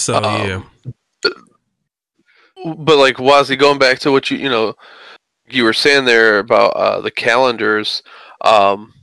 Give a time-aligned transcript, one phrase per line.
[0.00, 0.62] So um, yeah.
[2.64, 4.74] But like Wazzy, going back to what you you know
[5.48, 8.02] you were saying there about uh, the calendars,
[8.40, 8.94] um,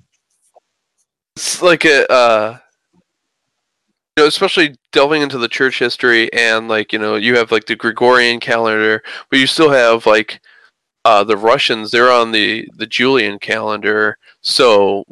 [1.35, 2.57] it's like a uh,
[2.95, 7.67] you know, especially delving into the church history and like you know you have like
[7.67, 10.41] the Gregorian calendar, but you still have like
[11.07, 11.89] uh, the Russians.
[11.89, 15.05] They're on the the Julian calendar, so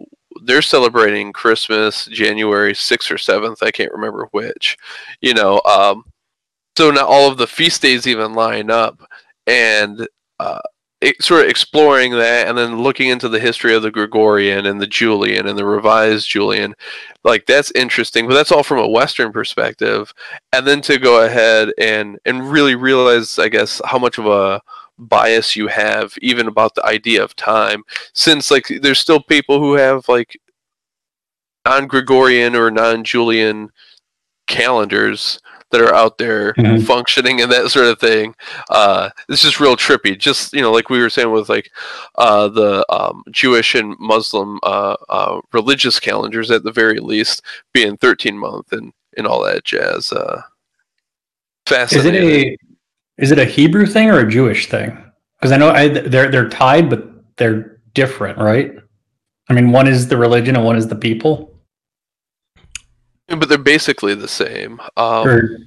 [0.44, 3.63] they're celebrating Christmas January 6th or 7th.
[3.63, 4.76] I can't remember which.
[5.21, 6.04] You know, um,
[6.77, 8.99] so not all of the feast days even line up.
[9.48, 10.05] And
[10.38, 10.59] uh,
[10.99, 14.82] it, sort of exploring that and then looking into the history of the Gregorian and
[14.82, 16.76] the Julian and the revised Julian,
[17.23, 18.27] like that's interesting.
[18.27, 20.13] But that's all from a Western perspective.
[20.52, 24.62] And then to go ahead and, and really realize, I guess, how much of a
[24.98, 29.74] bias you have even about the idea of time since like there's still people who
[29.74, 30.37] have like
[31.65, 33.70] non-gregorian or non-julian
[34.48, 35.40] calendars
[35.71, 36.84] that are out there mm-hmm.
[36.84, 38.35] functioning and that sort of thing.
[38.70, 40.18] Uh it's just real trippy.
[40.18, 41.71] Just you know like we were saying with like
[42.15, 47.41] uh the um, jewish and muslim uh, uh religious calendars at the very least
[47.74, 50.41] being 13 month and and all that jazz uh
[51.65, 52.55] fascinating
[53.18, 55.02] is it a is it a Hebrew thing or a Jewish thing?
[55.40, 58.76] Because I know I, they're they're tied, but they're different, right?
[59.49, 61.60] I mean, one is the religion and one is the people.
[63.30, 64.80] Yeah, but they're basically the same.
[64.97, 65.58] Um, or,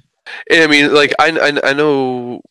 [0.51, 2.41] I mean, like I, I, I know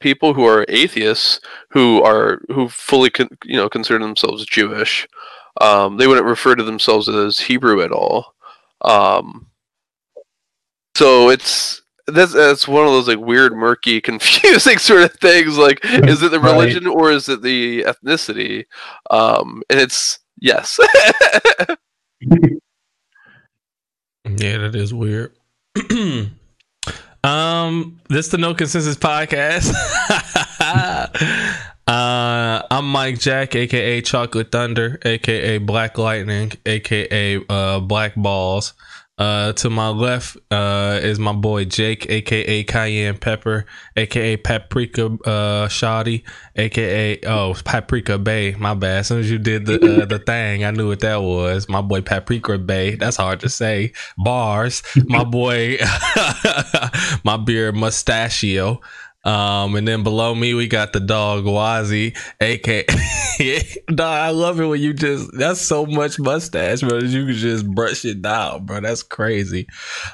[0.00, 1.40] people who are atheists
[1.70, 5.06] who are who fully con, you know consider themselves Jewish.
[5.60, 8.34] Um, they wouldn't refer to themselves as Hebrew at all.
[8.82, 9.46] Um,
[10.94, 11.79] so it's
[12.14, 15.58] that's that's one of those like weird, murky, confusing sort of things.
[15.58, 16.94] Like, is it the religion right.
[16.94, 18.64] or is it the ethnicity?
[19.10, 20.78] Um, and it's yes.
[22.20, 22.46] yeah,
[24.24, 25.34] that is weird.
[27.24, 29.74] um, this the No Consensus podcast.
[31.86, 38.74] uh, I'm Mike Jack, aka Chocolate Thunder, aka Black Lightning, aka uh, Black Balls.
[39.20, 45.68] Uh, to my left uh, is my boy Jake, aka Cayenne Pepper, aka Paprika uh,
[45.68, 46.24] Shoddy,
[46.56, 48.54] aka oh Paprika Bay.
[48.58, 49.00] My bad.
[49.00, 51.68] As soon as you did the uh, the thing, I knew what that was.
[51.68, 52.94] My boy Paprika Bay.
[52.94, 53.92] That's hard to say.
[54.16, 54.82] Bars.
[55.04, 55.76] My boy,
[57.22, 58.80] my beer Mustachio.
[59.22, 62.84] Um, and then below me we got the dog Wazi, aka
[63.88, 64.00] dog.
[64.00, 66.98] I love it when you just that's so much mustache, bro.
[66.98, 68.80] You can just brush it down, bro.
[68.80, 69.66] That's crazy.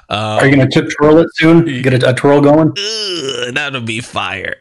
[0.09, 1.83] Um, Are you gonna tip twirl it soon?
[1.83, 2.71] Get a, a twirl going?
[2.71, 4.57] Ugh, that'll be fire.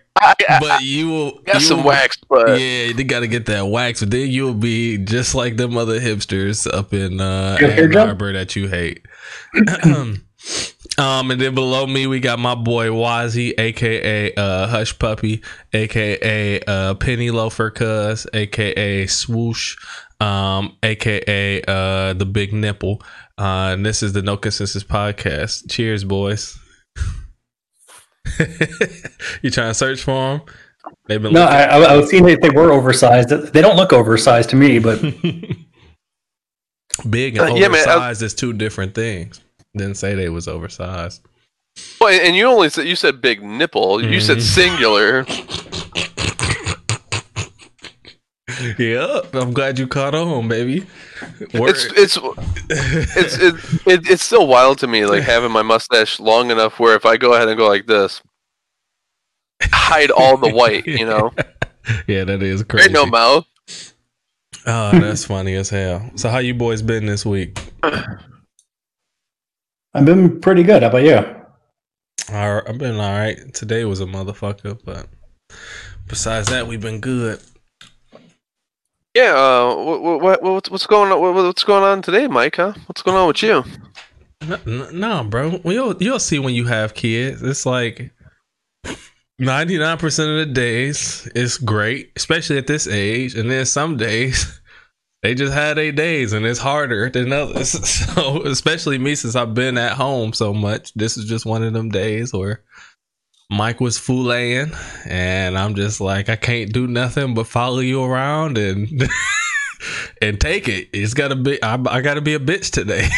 [0.61, 3.67] but you will got you some will, wax, but yeah, they got to get that
[3.67, 3.99] wax.
[3.99, 8.55] But then you'll be just like them other hipsters up in uh, Ann Arbor that
[8.55, 9.05] you hate.
[10.97, 16.61] Um, and then below me we got my boy Wazzy, aka uh, Hush Puppy, aka
[16.61, 19.75] uh, Penny Loafer Cuz, aka Swoosh,
[20.21, 23.01] um, aka uh, the Big Nipple.
[23.37, 25.69] Uh, and this is the No Consensus Podcast.
[25.69, 26.57] Cheers, boys.
[29.41, 30.41] you trying to search for them?
[31.07, 33.29] They've been no, I, I was seeing if they were oversized.
[33.29, 35.01] They don't look oversized to me, but
[37.09, 39.41] big and uh, yeah, oversized man, is two different things.
[39.75, 41.21] Didn't say they was oversized.
[41.99, 44.01] Well, and you only said you said big nipple.
[44.01, 44.25] You mm-hmm.
[44.25, 45.25] said singular.
[48.79, 50.85] yep, I'm glad you caught on, baby.
[51.39, 52.17] It's it's
[52.69, 53.55] it's it,
[53.85, 57.17] it, it's still wild to me, like having my mustache long enough where if I
[57.17, 58.21] go ahead and go like this,
[59.61, 61.33] hide all the white, you know.
[62.07, 62.85] yeah, that is crazy.
[62.85, 63.45] Ain't no mouth.
[64.67, 66.09] Oh, that's funny as hell.
[66.15, 67.59] So, how you boys been this week?
[69.95, 70.83] I've been pretty good.
[70.83, 71.15] How about you?
[72.35, 73.53] All right, I've been all right.
[73.53, 75.07] Today was a motherfucker, but
[76.05, 77.39] besides that, we've been good.
[79.13, 79.33] Yeah.
[79.35, 81.21] Uh, what, what, what, what's going on?
[81.21, 82.57] What, what's going on today, Mike?
[82.57, 82.73] Huh?
[82.87, 83.63] What's going on with you?
[84.65, 85.61] No, no, bro.
[85.63, 87.41] You'll you'll see when you have kids.
[87.41, 88.11] It's like
[89.39, 93.95] ninety nine percent of the days it's great, especially at this age, and then some
[93.95, 94.59] days
[95.25, 97.73] they just had eight days and it's harder than others.
[98.15, 101.73] So especially me since I've been at home so much, this is just one of
[101.73, 102.63] them days where
[103.49, 104.71] Mike was fooling
[105.05, 109.09] and I'm just like I can't do nothing but follow you around and
[110.21, 110.89] and take it.
[110.93, 113.09] It's gotta be I, I gotta be a bitch today.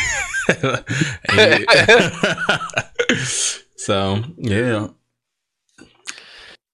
[3.76, 4.88] so yeah.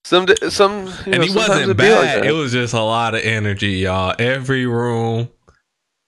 [0.05, 2.25] Some, some, and know, he wasn't it'd like bad.
[2.25, 4.13] it was just a lot of energy, y'all.
[4.19, 5.29] Every room,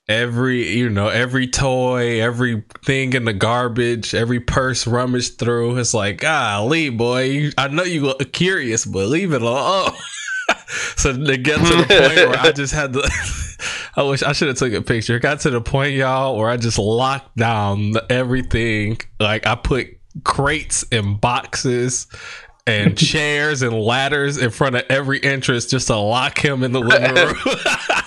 [0.10, 5.78] every you know, every toy, everything in the garbage, every purse rummaged through.
[5.78, 9.94] It's like, golly, boy, I know you look curious, but leave it alone.
[10.98, 13.02] so to get to the point where I just had to.
[13.98, 15.16] I wish I should have took a picture.
[15.16, 18.98] It got to the point, y'all, where I just locked down everything.
[19.22, 19.88] Like I put
[20.26, 22.08] crates and boxes
[22.68, 26.80] and chairs and ladders in front of every entrance just to lock him in the
[26.80, 27.36] living room.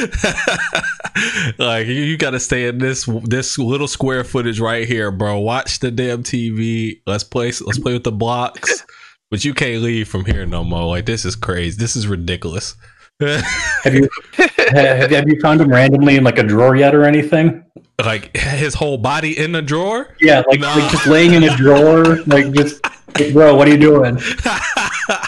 [1.58, 5.38] like you, you got to stay in this this little square footage right here, bro.
[5.38, 7.00] Watch the damn TV.
[7.06, 7.46] Let's play.
[7.46, 8.84] Let's play with the blocks.
[9.30, 10.86] But you can't leave from here no more.
[10.86, 11.76] Like this is crazy.
[11.78, 12.74] This is ridiculous.
[13.20, 17.64] Have you have, have you found him randomly in like a drawer yet or anything?
[18.04, 20.14] like his whole body in the drawer.
[20.20, 20.68] Yeah, like, No.
[20.68, 22.80] like just laying in a drawer, like just
[23.18, 24.16] like, bro, what are you doing?
[24.46, 25.20] uh,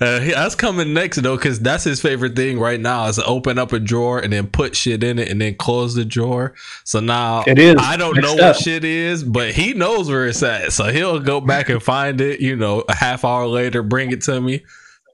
[0.00, 3.72] that's coming next though, because that's his favorite thing right now is to open up
[3.72, 6.54] a drawer and then put shit in it and then close the drawer.
[6.84, 7.76] So now It is.
[7.78, 10.72] I don't know what shit is, but he knows where it's at.
[10.72, 12.40] So he'll go back and find it.
[12.40, 14.64] You know, a half hour later, bring it to me.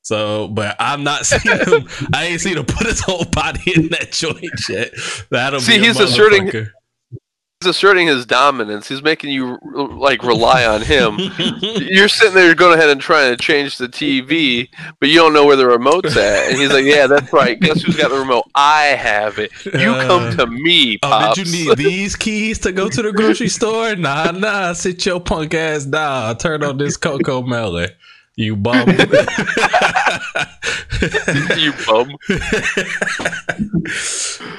[0.04, 1.88] So, but I'm not seeing him.
[2.12, 4.92] I ain't seen him put his whole body in that joint yet.
[5.30, 6.66] That'll See, be a he's asserting-.
[7.60, 8.86] He's asserting his dominance.
[8.88, 11.16] He's making you like rely on him.
[11.62, 14.68] You're sitting there going ahead and trying to change the TV,
[15.00, 16.50] but you don't know where the remote's at.
[16.50, 17.58] And he's like, "Yeah, that's right.
[17.58, 18.44] Guess who's got the remote?
[18.54, 19.50] I have it.
[19.64, 23.00] You come to uh, me, Oh, pops." did you need these keys to go to
[23.00, 23.96] the grocery store?
[23.96, 24.74] Nah, nah.
[24.74, 26.36] Sit your punk ass down.
[26.36, 27.88] Turn on this CoComelon.
[28.36, 28.88] You bum.
[31.56, 32.16] you bum.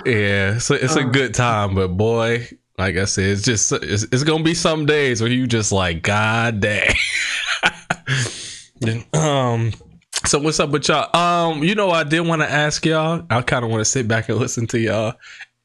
[0.05, 4.23] yeah, so it's a good time, but boy, like I said, it's just it's, it's
[4.23, 6.93] gonna be some days where you just like, God dang.
[8.81, 9.71] Then, um.
[10.25, 11.15] So what's up with y'all?
[11.15, 13.25] Um, you know, I did want to ask y'all.
[13.29, 15.13] I kind of want to sit back and listen to y'all.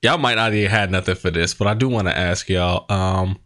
[0.03, 2.85] Y'all might not even had nothing for this, but I do want to ask y'all.
[2.89, 3.39] Um,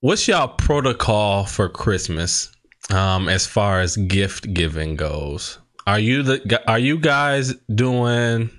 [0.00, 2.50] what's y'all protocol for Christmas?
[2.90, 8.50] Um, as far as gift giving goes, are you the are you guys doing?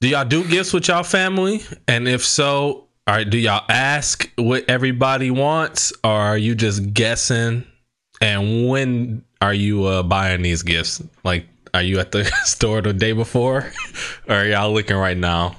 [0.00, 1.60] Do y'all do gifts with y'all family?
[1.86, 6.94] And if so, all right, do y'all ask what everybody wants, or are you just
[6.94, 7.66] guessing?
[8.20, 11.02] And when are you uh, buying these gifts?
[11.24, 13.70] Like, are you at the store the day before,
[14.28, 15.56] or y'all looking right now?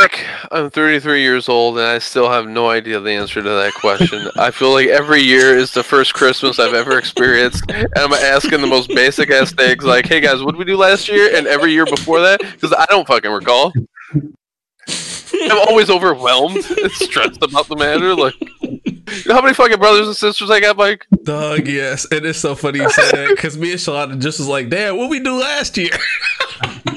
[0.00, 3.74] Like, I'm 33 years old and I still have no idea the answer to that
[3.74, 4.30] question.
[4.36, 8.60] I feel like every year is the first Christmas I've ever experienced, and I'm asking
[8.60, 11.48] the most basic ass things like, "Hey guys, what did we do last year?" and
[11.48, 13.72] every year before that, because I don't fucking recall.
[14.14, 18.14] I'm always overwhelmed and stressed about the matter.
[18.14, 21.06] Like, you know how many fucking brothers and sisters I got, Mike?
[21.24, 24.46] Doug, yes, and it's so funny you say that because me and Shalana just was
[24.46, 25.90] like, "Damn, what we do last year?"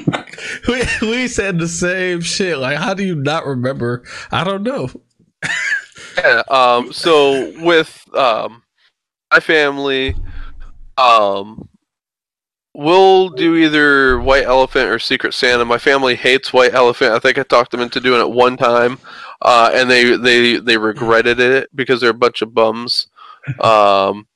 [0.67, 2.57] we we said the same shit.
[2.57, 4.03] Like, how do you not remember?
[4.31, 4.89] I don't know.
[6.17, 6.43] Yeah.
[6.49, 6.91] Um.
[6.93, 8.63] So with um,
[9.31, 10.15] my family,
[10.97, 11.67] um,
[12.73, 15.65] we'll do either White Elephant or Secret Santa.
[15.65, 17.13] My family hates White Elephant.
[17.13, 18.99] I think I talked them into doing it one time,
[19.41, 23.07] uh, and they they they regretted it because they're a bunch of bums.
[23.59, 24.27] Um.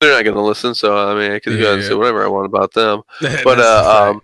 [0.00, 1.88] They're not gonna listen, so I mean, I can go and Yeah.
[1.88, 3.02] say whatever I want about them.
[3.44, 4.22] But uh, um,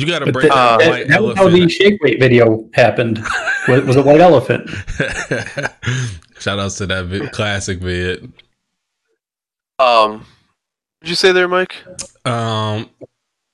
[0.00, 2.20] you got to break that, down uh, white that, that was how the shake weight
[2.20, 3.18] video happened.
[3.68, 4.68] Was, was a white elephant.
[6.38, 8.32] Shout outs to that vid- classic vid.
[9.78, 10.24] um,
[11.00, 11.74] did you say there, Mike?
[12.24, 12.90] Um,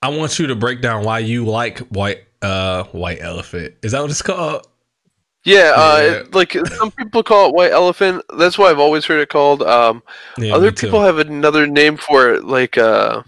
[0.03, 3.75] I want you to break down why you like white uh white elephant.
[3.83, 4.67] Is that what it's called?
[5.45, 6.13] Yeah, uh, Yeah.
[6.21, 8.23] it- like some people call it white elephant.
[8.39, 9.63] That's why I've always heard it called.
[9.63, 10.03] Um,
[10.39, 13.23] Yeah, Other people have another name for it, like uh,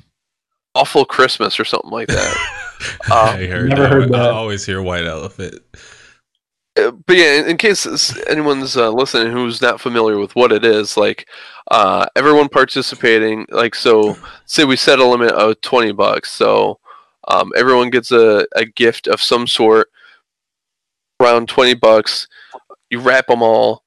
[0.74, 2.62] awful Christmas or something like that.
[3.10, 3.90] I heard Never that.
[3.90, 5.60] heard I always hear white elephant.
[6.76, 10.64] Uh, but yeah, in, in case anyone's uh, listening who's not familiar with what it
[10.64, 11.28] is, like
[11.70, 16.78] uh, everyone participating, like so, say we set a limit of twenty bucks, so
[17.28, 19.88] um, everyone gets a, a gift of some sort,
[21.20, 22.28] around twenty bucks.
[22.90, 23.82] You wrap them all,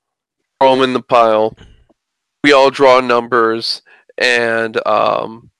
[0.59, 1.55] throw them in the pile.
[2.43, 3.81] We all draw numbers,
[4.17, 5.51] and um,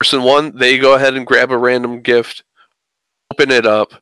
[0.00, 2.44] person one they go ahead and grab a random gift,
[3.36, 3.92] open it up.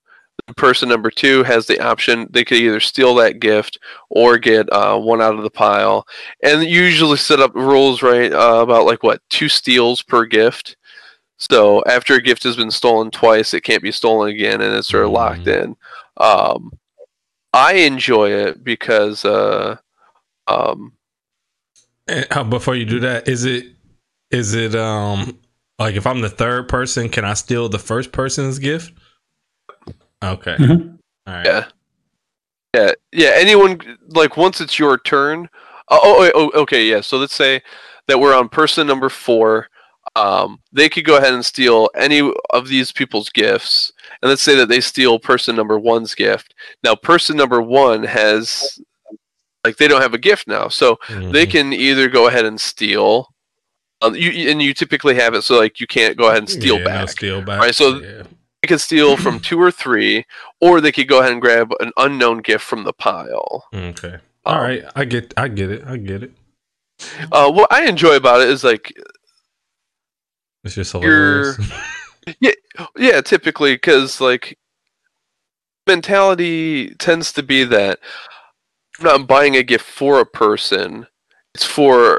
[0.56, 3.78] Person number two has the option they could either steal that gift
[4.10, 6.06] or get uh, one out of the pile.
[6.42, 10.76] And usually set up rules right uh, about like what two steals per gift.
[11.38, 14.88] So after a gift has been stolen twice it can't be stolen again and it's
[14.88, 15.76] sort of locked in.
[16.18, 16.72] Um,
[17.52, 19.76] i enjoy it because uh,
[20.46, 20.92] um,
[22.08, 23.66] And, uh, before you do that, is it
[24.30, 25.38] Is it um
[25.78, 28.92] like if I'm the third person, can I steal the first person's gift?
[30.32, 30.56] Okay.
[30.56, 30.98] Mhm.
[31.26, 31.46] All right.
[31.46, 31.64] Yeah.
[32.74, 33.30] Yeah, yeah.
[33.34, 35.48] Anyone like once it's your turn.
[35.90, 37.00] Oh, oh, oh, okay, yeah.
[37.02, 37.62] So let's say
[38.08, 39.68] that we're on person number four.
[40.16, 44.54] Um, they could go ahead and steal any of these people's gifts, and let's say
[44.56, 46.54] that they steal person number one's gift.
[46.82, 48.78] Now, person number one has
[49.64, 51.50] like they don't have a gift now, so they Mhm.
[51.50, 53.28] can either go ahead and steal.
[54.02, 56.74] Um, you and you typically have it so like you can't go ahead and steal
[56.78, 57.08] Yeah, no back.
[57.08, 57.60] steal back.
[57.60, 58.22] Right, so- yeah.
[58.64, 60.24] They could steal from two or three,
[60.58, 63.66] or they could go ahead and grab an unknown gift from the pile.
[63.74, 64.16] Okay.
[64.46, 64.82] All Um, right.
[64.96, 65.84] I get I get it.
[65.86, 66.32] I get it.
[67.30, 68.90] Uh, what I enjoy about it is like,
[70.64, 71.58] It's just hilarious.
[72.40, 72.52] yeah,
[72.96, 73.20] yeah.
[73.20, 74.58] typically because like
[75.86, 77.98] mentality tends to be that
[78.98, 81.06] I'm not buying a gift for a person;
[81.54, 82.18] it's for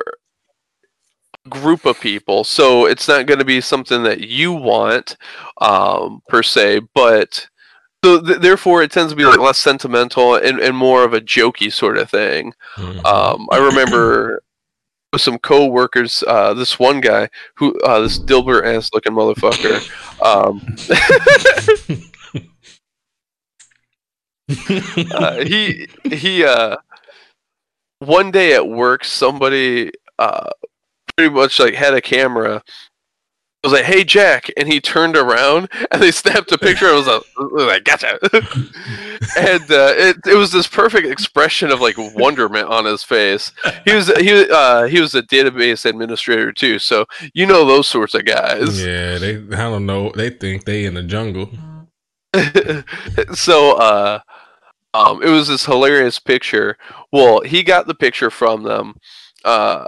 [1.49, 2.43] group of people.
[2.43, 5.17] So it's not going to be something that you want
[5.61, 7.47] um, per se, but.
[8.03, 11.21] So th- therefore, it tends to be like less sentimental and, and more of a
[11.21, 12.53] jokey sort of thing.
[12.75, 13.03] Mhm.
[13.03, 14.43] Um, I remember
[15.11, 19.81] with some co-workers, uh, this one guy who, uh, this Dilbert ass looking motherfucker,
[20.21, 20.61] um,
[25.11, 26.75] uh, he he uh,
[27.99, 30.49] one day at work, somebody uh,
[31.17, 32.63] pretty much like had a camera.
[33.63, 36.87] I was like, "Hey Jack," and he turned around and they snapped a picture.
[36.87, 38.19] I was like, like "Gotcha!"
[39.37, 43.51] and uh, it it was this perfect expression of like wonderment on his face.
[43.85, 48.13] He was he uh, he was a database administrator too, so you know those sorts
[48.13, 48.83] of guys.
[48.85, 50.11] yeah, they I don't know.
[50.11, 51.49] They think they in the jungle.
[53.33, 54.19] so uh
[54.93, 56.77] um it was this hilarious picture
[57.11, 58.95] well he got the picture from them
[59.45, 59.85] uh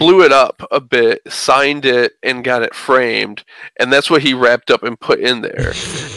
[0.00, 3.44] blew it up a bit signed it and got it framed
[3.78, 5.68] and that's what he wrapped up and put in there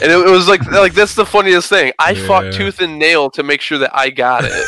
[0.02, 2.26] and it, it was like like that's the funniest thing i Yeah.
[2.26, 4.66] fought tooth and nail to make sure that i got it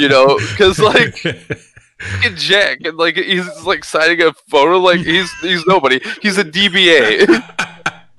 [0.00, 1.14] you know because like
[2.36, 7.26] jack and like he's like signing a photo like he's he's nobody he's a dba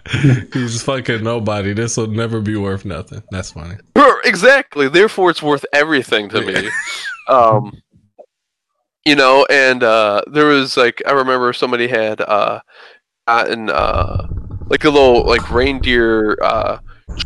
[0.54, 1.74] He's fucking nobody.
[1.74, 3.22] This will never be worth nothing.
[3.30, 3.76] That's funny.
[4.24, 4.88] Exactly.
[4.88, 6.70] Therefore, it's worth everything to me.
[7.28, 7.74] um,
[9.08, 12.60] you know, and uh, there was like I remember somebody had uh,
[13.26, 14.28] gotten uh,
[14.68, 16.80] like a little like reindeer uh,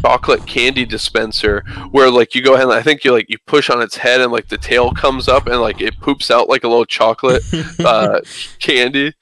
[0.03, 3.71] chocolate candy dispenser where like you go ahead and I think you like you push
[3.71, 6.63] on its head and like the tail comes up and like it poops out like
[6.63, 7.41] a little chocolate
[7.79, 8.21] uh,
[8.59, 9.13] candy.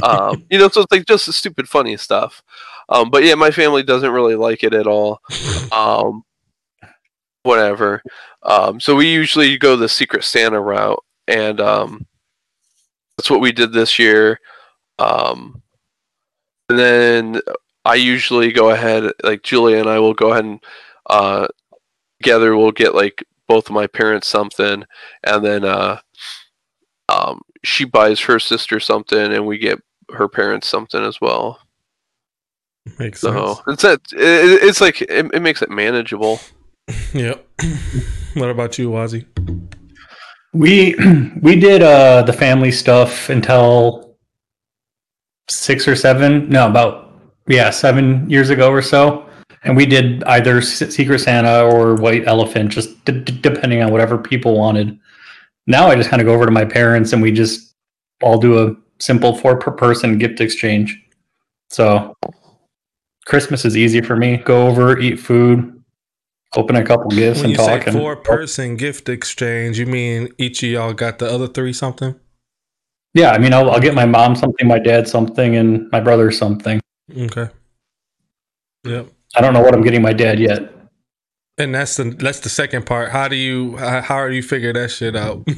[0.00, 2.40] Um, you know, so it's like just stupid funny stuff.
[2.88, 5.18] Um, but yeah, my family doesn't really like it at all.
[5.72, 6.22] Um,
[7.42, 8.00] whatever.
[8.44, 12.06] Um, so we usually go the Secret Santa route, and um,
[13.16, 14.40] that's what we did this year.
[14.98, 15.62] Um,
[16.68, 17.40] and then
[17.84, 20.60] I usually go ahead, like Julia and I will go ahead and
[21.08, 21.46] uh,
[22.20, 24.84] together we'll get like both of my parents something,
[25.24, 26.00] and then uh,
[27.08, 29.80] um, she buys her sister something, and we get
[30.12, 31.60] her parents something as well.
[32.98, 33.60] Makes sense.
[33.66, 36.40] It's that it, it's like it, it makes it manageable.
[37.12, 37.44] Yep.
[38.34, 39.26] what about you, Wazzy?
[40.56, 40.94] We
[41.42, 44.16] we did uh the family stuff until
[45.48, 47.12] six or seven, no, about
[47.46, 49.28] yeah, seven years ago or so,
[49.64, 54.18] and we did either Secret Santa or White Elephant, just d- d- depending on whatever
[54.18, 54.98] people wanted.
[55.66, 57.74] Now I just kind of go over to my parents and we just
[58.22, 61.00] all do a simple four per person gift exchange.
[61.68, 62.14] So
[63.26, 64.38] Christmas is easy for me.
[64.38, 65.75] Go over, eat food,
[66.54, 67.82] open a couple gifts, When and talk.
[67.82, 71.72] say and- four person gift exchange, you mean each of y'all got the other three
[71.72, 72.14] something?
[73.14, 76.30] Yeah, I mean, I'll, I'll get my mom something, my dad something, and my brother
[76.30, 76.80] something.
[77.16, 77.48] Okay.
[78.84, 79.08] Yep.
[79.34, 80.72] I don't know what I'm getting my dad yet.
[81.58, 83.10] And that's the that's the second part.
[83.12, 85.48] How do you how, how do you figure that shit out?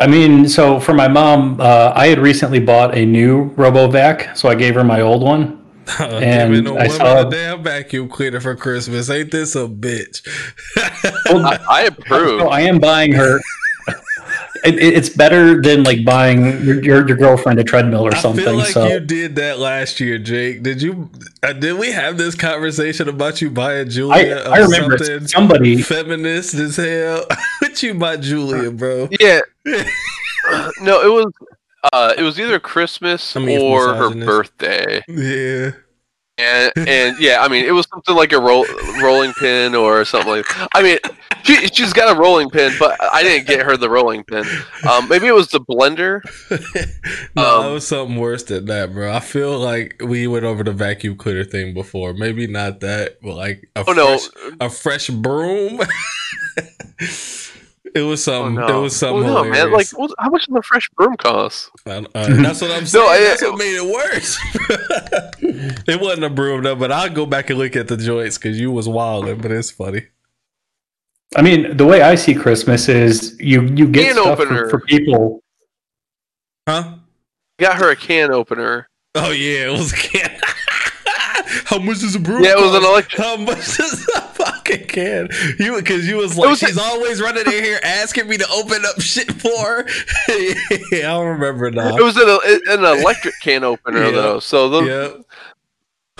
[0.00, 4.48] I mean, so for my mom, uh, I had recently bought a new RoboVac, so
[4.48, 5.64] I gave her my old one.
[6.00, 9.08] And Giving a I woman saw- a damn vacuum cleaner for Christmas.
[9.10, 10.26] Ain't this a bitch?
[11.26, 12.40] Well, I, I approve.
[12.40, 13.40] so I am buying her.
[14.64, 18.18] It, it- it's better than like buying your, your, your girlfriend a treadmill or I
[18.18, 18.44] something.
[18.44, 20.62] feel like so you did that last year, Jake.
[20.62, 21.10] Did you?
[21.42, 24.42] Uh, did we have this conversation about you buying Julia?
[24.46, 25.80] I or remember something somebody.
[25.80, 27.24] feminist as hell.
[27.60, 29.08] what you buy Julia, bro?
[29.20, 29.40] Yeah.
[29.64, 31.32] no, it was
[31.92, 35.02] uh it was either Christmas I mean, or her birthday.
[35.08, 35.72] Yeah.
[36.38, 38.64] and and yeah, I mean, it was something like a roll,
[39.02, 40.46] rolling pin or something like.
[40.74, 40.98] I mean,
[41.42, 44.44] she she's got a rolling pin, but I didn't get her the rolling pin.
[44.88, 46.20] Um, maybe it was the blender.
[47.36, 49.12] no, Um, it was something worse than that, bro.
[49.12, 52.12] I feel like we went over the vacuum cleaner thing before.
[52.14, 55.80] Maybe not that, but like a Oh no, fresh, a fresh broom.
[57.94, 58.54] it was oh something.
[58.56, 59.70] no, It was something oh, no, man!
[59.72, 60.14] Like, hilarious.
[60.18, 61.70] how much does the fresh broom cost?
[61.86, 63.06] Uh, that's what I'm saying.
[63.08, 64.38] I- that's what made it worse.
[65.88, 68.58] it wasn't a broom though, but I'll go back and look at the joints because
[68.60, 69.38] you was wilding.
[69.40, 70.06] But it's funny.
[71.36, 74.64] I mean, the way I see Christmas is you you get Can stuff opener.
[74.70, 75.42] for, for people.
[76.68, 76.94] Huh?
[77.58, 78.88] Got her a can opener.
[79.14, 80.40] Oh yeah, it was a can.
[81.64, 82.44] How much does a broom?
[82.44, 83.22] Yeah, it was an electric.
[83.22, 84.20] How much does a
[84.68, 85.28] fucking can?
[85.58, 88.48] You because you was like was she's a- always running in here asking me to
[88.50, 89.86] open up shit for her.
[90.92, 91.96] yeah, I don't remember now.
[91.96, 94.10] It was an, an electric can opener Yeah.
[94.10, 94.40] though.
[94.40, 95.24] So the, Yep.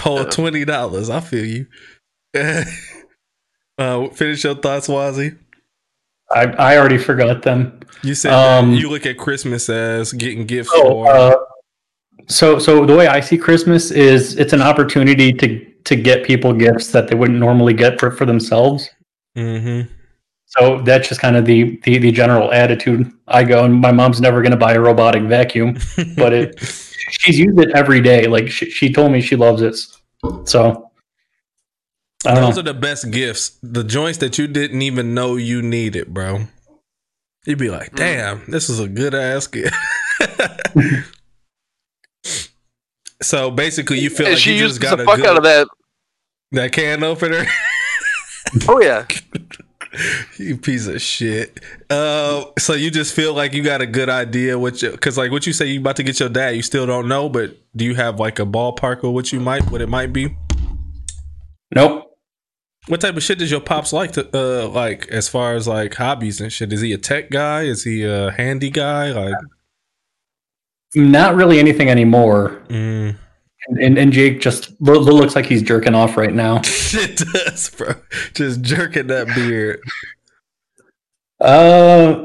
[0.01, 0.31] Whole Yeah.
[0.31, 1.11] twenty dollars.
[1.11, 1.67] I feel you.
[3.79, 5.37] uh, finish your thoughts, Wazzy.
[6.31, 7.81] I I already forgot them.
[8.03, 11.11] You said Um, you look at Christmas as getting gifts So, for.
[11.11, 11.35] uh,
[12.27, 16.53] so so the way I see Christmas is it's an opportunity to to get people
[16.53, 18.91] gifts that they wouldn't normally get for for themselves.
[19.37, 19.91] mm-hmm.
[20.45, 23.65] So that's just kind of the the, the general attitude I go.
[23.65, 25.79] And my mom's never going to buy a robotic vacuum,
[26.17, 26.59] but it
[27.11, 28.27] she's used it every day.
[28.27, 29.77] Like she, she told me she loves it.
[30.47, 30.91] So
[32.27, 32.61] I don't Those know.
[32.61, 33.59] are the best gifts.
[33.63, 36.47] The joints that you didn't even know you needed, bro.
[37.47, 39.75] You'd be like, damn, this is a good ass gift.
[43.23, 45.27] so basically, you feel and like she you used just got the a fuck good,
[45.27, 45.69] out of that.
[46.53, 47.45] that can opener.
[48.69, 49.07] Oh yeah,
[50.39, 51.61] you piece of shit.
[51.91, 55.31] Uh, so you just feel like you got a good idea what you, cause like
[55.31, 57.85] what you say you about to get your dad, you still don't know, but do
[57.85, 60.37] you have like a ballpark of what you might, what it might be?
[61.75, 62.05] Nope.
[62.87, 65.95] What type of shit does your pops like to uh like as far as like
[65.95, 66.73] hobbies and shit?
[66.73, 67.65] Is he a tech guy?
[67.65, 69.11] Is he a handy guy?
[69.11, 69.35] Like
[70.95, 72.63] Not really anything anymore.
[72.69, 73.15] mm,
[73.69, 76.61] And and Jake just lo- lo- looks like he's jerking off right now.
[76.65, 77.95] it does, bro.
[78.35, 79.81] Just jerking that beard.
[81.41, 82.25] Uh,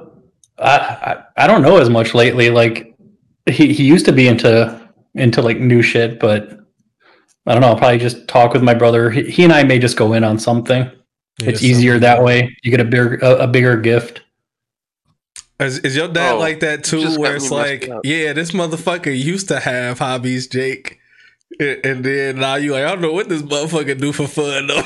[0.58, 2.50] I, I I don't know as much lately.
[2.50, 2.96] Like
[3.46, 4.80] he he used to be into
[5.16, 6.58] into like new shit, but
[7.46, 7.68] I don't know.
[7.68, 9.10] I'll probably just talk with my brother.
[9.10, 10.90] He, he and I may just go in on something.
[11.42, 12.56] it's Yeah, easier something- that way.
[12.64, 14.22] You get a bigger a, a bigger gift.
[15.60, 17.18] Is, is your dad Oh, like that too?
[17.20, 21.00] Where it's like, yeah, this motherfucker used to have hobbies, Jake,
[21.60, 24.84] and then now you like, I don't know what this motherfucker do for fun though,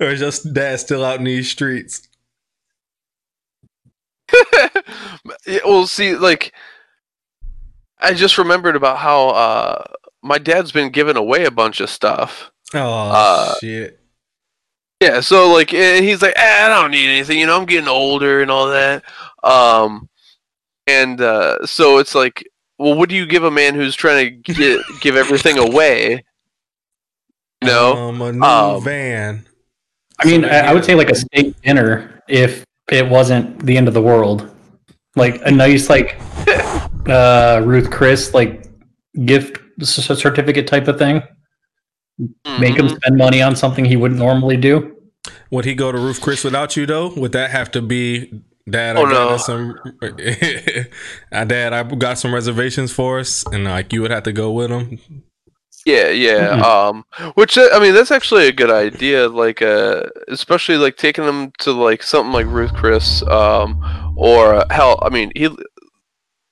[0.00, 2.08] or is your dad still out in these streets?
[5.64, 6.52] Well, see, like,
[7.98, 9.84] I just remembered about how uh,
[10.22, 12.50] my dad's been giving away a bunch of stuff.
[12.74, 13.99] Oh Uh, shit!
[15.00, 17.88] Yeah, so like, eh, he's like, eh, I don't need anything, you know, I'm getting
[17.88, 19.02] older and all that.
[19.42, 20.08] Um,
[20.86, 22.46] and uh, so it's like,
[22.78, 26.24] well, what do you give a man who's trying to get give everything away?
[27.62, 29.46] You know, um, a new um, van.
[30.18, 33.76] I mean, So I, I would say like a steak dinner if it wasn't the
[33.76, 34.54] end of the world.
[35.16, 36.18] Like a nice like
[37.06, 38.66] uh Ruth Chris like
[39.24, 41.22] gift certificate type of thing.
[42.58, 42.96] Make him Mhm.
[42.96, 44.94] spend money on something he wouldn't normally do.
[45.50, 47.12] Would he go to Ruth Chris without you though?
[47.16, 48.32] Would that have to be
[48.68, 48.96] Dad?
[48.96, 49.28] I Oh, got no.
[49.30, 49.74] us some.
[51.32, 54.50] uh, Dad, I got some reservations for us, and like you would have to go
[54.52, 54.98] with him.
[55.86, 56.56] Yeah, yeah.
[56.58, 56.62] Mhm.
[56.62, 57.04] Um,
[57.34, 59.28] which uh, I mean, that's actually a good idea.
[59.28, 63.80] Like, uh, especially like taking them to like something like Ruth Chris, um,
[64.16, 65.48] or uh, hell, I mean, he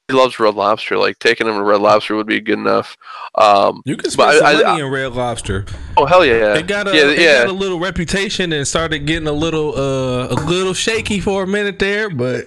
[0.08, 0.96] he loves Red Lobster.
[0.96, 2.96] Like, taking him to Red Lobster would be good enough.
[3.34, 5.66] Um, You can spend some I- I- money in Red Lobster.
[5.96, 7.38] oh hell yeah, It got a yeah, it yeah.
[7.44, 11.46] got a little reputation and started getting a little uh a little shaky for a
[11.46, 12.46] minute there, but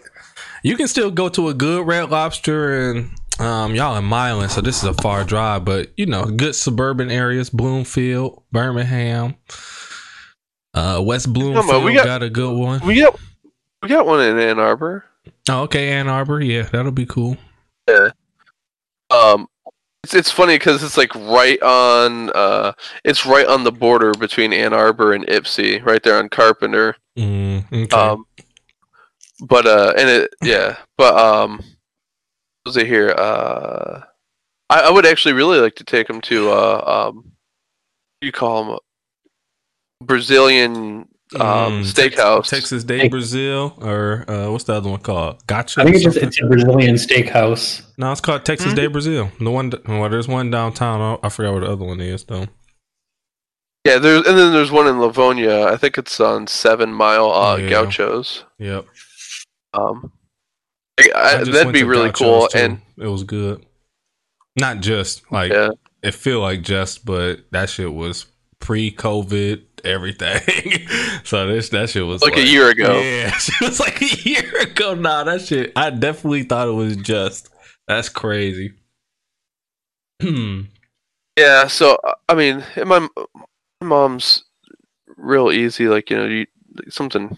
[0.64, 4.62] you can still go to a good Red Lobster and um y'all in Milan, so
[4.62, 9.36] this is a far drive, but you know, good suburban areas, Bloomfield, Birmingham,
[10.74, 12.80] uh West Bloomfield we got, got- a good one.
[12.86, 13.18] we got
[13.84, 15.06] we got one in Ann Arbor.
[15.50, 17.38] Oh, okay, Ann Arbor, yeah, that'll be cool.
[19.10, 19.48] Um,
[20.04, 22.74] it's it's funny because it's like right on uh,
[23.04, 26.96] it's right on the border between Ann Arbor and Ypsi, right there on Carpenter.
[27.18, 27.96] Mm, okay.
[27.96, 28.26] Um,
[29.42, 31.62] but uh, and it yeah, but um,
[32.66, 33.10] was it here?
[33.10, 34.02] Uh,
[34.70, 37.26] I, I would actually really like to take him to uh um, what
[38.22, 38.80] do you call him?
[40.04, 41.08] Brazilian
[41.40, 42.50] um, Mm, Tex- steakhouse.
[42.50, 45.46] Texas de Brazil, or uh, what's the other one called?
[45.48, 45.82] Gotcha.
[45.82, 47.82] I think it's just it's a Brazilian steakhouse.
[47.98, 48.76] No, it's called Texas Hmm?
[48.76, 49.32] de Brazil.
[49.40, 51.00] The one, well, there's one downtown.
[51.24, 52.48] I I forgot what the other one is though.
[53.86, 55.66] Yeah, there's and then there's one in Livonia.
[55.68, 57.70] I think it's on Seven Mile uh, Yeah.
[57.70, 58.44] Gauchos.
[58.60, 58.86] Yep.
[59.74, 60.12] Um,
[61.00, 62.48] I, I, just that'd be really Gaucho's, cool.
[62.50, 62.58] too.
[62.58, 63.66] And it was good.
[64.60, 65.70] Not just like yeah,
[66.04, 68.26] it feel like just, but that shit was
[68.60, 70.42] pre-COVID everything.
[71.24, 73.00] so this that shit was like, a year ago.
[73.02, 74.94] Yeah, it was like a year ago.
[74.96, 75.72] Nah, that shit.
[75.76, 77.50] I definitely thought it was just.
[77.88, 78.74] That's crazy.
[80.22, 80.62] Hmm.
[81.38, 83.08] Yeah, so uh, I mean, my, my
[83.82, 84.44] mom's
[85.18, 85.88] real easy.
[85.88, 86.46] Like you know, you
[86.90, 87.38] something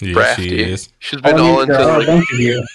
[0.00, 0.48] yeah, crafty.
[0.48, 0.88] she is.
[0.98, 2.66] She's been I all into there a like, bunch of you.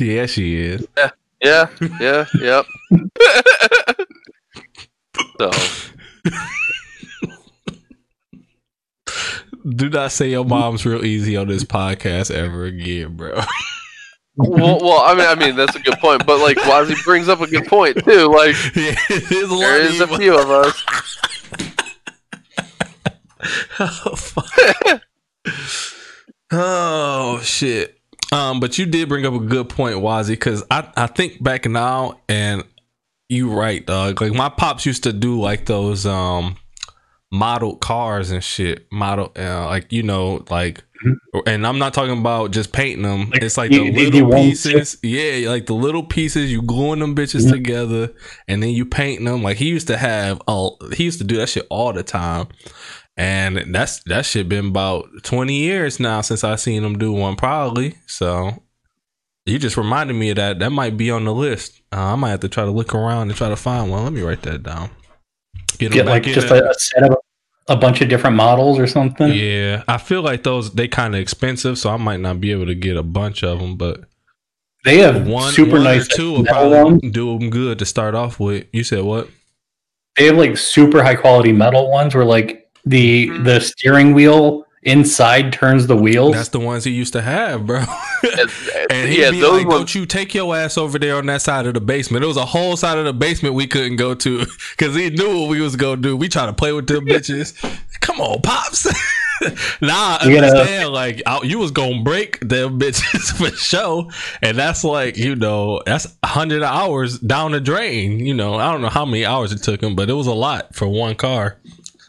[0.00, 0.86] Yeah, she is.
[0.96, 1.10] Yeah,
[1.42, 1.66] yeah,
[2.00, 2.66] yeah, yep.
[5.38, 5.50] so
[9.68, 13.34] Do not say your mom's real easy on this podcast ever again, bro.
[14.36, 16.26] well, well, I mean, I mean that's a good point.
[16.26, 18.28] But like, Wazzy brings up a good point too.
[18.28, 20.84] Like, yeah, there's a lot there of is a few of us.
[23.80, 25.02] oh, fuck.
[26.50, 27.98] oh shit.
[28.32, 31.66] Um, but you did bring up a good point, Wazzy, because I, I think back
[31.66, 32.64] now and
[33.28, 34.20] you right, dog.
[34.20, 36.56] Like my pops used to do like those um
[37.32, 38.86] modeled cars and shit.
[38.92, 40.84] Model uh, like you know, like
[41.46, 43.30] and I'm not talking about just painting them.
[43.30, 44.98] Like, it's like you- the little pieces.
[45.02, 47.50] Yeah, like the little pieces, you gluing them bitches Mhm.
[47.50, 48.12] together
[48.46, 49.42] and then you painting them.
[49.42, 52.46] Like he used to have all he used to do that shit all the time.
[53.16, 57.34] And that's that shit been about 20 years now since I seen him do one,
[57.36, 57.96] probably.
[58.06, 58.62] So
[59.44, 60.60] you just reminded me of that.
[60.60, 61.82] That might be on the list.
[61.92, 64.04] Uh, I might have to try to look around and try to find one.
[64.04, 64.90] Let me write that down.
[65.78, 67.16] Get, Get like just a, a set of
[67.68, 69.32] a bunch of different models or something.
[69.32, 72.66] Yeah, I feel like those they kind of expensive, so I might not be able
[72.66, 73.76] to get a bunch of them.
[73.76, 74.00] But
[74.84, 77.12] They have one, super one nice or two will metal probably ones.
[77.12, 78.66] do them good to start off with.
[78.72, 79.28] You said what?
[80.16, 83.44] They have like super high quality metal ones where like the Mhm.
[83.44, 86.34] the steering wheel inside turns the wheels.
[86.34, 87.78] That's the ones he used to have, bro.
[88.38, 88.50] And,
[88.90, 89.78] And he'd yeah, be those like, ones.
[89.78, 92.36] "Don't you take your ass over there on that side of the basement?" It was
[92.36, 94.44] a whole side of the basement we couldn't go to
[94.76, 96.16] because he knew what we was gonna do.
[96.16, 97.54] We try to play with them bitches.
[98.00, 98.86] Come on, pops.
[99.80, 100.92] nah, I We gotta- understand.
[100.92, 104.10] Like I, you was gonna break them bitches for show,
[104.42, 108.20] and that's like you know that's hundred hours down the drain.
[108.20, 110.34] You know, I don't know how many hours it took him, but it was a
[110.34, 111.58] lot for one car,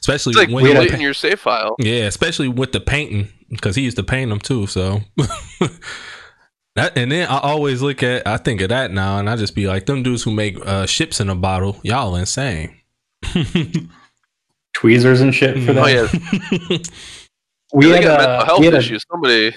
[0.03, 1.75] especially It's like when you had were deleting pa- your save file.
[1.79, 4.67] yeah, especially with the painting because he used to paint them too.
[4.67, 5.01] So
[6.75, 9.55] that and then I always look at I think of that now, and I just
[9.55, 12.75] be like, them dudes who make uh, ships in a bottle, y'all insane.
[14.73, 16.69] tweezers and shit for Oh that.
[16.69, 16.77] yeah,
[17.73, 19.03] We had, got uh, health we had a- issues.
[19.11, 19.55] Somebody,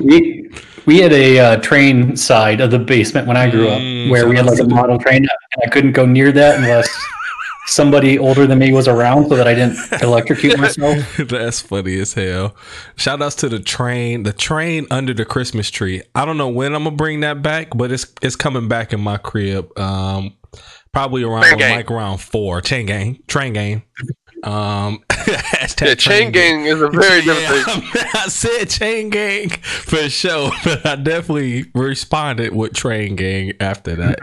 [0.00, 0.50] we
[0.84, 4.28] we had a uh, train side of the basement when I grew up, Mm, where
[4.28, 6.88] we had like a model train, and I couldn't go near that unless
[7.66, 11.16] somebody older than me was around, so that I didn't electrocute myself.
[11.28, 12.56] That's funny as hell.
[12.96, 16.02] Shout outs to the train, the train under the Christmas tree.
[16.14, 19.00] I don't know when I'm gonna bring that back, but it's it's coming back in
[19.00, 19.76] my crib.
[19.78, 20.34] Um,
[20.92, 22.60] probably around like around four.
[22.60, 23.82] Chain gang, train gang.
[24.44, 28.10] Um, hashtag yeah, chain gang is a very different Yeah, thing.
[28.14, 34.18] I said chain gang for sure, but I definitely responded with train gang after that.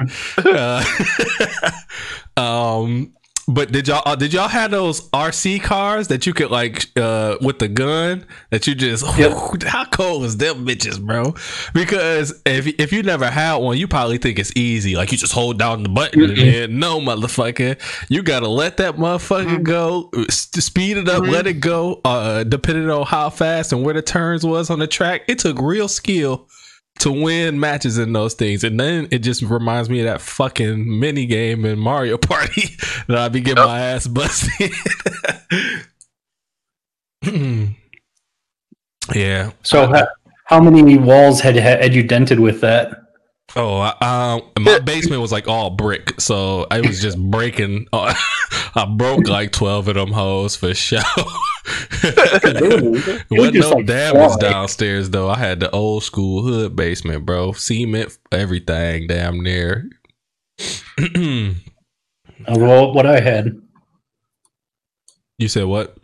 [2.38, 3.14] uh, um,
[3.48, 7.36] but did y'all uh, did y'all have those RC cars that you could like uh
[7.42, 9.64] with the gun that you just Yep.
[9.64, 11.34] how cold was them bitches, bro?
[11.74, 15.34] Because if if you never had one, you probably think it's easy, like you just
[15.34, 17.78] hold down the button and then no motherfucker,
[18.10, 22.00] you gotta let that motherfucker go, s- speed it up, let it go.
[22.06, 25.60] Uh, depending on how fast and where the turns was on the track, it took
[25.60, 26.48] real skill
[27.00, 28.64] to win matches in those things.
[28.64, 32.76] And then it just reminds me of that fucking mini game in Mario Party
[33.08, 33.68] that I be getting Yep.
[33.68, 34.72] my ass busted.
[39.14, 39.52] yeah.
[39.64, 40.08] So, ha-
[40.46, 43.03] how many walls had had you dented with that?
[43.56, 47.88] Oh, I, um, my basement was like all brick, so I was just breaking.
[47.94, 48.14] Uh,
[48.76, 51.00] I broke like twelve of them hoes for sure.
[52.04, 54.38] would Wasn't no like, damage fly.
[54.40, 55.30] downstairs though.
[55.30, 57.52] I had the old school hood basement, bro.
[57.54, 59.90] Cement, everything, damn near.
[62.46, 63.56] Uh, Well, what I had.
[65.38, 65.98] you said what?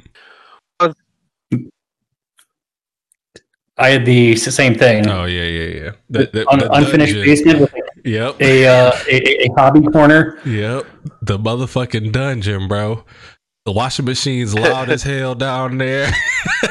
[3.80, 5.08] I had the same thing.
[5.10, 5.92] Oh yeah, yeah, yeah.
[6.10, 7.30] The, the, Un- the unfinished dungeon.
[7.30, 7.74] basement with
[8.06, 8.42] Yep.
[8.42, 10.40] a, uh, a a hobby corner.
[10.46, 10.86] Yep.
[11.22, 13.04] The motherfucking dungeon, bro.
[13.66, 16.12] The washing machine's loud as hell down there.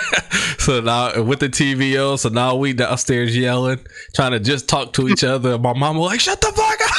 [0.59, 3.79] so now with the TV on, so now we downstairs yelling,
[4.14, 5.59] trying to just talk to each other.
[5.59, 6.97] My mama was like, shut the fuck up.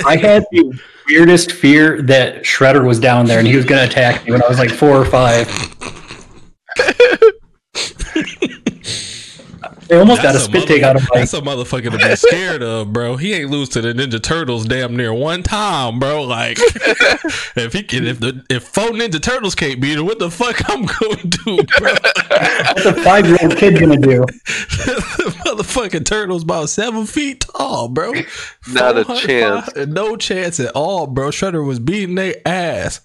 [0.06, 0.78] I had the
[1.08, 4.42] weirdest fear that Shredder was down there and he was going to attack me when
[4.42, 5.48] I was like four or five.
[9.88, 11.20] They almost got a That's spit mother- take out of my.
[11.20, 13.16] That's a motherfucker to be scared of, bro.
[13.16, 16.24] He ain't lose to the Ninja Turtles damn near one time, bro.
[16.24, 16.58] Like,
[17.56, 20.60] if he can, if the if four Ninja Turtles can't beat him, what the fuck
[20.68, 21.92] I'm gonna do, bro?
[21.92, 24.24] What's a five year old kid going to do?
[25.48, 28.12] motherfucking turtles about seven feet tall, bro.
[28.70, 29.76] Not a 400 chance.
[29.88, 31.28] No chance at all, bro.
[31.30, 33.00] Shredder was beating their ass.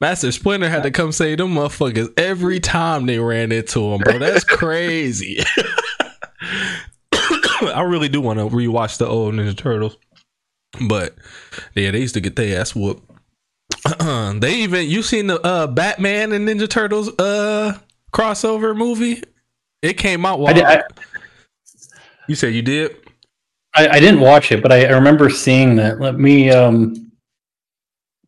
[0.00, 4.18] Master Splinter had to come say them motherfuckers every time they ran into him, bro.
[4.18, 5.40] That's crazy.
[7.12, 9.96] I really do want to rewatch the old Ninja Turtles,
[10.88, 11.14] but
[11.74, 13.10] yeah, they used to get their ass whooped.
[14.40, 17.78] they even you seen the uh, Batman and Ninja Turtles uh
[18.12, 19.22] crossover movie?
[19.82, 20.82] It came out while I, I,
[22.28, 22.96] you said you did.
[23.74, 26.00] I, I didn't watch it, but I, I remember seeing that.
[26.00, 27.03] Let me um,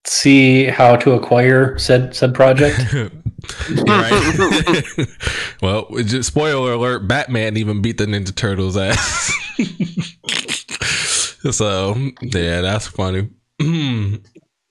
[0.08, 2.78] see how to acquire said said project.
[3.86, 5.08] right.
[5.62, 9.32] well, just spoiler alert: Batman even beat the Ninja Turtles ass.
[11.56, 13.28] so yeah, that's funny.
[13.58, 14.22] and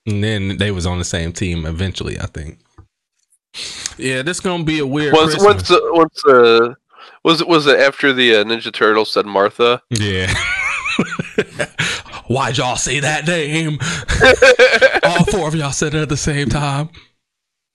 [0.04, 2.58] then they was on the same team eventually, I think.
[3.98, 5.14] Yeah, this gonna be a weird.
[5.14, 5.70] Once, Christmas.
[5.70, 6.74] once, uh, once, uh,
[7.24, 9.82] was it was it after the uh, Ninja Turtles said Martha?
[9.90, 10.32] Yeah.
[12.28, 13.78] Why'd y'all say that name?
[15.02, 16.90] All four of y'all said it at the same time.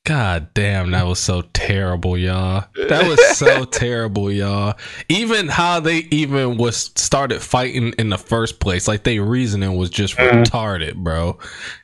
[0.03, 2.65] God damn, that was so terrible, y'all.
[2.89, 4.73] That was so terrible, y'all.
[5.09, 9.91] Even how they even was started fighting in the first place, like they reasoning was
[9.91, 10.43] just Mhm.
[10.43, 11.37] retarded, bro.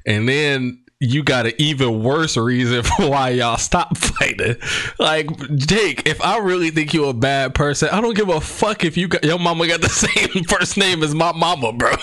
[0.07, 4.55] And then you got an even worse reason for why y'all stop fighting.
[4.99, 8.83] Like Jake, if I really think you're a bad person, I don't give a fuck
[8.83, 9.89] if you got your mama got the
[10.33, 11.91] same first name as my mama, bro.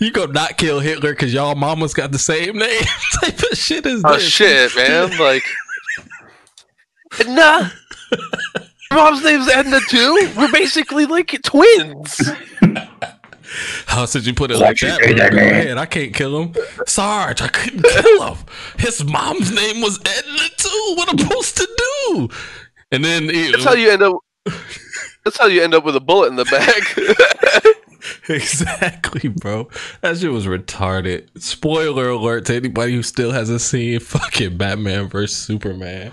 [0.00, 2.82] you go not kill Hitler because y'all mamas got the same name.
[3.20, 4.24] type of shit is Oh this?
[4.24, 5.16] shit, man!
[5.18, 5.44] Like,
[7.28, 7.68] nah.
[8.92, 10.30] Mom's name's Edna too.
[10.36, 12.30] We're basically like twins.
[13.86, 15.00] How should you put it like that?
[15.00, 15.78] Like you say that, Go ahead.
[15.78, 16.54] I can't kill him.
[16.86, 18.44] Sarge, I couldn't kill him.
[18.78, 20.94] His mom's name was Edna too.
[20.96, 22.28] What am I supposed to do?
[22.92, 24.16] And then That's how you end up.
[25.24, 27.76] That's how you end up with a bullet in the back.
[28.28, 29.68] exactly, bro.
[30.00, 31.28] That shit was retarded.
[31.42, 36.12] Spoiler alert to anybody who still hasn't seen fucking Batman vs Superman.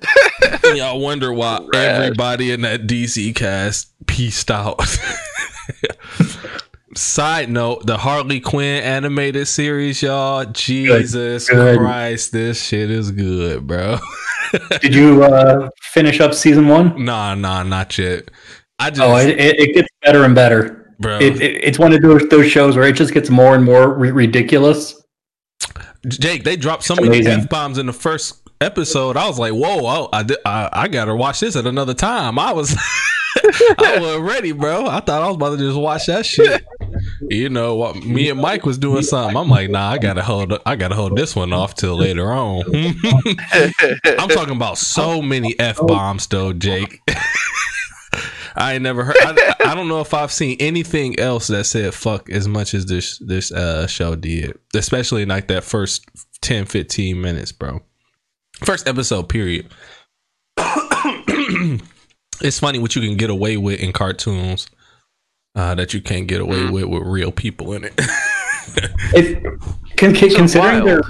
[0.74, 2.02] Y'all wonder why Rad.
[2.02, 4.78] everybody in that DC cast pieced out.
[6.94, 10.44] Side note: the Harley Quinn animated series, y'all.
[10.46, 11.78] Jesus Good.
[11.78, 13.98] Christ, this shit is good, bro.
[14.80, 17.04] Did you uh, finish up season one?
[17.04, 18.30] nah, nah, not yet.
[18.78, 20.94] I just, Oh, it, it, gets better and better.
[21.00, 21.18] bro.
[21.18, 23.92] It, it, it's one of those those shows where it just gets more and more
[23.92, 25.02] ri ridiculous.
[26.08, 29.16] Jake, they dropped so many f bombs in the first episode.
[29.16, 32.38] I was like, "Whoa, oh, I, did, I I gotta watch this at another time."
[32.38, 32.76] I was,
[33.78, 34.86] I was ready, bro.
[34.86, 36.64] I thought I was about to just watch that shit.
[37.28, 39.36] You know, what me and Mike was doing something.
[39.36, 42.64] I'm like, "Nah, I gotta hold, I gotta hold this one off till later on."
[42.74, 47.00] I'm talking about so many f bombs, though, Jake.
[48.58, 49.16] I ain't never heard.
[49.18, 52.86] I, I don't know if I've seen anything else that said "fuck" as much as
[52.86, 56.06] this this uh, show did, especially in like that first
[56.40, 57.80] 10, 15 minutes, bro.
[58.64, 59.68] First episode, period.
[62.42, 64.66] it's funny what you can get away with in cartoons
[65.54, 66.70] uh, that you can't get away Mhm.
[66.72, 67.94] with with real people in it.
[69.14, 69.42] It,
[69.96, 70.88] con, con- So considering wild.
[70.88, 71.00] their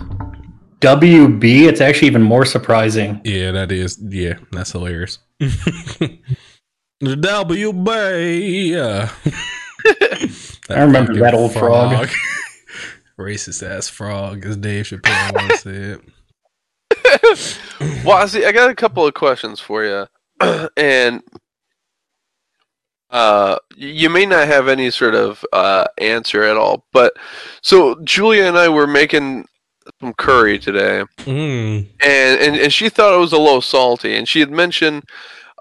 [0.80, 3.20] WB, it's actually even more surprising.
[3.24, 3.98] yeah, that is.
[4.00, 5.18] Yeah, that's hilarious.
[5.40, 8.70] The WB.
[8.70, 9.10] Yeah.
[10.70, 12.08] I remember that old frog.
[13.18, 16.00] Racist ass frog, as Dave Chappelle once said.
[18.04, 18.44] well, I see.
[18.44, 20.06] I got a couple of questions for you,
[20.76, 21.22] and
[23.10, 26.84] uh, you may not have any sort of uh, answer at all.
[26.92, 27.14] But
[27.62, 29.46] so Julia and I were making
[30.00, 31.86] some curry today, Mm.
[32.02, 35.04] and, and and she thought it was a little salty, and she had mentioned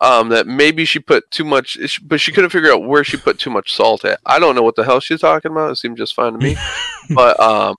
[0.01, 3.37] um, that maybe she put too much, but she couldn't figure out where she put
[3.39, 4.19] too much salt at.
[4.25, 5.71] I don't know what the hell she's talking about.
[5.71, 6.57] It seemed just fine to me,
[7.11, 7.75] but um,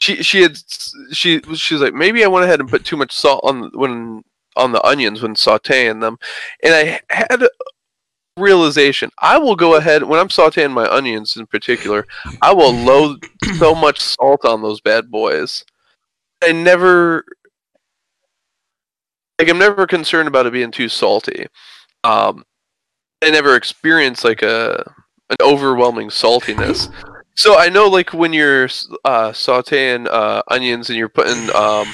[0.00, 0.56] she she had
[1.12, 4.22] she she's like maybe I went ahead and put too much salt on when
[4.58, 6.18] on the onions when sautéing them,
[6.62, 7.50] and I had a
[8.36, 9.10] realization.
[9.20, 12.06] I will go ahead when I'm sautéing my onions in particular.
[12.42, 13.24] I will load
[13.56, 15.64] so much salt on those bad boys.
[16.42, 17.24] I never
[19.38, 21.46] like I'm never concerned about it being too salty.
[22.04, 22.44] Um,
[23.22, 24.84] I never experienced like a
[25.30, 26.92] an overwhelming saltiness.
[27.36, 28.64] So I know, like when you're
[29.04, 31.86] uh, sautéing uh, onions and you're putting um,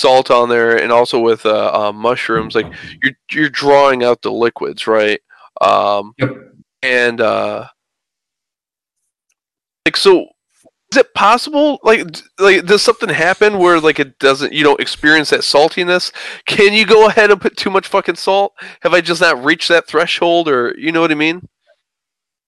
[0.00, 2.66] salt on there, and also with uh, uh, mushrooms, like
[3.02, 5.20] you're you're drawing out the liquids, right?
[5.60, 6.30] Um, Yep.
[6.82, 7.66] And uh,
[9.84, 10.26] like, so
[10.92, 11.78] is it possible?
[11.82, 12.06] Like,
[12.38, 14.52] like does something happen where like it doesn't?
[14.52, 16.12] You don't experience that saltiness?
[16.46, 18.54] Can you go ahead and put too much fucking salt?
[18.80, 21.46] Have I just not reached that threshold, or you know what I mean?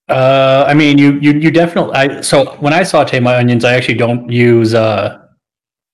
[0.08, 1.94] Uh, I mean, you you you definitely.
[1.94, 5.21] I so when I saute my onions, I actually don't use uh,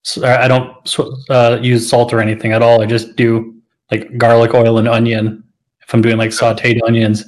[0.07, 0.73] s- I don't
[1.31, 2.81] uh, use salt or anything at all.
[2.83, 3.57] I just do
[3.91, 5.45] like garlic oil and onion
[5.83, 7.25] if I'm doing like sautéed onions.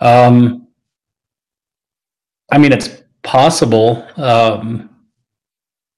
[0.00, 0.66] Um,
[2.50, 4.90] I mean, it's possible, um,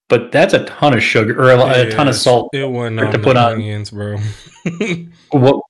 [0.08, 2.50] but that's a ton of sugar or a, a ton of salt.
[2.52, 3.54] It wasn't to put on.
[3.54, 4.16] onions, bro.
[5.30, 5.60] What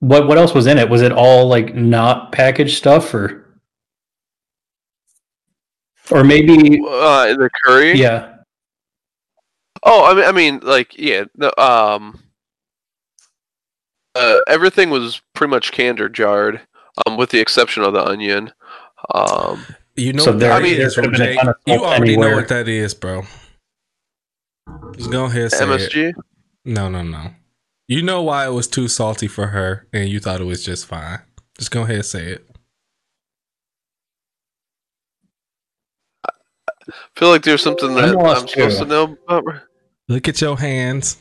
[0.00, 0.88] what what else was in it?
[0.88, 3.56] Was it all like not packaged stuff or
[6.10, 7.94] or maybe Uh, the curry?
[7.98, 8.31] yeah.
[9.84, 12.22] Oh, I mean, I mean, like, yeah, no, um,
[14.14, 16.60] uh, everything was pretty much canned or jarred,
[17.06, 18.52] um, with the exception of the onion.
[19.14, 19.64] Um,
[19.96, 21.38] you know So there- I mean, is, there a Jake?
[21.38, 23.22] ton of You salt already know what that is, bro.
[24.96, 26.14] Just go ahead and say it.
[26.64, 27.30] No, no, no.
[27.88, 30.86] You know why it was too salty for her, and you thought it was just
[30.86, 31.20] fine.
[31.58, 32.48] Just go ahead and say it.
[36.24, 36.30] I
[37.16, 39.44] feel like there's something that I'm I'm supposed to know about.
[40.12, 41.16] Look at your hands.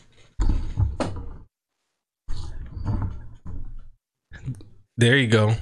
[4.98, 5.56] There you go.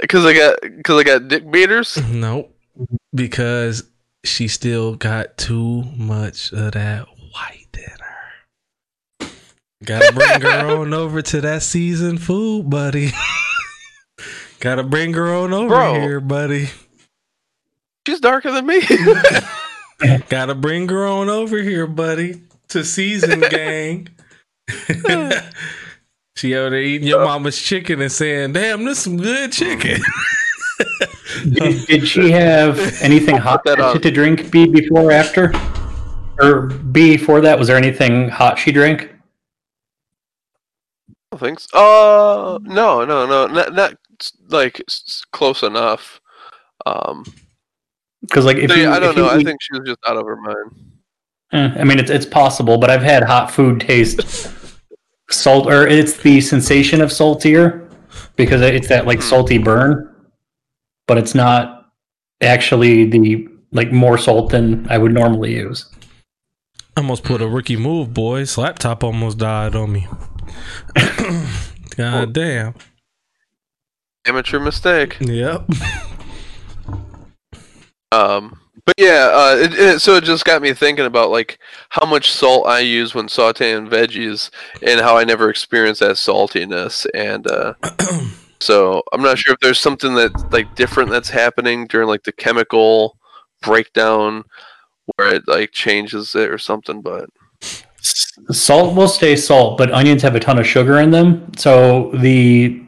[0.00, 1.98] Because I got, because I got dick beaters.
[2.08, 2.56] Nope.
[3.14, 3.84] Because
[4.24, 7.98] she still got too much of that white in
[9.20, 9.28] her.
[9.84, 13.10] Gotta bring her on over to that seasoned food, buddy.
[14.60, 16.00] Gotta bring her on over Bro.
[16.00, 16.70] here, buddy.
[18.06, 18.80] She's darker than me.
[20.28, 24.08] Gotta bring her on over here, buddy, to season gang.
[26.36, 30.00] she out there eating your mama's chicken and saying, "Damn, this some good chicken."
[31.42, 34.00] Did, did she have anything hot that on.
[34.00, 34.50] to drink?
[34.50, 35.52] B before or after,
[36.40, 37.58] or B before that?
[37.58, 39.10] Was there anything hot she drank?
[41.32, 41.68] I think so.
[41.76, 43.96] Uh, no, no, no, not, not
[44.48, 46.20] like s- close enough.
[46.86, 47.24] Um,
[48.28, 49.28] Because like if so, you, I don't you know.
[49.28, 50.70] I think she was just out of her mind.
[51.52, 54.50] Eh, I mean, it's it's possible, but I've had hot food taste
[55.30, 57.88] salt, or it's the sensation of saltier
[58.36, 59.28] because it's that like Hmm.
[59.28, 60.14] salty burn,
[61.06, 61.92] but it's not
[62.40, 65.86] actually the like more salt than I would normally use.
[66.96, 68.56] almost put a rookie move, boys.
[68.56, 70.06] Laptop almost died on me.
[71.96, 72.74] God damn.
[74.26, 75.16] Amateur mistake.
[75.20, 75.68] Yep.
[78.14, 82.06] Um, but yeah, uh, it, it, so it just got me thinking about like how
[82.06, 84.50] much salt I use when sautéing veggies
[84.82, 87.06] and how I never experience that saltiness.
[87.14, 87.74] And uh,
[88.60, 92.32] so I'm not sure if there's something that like different that's happening during like the
[92.32, 93.16] chemical
[93.62, 94.44] breakdown
[95.16, 97.00] where it like changes it or something.
[97.00, 97.30] But
[98.50, 102.82] Salt will stay salt, but onions have a ton of sugar in them, so the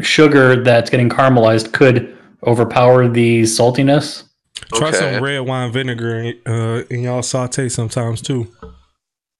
[0.00, 4.24] sugar that's getting caramelized could overpower the saltiness.
[4.72, 4.98] Try Okay.
[4.98, 8.52] some red wine vinegar in, uh, in y'all saute sometimes too.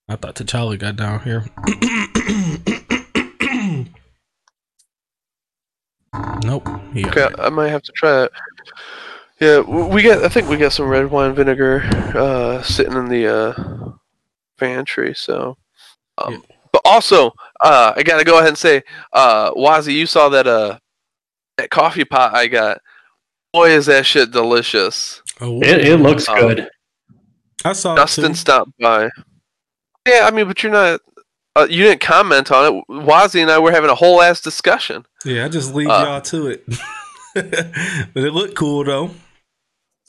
[0.08, 1.44] I thought T'Challa got down here.
[6.44, 6.68] nope.
[6.92, 7.40] He okay, alright.
[7.40, 8.30] I might have to try that.
[9.40, 10.24] Yeah, we got.
[10.24, 11.82] I think we got some red wine vinegar
[12.14, 13.90] uh, sitting in the uh,
[14.58, 15.12] pantry.
[15.14, 15.56] So,
[16.18, 16.38] um, Yeah.
[16.72, 18.82] but also, uh, I gotta go ahead and say,
[19.12, 20.78] uh, Wazzy, you saw that uh,
[21.56, 22.78] that coffee pot I got.
[23.54, 25.22] Boy, is that shit delicious!
[25.40, 26.34] Oh, It, it looks Oh.
[26.34, 26.68] good.
[27.64, 29.08] I saw Dustin it stopped by.
[30.08, 31.00] Yeah, I mean, but you're not.
[31.54, 32.84] Uh, you didn't comment on it.
[32.90, 35.06] Wazzy and I were having a whole ass discussion.
[35.24, 36.64] Yeah, I just leave Uh, y'all to it.
[38.12, 39.10] but it looked cool though.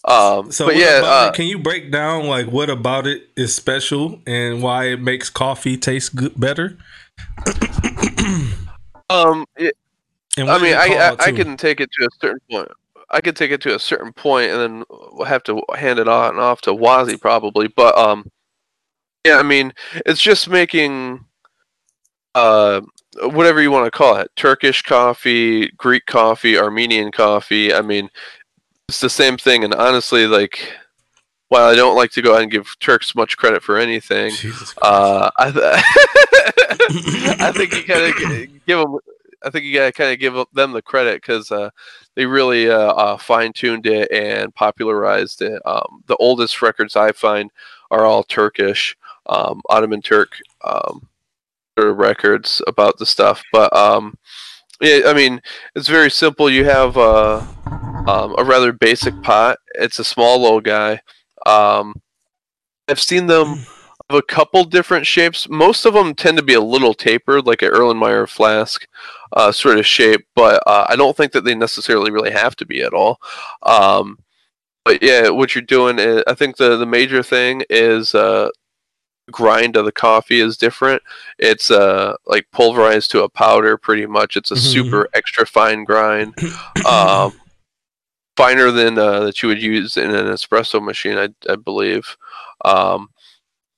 [0.06, 3.54] Um, So, but yeah, uh, it, can you break down like what about it is
[3.54, 6.80] special and why it makes coffee taste good, better?
[9.12, 9.76] um, it,
[10.36, 12.70] And I mean, I, I I can take it to a certain point.
[13.10, 16.08] I could take it to a certain point, and then we'll have to hand it
[16.08, 17.68] on off to Wazi probably.
[17.68, 18.30] But um,
[19.26, 19.74] yeah, I mean,
[20.06, 21.26] it's just making
[22.34, 22.82] uh
[23.22, 27.74] whatever you want to call it Turkish coffee, Greek coffee, Armenian coffee.
[27.74, 28.10] I mean,
[28.90, 29.64] it's the same thing.
[29.64, 30.74] And honestly, like,
[31.50, 34.34] while I don't like to go ahead and give Turks much credit for anything,
[34.82, 35.64] uh, I, th-
[37.40, 38.98] I think you gotta g- give them.
[39.44, 41.70] I think you gotta kind of give them the credit because uh,
[42.16, 45.62] they really uh, uh, fine tuned it and popularized it.
[45.66, 47.52] Um, the oldest records I find
[47.92, 48.96] are all Turkish,
[49.28, 51.08] um, Ottoman Turk um,
[51.78, 53.44] records about the stuff.
[53.52, 54.18] But um,
[54.82, 55.42] yeah, I mean,
[55.76, 56.50] it's very simple.
[56.50, 57.46] You have uh,
[58.08, 59.58] um, a rather basic pot.
[59.76, 61.02] It's a small little guy.
[61.46, 61.96] Um,
[62.88, 63.66] I've seen them
[64.10, 65.50] a couple different shapes.
[65.50, 68.88] Most of them tend to be a little tapered, like an Erlenmeyer flask
[69.34, 72.66] uh, sort of shape, but uh, I don't think that they necessarily really have to
[72.66, 73.20] be at all.
[73.64, 74.20] Um,
[74.84, 78.50] but yeah, what you're doing, is, I think the the major thing is uh,
[79.32, 81.02] grind of the coffee is different.
[81.40, 84.38] It's uh like pulverized to a powder, pretty much.
[84.38, 84.72] It's a mm-hmm.
[84.72, 86.36] super extra fine grind.
[86.86, 87.34] Um,
[88.38, 92.18] finer than uh, that you would use in an espresso machine, I, I believe.
[92.64, 93.10] Um,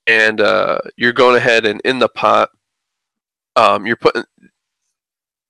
[0.07, 2.49] and uh, you're going ahead and in the pot,
[3.55, 4.23] um, you're putting.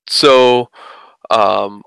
[0.08, 0.70] So,
[1.30, 1.82] um,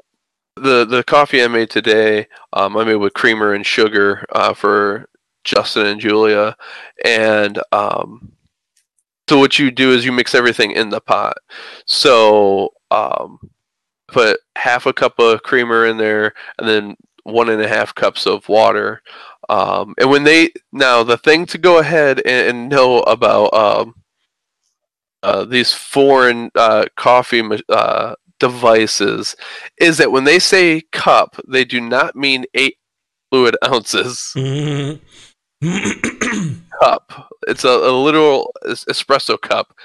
[0.55, 5.09] the the coffee I made today, um, I made with creamer and sugar uh, for
[5.43, 6.55] Justin and Julia,
[7.03, 8.31] and um,
[9.29, 11.37] so what you do is you mix everything in the pot.
[11.85, 13.39] So um,
[14.07, 18.25] put half a cup of creamer in there, and then one and a half cups
[18.25, 19.01] of water.
[19.49, 23.95] Um, and when they now the thing to go ahead and, and know about um,
[25.23, 29.35] uh, these foreign uh, coffee uh, devices
[29.77, 32.77] is that when they say cup, they do not mean eight
[33.29, 34.33] fluid ounces.
[34.35, 34.97] Mm-hmm.
[36.81, 37.29] cup.
[37.47, 39.75] It's a, a, literal espresso cup.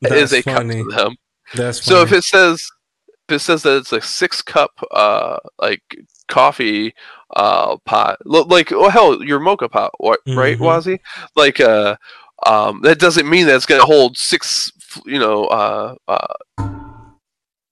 [0.00, 0.82] That's it is a funny.
[0.82, 1.16] cup to them.
[1.54, 1.96] That's funny.
[1.96, 2.70] so if it says
[3.28, 5.82] if it says that it's a six cup uh like
[6.28, 6.94] coffee
[7.36, 10.38] uh pot like oh hell your moka pot what mm-hmm.
[10.38, 10.98] right Wazi
[11.36, 11.96] like uh
[12.46, 14.72] um that doesn't mean that it's gonna hold six
[15.04, 16.34] you know uh, uh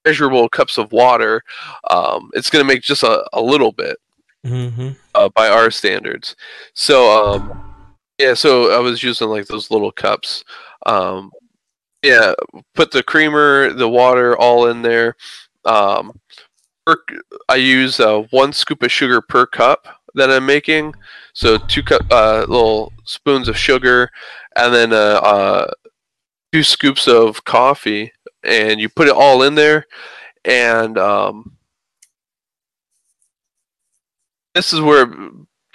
[0.05, 1.42] measurable cups of water.
[1.90, 3.96] Um it's gonna make just a, a little bit
[4.44, 4.90] mm-hmm.
[5.14, 6.36] uh, by our standards.
[6.74, 7.74] So um
[8.18, 10.44] yeah so I was using like those little cups.
[10.86, 11.30] Um
[12.03, 12.34] yeah
[12.74, 15.16] put the creamer the water all in there.
[15.64, 16.18] Um
[17.49, 20.95] I use uh, one scoop of sugar per cup that I'm making.
[21.33, 24.11] So two uh, little spoons of sugar,
[24.57, 25.70] and then uh, uh,
[26.53, 28.12] two scoops of coffee,
[28.45, 29.87] and you put it all in there.
[30.45, 31.57] And um,
[34.55, 35.12] this is where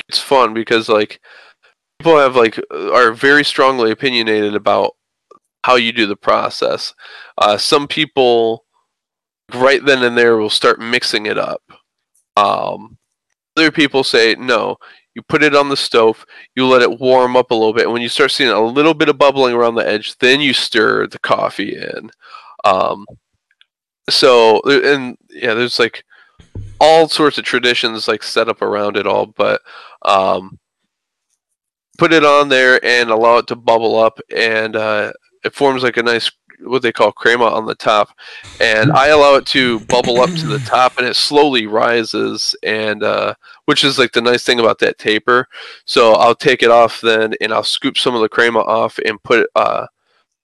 [0.10, 1.20] it's fun because like
[2.00, 4.92] people have like are very strongly opinionated about
[5.64, 6.94] how you do the process.
[7.38, 8.66] Uh, some people
[9.54, 11.62] right then and there we'll start mixing it up.
[12.36, 12.98] Um,
[13.56, 14.78] other people say no.
[15.16, 16.24] You put it on the stove,
[16.56, 18.94] you let it warm up a little bit, and when you start seeing a little
[18.94, 22.12] bit of bubbling around the edge, then you stir the coffee in.
[22.64, 23.06] Um,
[24.10, 26.04] so and yeah, there's like
[26.80, 29.62] all sorts of traditions like set up around it all, but
[30.04, 30.60] um,
[31.98, 35.12] put it on there and allow it to bubble up, and uh,
[35.44, 36.32] it forms like a nice
[36.62, 38.10] what they call crema on the top,
[38.60, 43.04] and I allow it to bubble up to the top, and it slowly rises, and
[43.04, 43.36] uh,
[43.66, 45.48] which is like the nice thing about that taper.
[45.86, 49.22] So I'll take it off then, and I'll scoop some of the crema off and
[49.24, 49.88] put uh,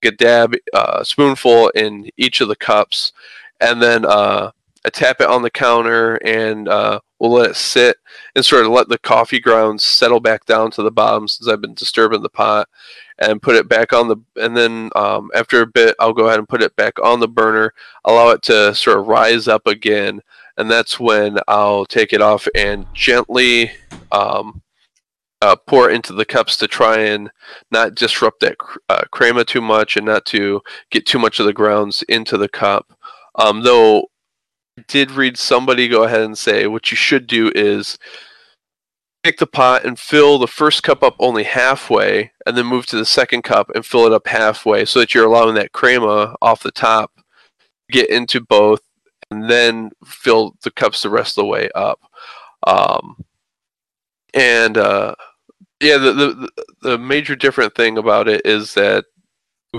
[0.03, 3.13] a dab, uh, spoonful in each of the cups,
[3.59, 4.51] and then uh,
[4.85, 7.95] I tap it on the counter, and uh, we'll let it sit
[8.35, 11.61] and sort of let the coffee grounds settle back down to the bottom since I've
[11.61, 12.67] been disturbing the pot
[13.17, 16.39] and put it back on the and then um, after a bit I'll go ahead
[16.39, 20.19] and put it back on the burner allow it to sort of rise up again
[20.57, 23.71] and that's when I'll take it off and gently
[24.11, 24.61] um,
[25.41, 27.31] uh, pour into the cups to try and
[27.71, 28.57] not disrupt that
[28.89, 30.61] uh, crema too much and not to
[30.91, 32.97] get too much of the grounds into the cup.
[33.35, 34.07] Um, though
[34.87, 37.97] did read somebody go ahead and say what you should do is
[39.23, 42.97] take the pot and fill the first cup up only halfway, and then move to
[42.97, 46.63] the second cup and fill it up halfway, so that you're allowing that crema off
[46.63, 47.11] the top
[47.91, 48.81] get into both,
[49.31, 51.99] and then fill the cups the rest of the way up.
[52.65, 53.17] Um,
[54.33, 55.15] and uh,
[55.79, 56.49] yeah, the, the
[56.81, 59.05] the major different thing about it is that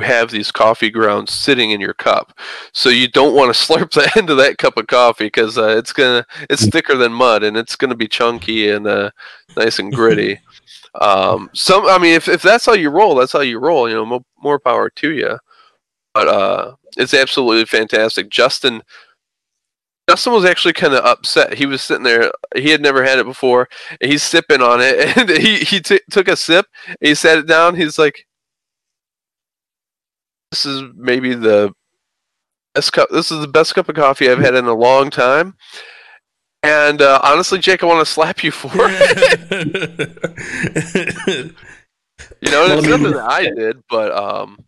[0.02, 2.38] have these coffee grounds sitting in your cup.
[2.72, 5.76] So you don't want to slurp the end of that cup of coffee because uh,
[5.76, 6.72] it's gonna it's mm.
[6.72, 9.10] thicker than mud and it's gonna be chunky and uh,
[9.56, 10.40] nice and gritty.
[11.00, 13.88] um, some I mean, if if that's how you roll, that's how you roll.
[13.88, 15.38] You know, mo- more power to you.
[16.12, 18.30] But uh, it's absolutely fantastic.
[18.30, 18.82] Justin.
[20.06, 21.54] Justin was actually kind of upset.
[21.54, 22.30] He was sitting there.
[22.54, 23.70] He had never had it before.
[24.02, 26.66] he's sipping on it, and he he t- took a sip.
[27.00, 27.74] he sat it down.
[27.74, 28.26] He's like,
[30.54, 31.72] this is maybe the
[32.76, 33.08] best cup.
[33.10, 35.56] This is the best cup of coffee I've had in a long time.
[36.62, 39.18] And uh, honestly, Jake, I want to slap you for it.
[42.40, 44.58] you know, Well, it's I mean- nothing that I did, but um,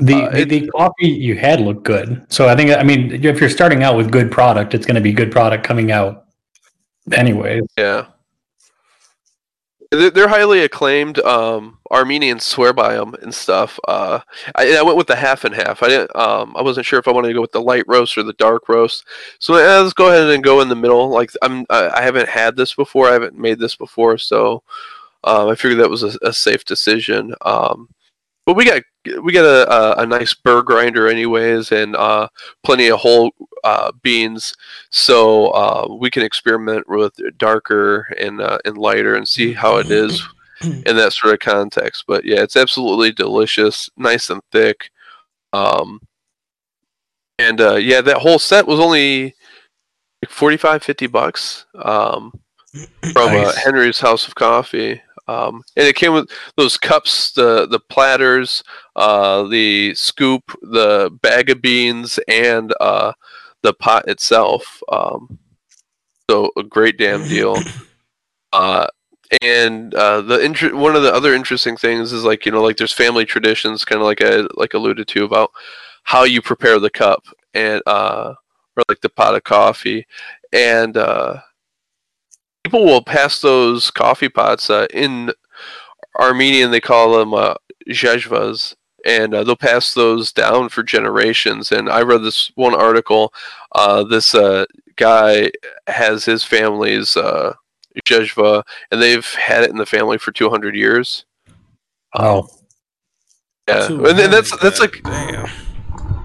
[0.00, 2.26] The, Uh, the the coffee you had looked good.
[2.28, 5.00] So I think I mean if you're starting out with good product, it's going to
[5.02, 6.24] be good product coming out.
[7.12, 7.60] anyway.
[7.78, 8.06] yeah.
[9.92, 11.18] They're highly acclaimed.
[11.18, 13.78] Um, Armenians swear by them and stuff.
[13.86, 14.20] Uh,
[14.54, 15.82] I, I went with the half and half.
[15.82, 16.16] I didn't.
[16.16, 18.32] Um, I wasn't sure if I wanted to go with the light roast or the
[18.34, 19.04] dark roast.
[19.38, 21.10] So let's go ahead and go in the middle.
[21.10, 23.08] Like I'm, I I haven't had this before.
[23.08, 24.62] I haven't made this before, so
[25.24, 27.34] um, I figured that was a, a safe decision.
[27.42, 27.88] Um,
[28.46, 28.82] but we got
[29.22, 32.28] we got a, a, a nice burr grinder anyways, and uh,
[32.62, 33.32] plenty of whole
[33.64, 34.54] uh, beans,
[34.90, 39.90] so uh, we can experiment with darker and uh, and lighter and see how it
[39.90, 40.22] is
[40.62, 42.04] in that sort of context.
[42.06, 44.90] But yeah, it's absolutely delicious, nice and thick.
[45.52, 46.00] Um,
[47.38, 49.34] and uh, yeah, that whole set was only
[50.22, 52.32] like 45, 50 bucks um,
[53.12, 53.56] from uh, Nice.
[53.56, 55.00] Henry's House of Coffee.
[55.32, 58.62] Um, and it came with those cups, the the platters,
[58.96, 63.12] uh, the scoop, the bag of beans, and uh,
[63.62, 64.82] the pot itself.
[64.90, 65.38] Um,
[66.28, 67.56] so a great damn deal.
[68.54, 68.86] Uh,
[69.40, 72.76] and uh, the inter- one of the other interesting things is like you know like
[72.76, 75.50] there's family traditions, kind of like I like alluded to about
[76.02, 77.24] how you prepare the cup
[77.54, 78.34] and uh,
[78.76, 80.06] or like the pot of coffee,
[80.52, 81.40] and uh,
[82.64, 85.32] people will pass those coffee pots uh, in
[86.18, 86.70] Armenian.
[86.70, 87.54] They call them uh,
[87.88, 91.72] zhezhvas, and uh, they'll pass those down for generations.
[91.72, 93.32] And I read this one article.
[93.72, 95.50] Uh, this uh, guy
[95.86, 97.54] has his family's uh,
[98.06, 101.24] zhezhva, and they've had it in the family for 200 years.
[102.14, 102.48] wow.
[103.68, 105.48] Yeah, and, and that's that's like damn.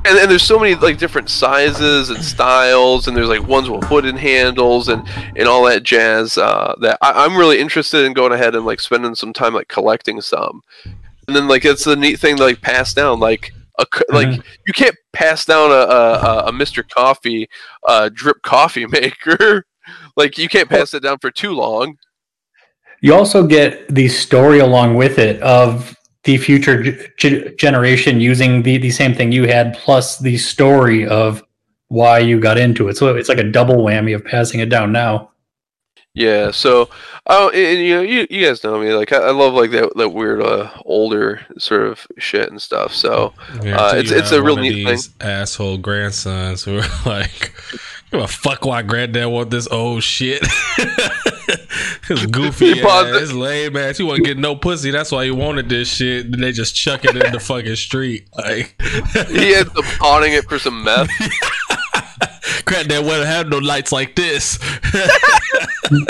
[0.07, 3.89] And, and there's so many like different sizes and styles and there's like ones with
[3.89, 8.31] wooden handles and and all that jazz uh, that I, i'm really interested in going
[8.31, 10.61] ahead and like spending some time like collecting some.
[11.27, 14.41] And then like it's the neat thing to like pass down like a c like
[14.65, 17.47] you can't pass down a a, a, a mr coffee
[17.87, 19.65] uh, drip coffee maker.
[20.15, 21.97] Like you can't pass it down for too long.
[23.01, 25.95] You also get the story along with it of
[26.27, 26.83] the future
[27.17, 31.41] g- generation using the, the same thing you had, plus the story of
[31.87, 32.97] why you got into it.
[32.97, 35.31] So it's like a double whammy of passing it down now.
[36.17, 36.89] Yeah, so
[37.27, 38.91] oh, and, and, you know, you, you guys know me.
[38.93, 42.93] Like I, I love like that that weird uh, older sort of shit and stuff.
[42.95, 47.53] So Uh, it's- it's a real neat these Asshole grandsons who are like,
[48.11, 50.41] "Give a fuck why granddad want this old shit."
[52.07, 53.97] His goofy ass, his lame ass.
[53.97, 54.91] He wasn't getting no pussy.
[54.91, 56.31] That's why he wanted this shit.
[56.31, 58.27] Then they just chuck it in the fucking street.
[58.37, 58.81] Like,
[59.27, 61.09] he ends up pawning it for some meth.
[62.67, 64.59] granddad wouldn't have no lights like this.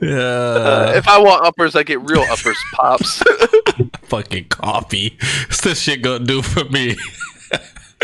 [0.00, 3.22] Uh, if I want uppers, I get real uppers, pops.
[4.02, 5.16] fucking coffee.
[5.46, 6.96] What's this shit gonna do for me?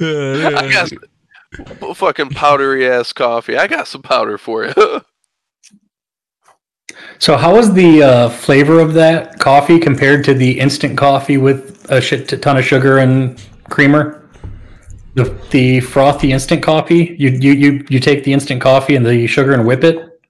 [0.00, 3.56] I got some fucking powdery ass coffee.
[3.56, 5.02] I got some powder for you.
[7.18, 11.86] So how was the uh, flavor of that coffee compared to the instant coffee with
[11.90, 14.25] a shit ton of sugar and creamer?
[15.16, 19.26] The, the frothy instant coffee, you, you you you take the instant coffee and the
[19.26, 20.20] sugar and whip it.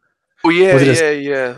[0.45, 1.57] oh yeah, Was it a- yeah, yeah.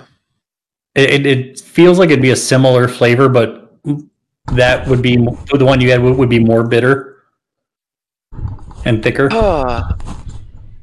[0.95, 3.79] It, it, it feels like it'd be a similar flavor, but
[4.53, 7.23] that would be the one you had would, would be more bitter
[8.85, 9.29] and thicker.
[9.31, 9.97] Ah,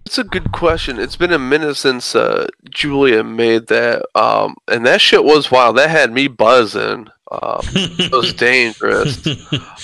[0.06, 1.00] it's a good question.
[1.00, 5.78] It's been a minute since uh, Julia made that, um, and that shit was wild.
[5.78, 7.08] That had me buzzing.
[7.32, 9.26] Um, it was dangerous.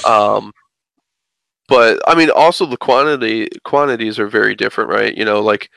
[0.05, 0.53] Um,
[1.71, 5.15] but I mean, also the quantity quantities are very different, right?
[5.15, 5.69] You know, like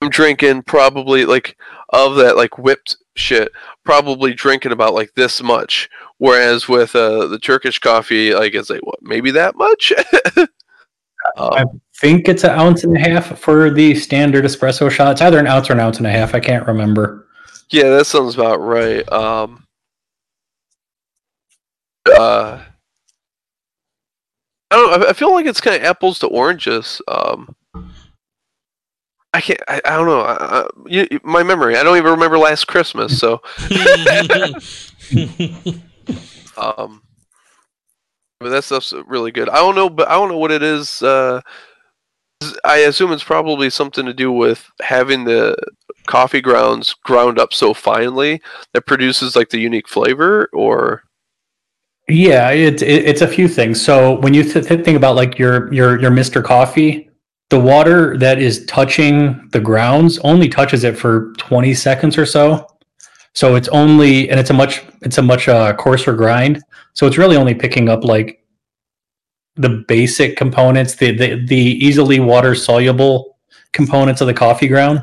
[0.00, 1.56] I'm drinking probably like
[1.88, 3.50] of that like whipped shit,
[3.84, 5.90] probably drinking about like this much.
[6.18, 9.92] Whereas with uh, the Turkish coffee, like it's like what maybe that much.
[11.36, 15.10] I um, think it's an ounce and a half for the standard espresso shot.
[15.10, 16.32] It's either an ounce or an ounce and a half.
[16.32, 17.26] I can't remember.
[17.70, 19.02] yeah, that sounds about right.
[19.12, 19.66] Um,
[22.06, 22.65] uh, I
[24.76, 25.04] don't.
[25.04, 27.02] I- I feel like it's kind of apples to oranges.
[27.08, 27.54] Um,
[29.34, 29.60] I can't.
[29.68, 30.20] I, I don't know.
[30.22, 31.76] I, you- my memory.
[31.76, 33.18] I don't even remember last Christmas.
[33.18, 33.42] So,
[36.56, 37.02] um,
[38.40, 39.48] but that stuff's really good.
[39.48, 41.02] I don't know, but I don't know what it is.
[41.02, 41.40] Uh,
[42.64, 45.56] I assume it's probably something to do with having the
[46.06, 48.40] coffee grounds ground up so finely
[48.74, 51.02] that produces like the unique flavor, or
[52.08, 53.84] Yeah, it's it, it's a few things.
[53.84, 57.10] So when you th- th- think about like your your your Mister Coffee,
[57.50, 62.66] the water that is touching the grounds only touches it for 20 seconds or so.
[63.34, 66.62] So it's only and it's a much it's a much uh, coarser grind.
[66.94, 68.44] So it's really only picking up like
[69.56, 73.36] the basic components, the the, the easily water soluble
[73.72, 75.02] components of the coffee ground.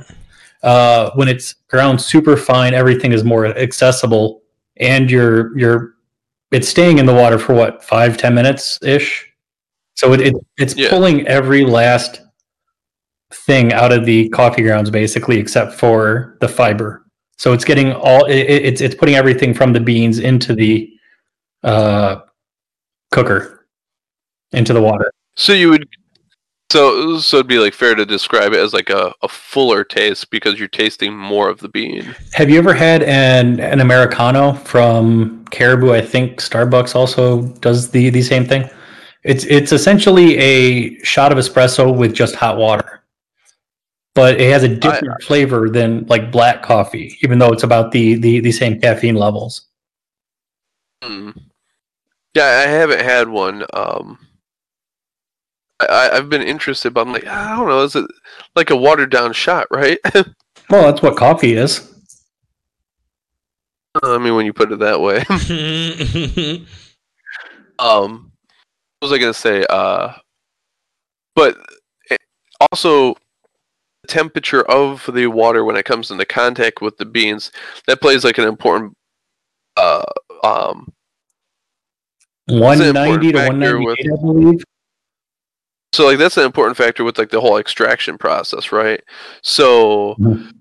[0.64, 4.42] Uh, when it's ground super fine, everything is more accessible,
[4.78, 5.96] and you're you're
[6.54, 9.28] it's staying in the water for what five ten minutes ish.
[9.96, 10.90] So it, it it's Yeah.
[10.90, 12.22] pulling every last
[13.32, 17.04] thing out of the coffee grounds basically, except for the fiber.
[17.38, 20.90] So it's getting all it, it- it's it's putting everything from the beans into the
[21.64, 22.18] uh,
[23.12, 23.66] cooker
[24.52, 25.12] into the water.
[25.36, 25.88] So you would,
[26.74, 30.32] so so it'd be like fair to describe it as like a, a fuller taste
[30.32, 32.16] because you're tasting more of the bean.
[32.34, 35.94] Have you ever had an an americano from Caribou?
[35.94, 38.68] I think Starbucks also does the the same thing.
[39.24, 43.04] It's it's essentially a shot of espresso with just hot water,
[44.16, 48.16] but it has a different flavor than like black coffee, even though it's about the
[48.16, 49.68] the, the same caffeine levels.
[51.04, 51.30] Hmm.
[52.34, 53.64] Yeah, I haven't had one.
[53.74, 54.18] Um,
[55.80, 57.82] I- I've been interested, but I'm like, I don't know.
[57.84, 58.06] Is it
[58.56, 59.98] like a watered down shot, right?
[60.70, 61.94] Well, that's what coffee is.
[64.02, 65.18] I mean, when you put it that way.
[67.80, 68.32] um,
[69.00, 69.66] what was I gonna say?
[69.70, 70.14] Uh,
[71.36, 71.58] but
[72.72, 73.14] also
[74.04, 77.52] the temperature of the water when it comes into contact with the beans
[77.88, 78.96] that plays like an important
[79.78, 80.04] uh
[80.44, 80.92] um
[82.48, 84.64] One ninety to one ninety with- I believe.
[85.94, 89.02] So like that's an important factor with like the whole extraction process right
[89.44, 90.52] so Mhm.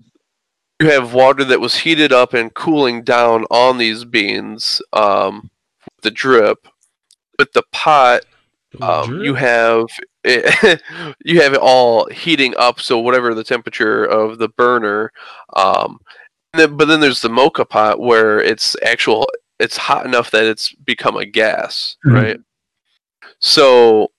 [0.79, 5.49] you have water that was heated up and cooling down on these beans um
[5.85, 6.67] with the drip
[7.39, 8.21] with the pot
[8.81, 9.85] um, you have
[10.23, 10.81] it,
[11.25, 15.11] you have it all heating up so whatever the temperature of the burner
[15.55, 15.99] um
[16.53, 19.27] and then, but then there's the moka pot where it's actual
[19.59, 22.13] it's hot enough that it's become a gas Mhm.
[22.13, 22.39] right
[23.39, 24.09] so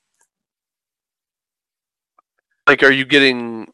[2.67, 3.73] like are you getting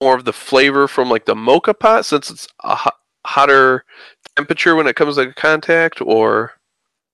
[0.00, 3.84] more of the flavor from like the moka pot since it's a hot, hotter
[4.36, 6.52] temperature when it comes to contact or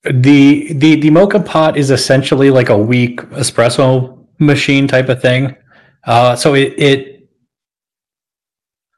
[0.03, 5.55] The the the moka pot is essentially like a weak espresso machine type of thing.
[6.05, 7.29] Uh, so it it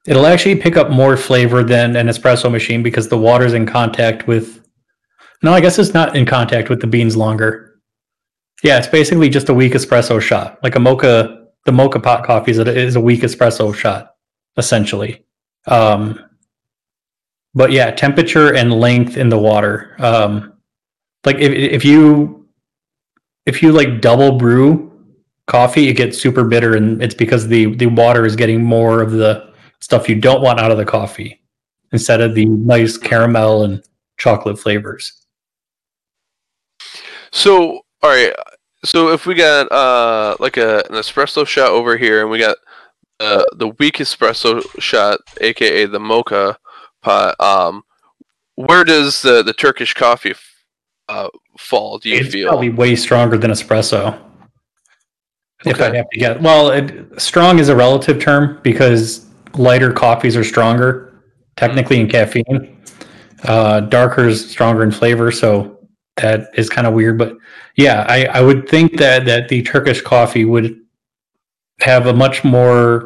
[0.05, 4.27] it'll actually pick up more flavor than an espresso machine because the water's in contact
[4.27, 4.63] with.
[5.41, 7.79] No, I guess it's not in contact with the beans longer.
[8.61, 11.38] Yeah, it's basically just a weak espresso shot, like a mocha.
[11.69, 14.15] The moka pot coffee is a, is a weak espresso shot,
[14.57, 15.23] essentially.
[15.67, 16.19] Um,
[17.53, 19.95] but yeah, temperature and length in the water.
[19.99, 20.53] Um,
[21.27, 22.47] like if if you
[23.45, 24.91] if you like double brew
[25.45, 29.11] coffee, it gets super bitter, and it's because the the water is getting more of
[29.11, 31.39] the stuff you don't want out of the coffee
[31.91, 33.83] instead of the nice caramel and
[34.17, 35.23] chocolate flavors.
[37.31, 38.33] So, all right.
[38.83, 42.57] So if we got uh like a an espresso shot over here, and we got
[43.19, 46.55] uh, the weak espresso shot, aka the moka
[47.01, 47.83] pot, um,
[48.55, 50.33] where does the the Turkish coffee
[51.09, 51.27] uh
[51.57, 51.97] fall?
[51.97, 52.47] Do you it's feel?
[52.47, 54.17] probably way stronger than espresso.
[55.65, 59.25] If I'd have to get well, it, strong is a relative term because
[59.55, 61.21] lighter coffees are stronger,
[61.57, 62.77] technically in caffeine.
[63.43, 65.78] Uh, darker is stronger in flavor, so
[66.21, 67.17] that is kind of weird.
[67.17, 67.37] But
[67.75, 70.79] yeah, I, I would think that that the Turkish coffee would
[71.81, 73.05] have a much more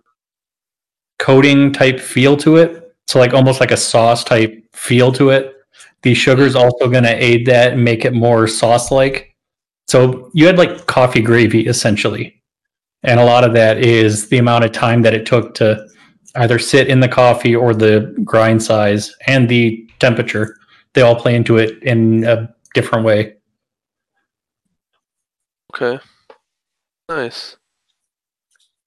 [1.19, 2.95] coating type feel to it.
[3.07, 5.55] So like almost like a sauce type feel to it.
[6.01, 9.35] The sugar is also going to aid that and make it more sauce like.
[9.87, 12.41] So you had like coffee gravy essentially.
[13.03, 15.87] And a lot of that is the amount of time that it took to
[16.35, 20.57] either sit in the coffee or the grind size and the temperature.
[20.93, 23.35] They all play into it in a different way.
[25.75, 25.99] Okay.
[27.09, 27.57] Nice.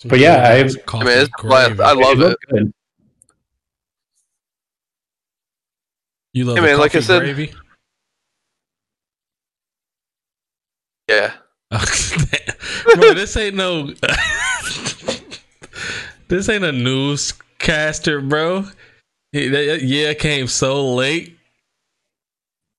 [0.05, 2.29] But yeah, I- coffee I mean, it's glad- I love it.
[2.29, 2.73] looked good.
[6.33, 7.53] You love Hey, the man, like I said- gravy?
[11.09, 11.33] Yeah.
[11.71, 13.87] Bro, this ain't no.
[16.29, 18.65] this ain't a newscaster, bro.
[19.33, 21.36] Yeah, it came so late.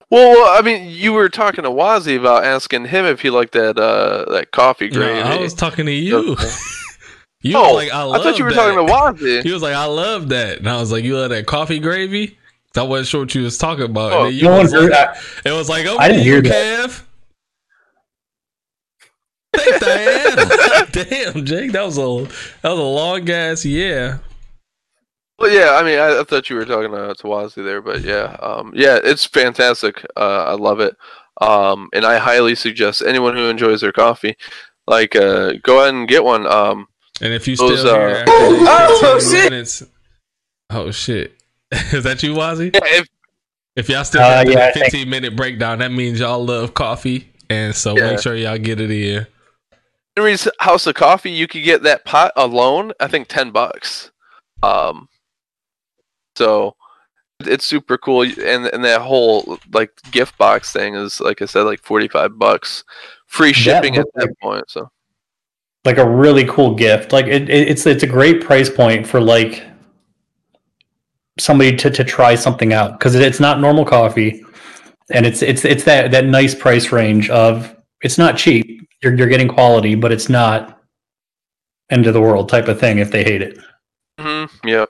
[0.10, 3.78] Well, I mean, you were talking to Wazzy about asking him if he liked that
[3.78, 5.20] uh that coffee No, gravy.
[5.22, 6.38] I was talking to you.
[7.42, 8.56] you oh, like, I, I thought you were that.
[8.56, 9.44] talking to Wazzy.
[9.44, 10.60] He was like, I love that.
[10.60, 12.38] And I was like, You love that coffee gravy?
[12.76, 14.12] I wasn't sure what you was talking about.
[14.14, 15.18] Oh, you No one heard like, that.
[15.46, 17.04] it was like, oh, I didn't hear Kev.
[19.56, 20.88] Take that.
[21.34, 22.02] Damn, Jake, that was a
[22.62, 24.20] that was a long ass yeah.
[25.40, 28.02] Well, yeah, I mean, I, I thought you were talking to, to Wazzy there, but
[28.02, 30.04] yeah, um, yeah, it's fantastic.
[30.16, 30.96] Uh, I love it,
[31.42, 34.36] um, and I highly suggest anyone who enjoys their coffee,
[34.88, 36.48] like, uh, go ahead and get one.
[36.48, 36.88] Um,
[37.22, 39.52] And if you Those, still here uh, after Oh, shit.
[39.52, 39.84] minutes,
[40.72, 41.40] oh shit,
[41.72, 42.74] is that you, Wazzy?
[42.74, 43.08] yeah, if,
[43.76, 46.44] If y'all still Uh, have yeah, I the think- 15 minute breakdown, that means y'all
[46.44, 48.10] love coffee, and so Yeah.
[48.12, 49.28] make sure y'all get it in.
[50.16, 52.92] Henry's House of Coffee, you could get that pot alone.
[53.00, 54.10] I think ten bucks.
[54.64, 55.08] Um,
[56.38, 56.76] so
[57.42, 61.64] it's super cool, and and that whole like gift box thing is like I said,
[61.64, 62.84] like forty five bucks,
[63.26, 64.70] free shipping at that like- point.
[64.70, 64.90] So
[65.86, 67.12] like a really cool gift.
[67.12, 69.64] Like it, it, it's it's a great price point for like
[71.40, 74.44] somebody to, to try something out because it, it's not normal coffee,
[75.12, 78.88] and it's it's it's that that nice price range of it's not cheap.
[79.02, 80.82] You're you're getting quality, but it's not
[81.90, 83.58] end of the world type of thing if they hate it.
[84.20, 84.86] hmm yeah,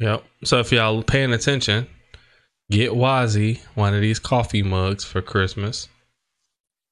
[0.00, 0.24] Yep.
[0.44, 1.86] So if y'all paying attention,
[2.70, 5.88] get Wazzy one of these coffee mugs for Christmas.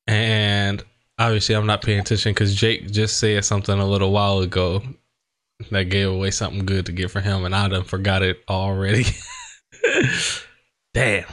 [0.06, 0.82] And
[1.18, 4.82] obviously, I'm not paying attention because Jake just said something a little while ago
[5.70, 9.06] that gave away something good to get for him, and I done forgot it already.
[10.94, 11.24] Damn.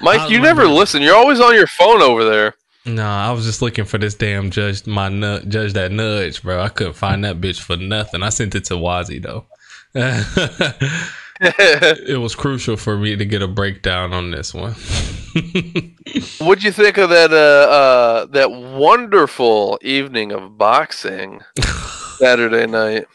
[0.00, 1.02] Mike, you never listen.
[1.02, 2.54] You're always on your phone over there.
[2.84, 6.60] No, I was just looking for this damn judge, my nut, judge that nudge, bro.
[6.60, 8.22] I couldn't find that bitch for nothing.
[8.22, 9.46] I sent it to Wazzy though.
[11.40, 14.72] it was crucial for me to get a breakdown on this one.
[16.38, 17.32] What'd you think of that?
[17.32, 21.40] Uh, uh, that wonderful evening of boxing
[22.18, 23.06] Saturday night.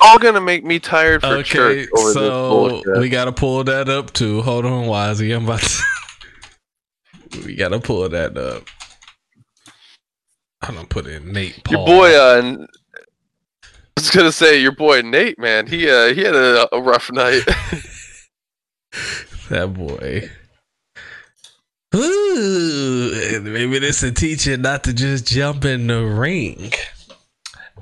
[0.00, 4.42] All gonna make me tired for okay, church so we gotta pull that up too.
[4.42, 5.34] Hold on, Wazzy.
[5.34, 7.46] I'm about to.
[7.46, 8.68] we gotta pull that up.
[10.60, 11.76] I don't put in Nate Paul.
[11.76, 12.66] Your boy, uh,
[14.02, 15.66] was gonna say your boy Nate, man.
[15.66, 17.42] He uh, he had a, a rough night.
[19.48, 20.30] that boy.
[21.94, 26.72] Ooh, maybe this is a teacher not to just jump in the ring.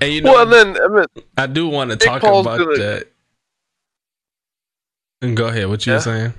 [0.00, 1.04] And you know, well, then I mean,
[1.36, 3.06] I do want to talk Paul's about gonna- that.
[5.22, 5.68] And go ahead.
[5.68, 5.98] What you Yeah.
[5.98, 6.34] were saying?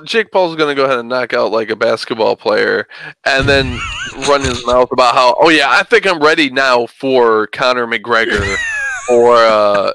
[0.00, 2.88] Jake Paul's gonna go ahead and knock out like a basketball player,
[3.24, 3.78] and then
[4.28, 8.56] run his mouth about how, oh yeah, I think I'm ready now for Conor McGregor,
[9.10, 9.92] or uh,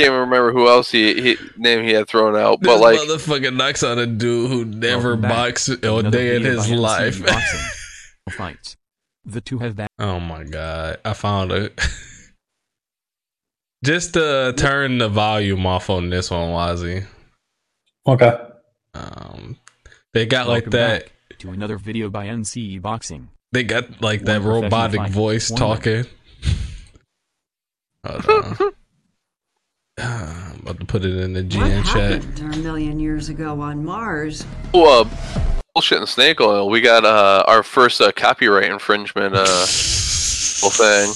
[0.00, 2.98] can't even remember who else he, he name he had thrown out, but this like
[2.98, 7.24] motherfucker knocks out a dude who never Welcome back boxed a day in his life.
[7.24, 7.60] Boxing.
[8.30, 8.76] Fights.
[9.24, 10.98] The two have oh my god!
[11.04, 11.78] I found it.
[13.84, 17.06] Just to turn the volume off on this one, Wazzy.
[18.06, 18.36] Okay.
[18.94, 19.56] Um,
[20.14, 21.08] they got like that.
[21.38, 23.28] to another video by NCE Boxing.
[23.52, 26.04] They got like that One professional robotic voice one talking.
[28.06, 28.74] Hold.
[29.98, 32.24] I'm about to put it in the What GN chat.
[32.40, 34.46] a million years ago on Mars?
[34.72, 35.08] oh, uh,
[35.74, 36.70] bullshit and snake oil.
[36.70, 41.12] We got uh, our first uh, copyright infringement uh, whole thing.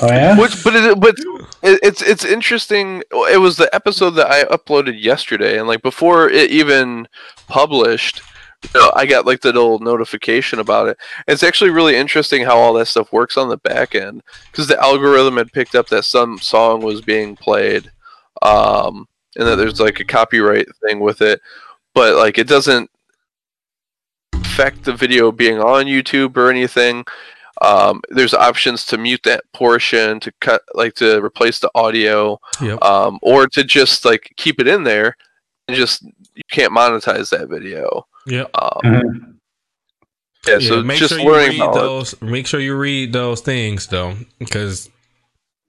[0.00, 0.38] Oh yeah.
[0.38, 1.14] Which, but it, but
[1.62, 3.02] it, it's it's interesting.
[3.10, 7.06] It was the episode that I uploaded yesterday, and like before it even
[7.46, 8.22] published,
[8.74, 10.98] you know, I got like the little notification about it.
[11.28, 14.80] It's actually really interesting how all that stuff works on the back end because the
[14.82, 17.90] algorithm had picked up that some song was being played,
[18.42, 21.40] um, and that there's like a copyright thing with it,
[21.94, 22.90] but like it doesn't
[24.34, 27.04] affect the video being on YouTube or anything
[27.64, 32.82] um, there's options to mute that portion to cut like to replace the audio Yep.
[32.82, 35.16] um, or to just like keep it in there
[35.68, 38.50] and just you can't monetize that video Yep.
[38.54, 39.34] um, Mhm.
[40.48, 41.80] yeah, so make just sure you learning read about it.
[41.80, 42.22] those.
[42.22, 44.90] Make sure you read those things though, because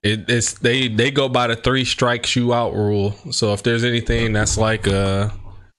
[0.03, 3.15] it, it's they they go by the three strikes you out rule.
[3.31, 5.29] So if there's anything that's like uh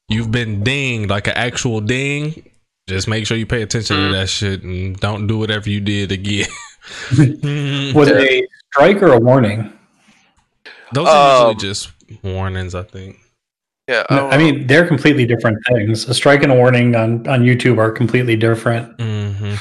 [0.08, 2.50] you've been dinged, like an actual ding,
[2.86, 4.08] just make sure you pay attention Mm.
[4.08, 6.46] to that shit and don't do whatever you did again.
[7.94, 9.72] Was it a strike or a warning?
[10.92, 13.16] Those are Um, usually just warnings, I think.
[13.88, 16.08] yeah No, I mean, they're completely different things.
[16.08, 18.96] A strike and a warning on, on YouTube are completely different.
[18.98, 19.54] Mm-hmm.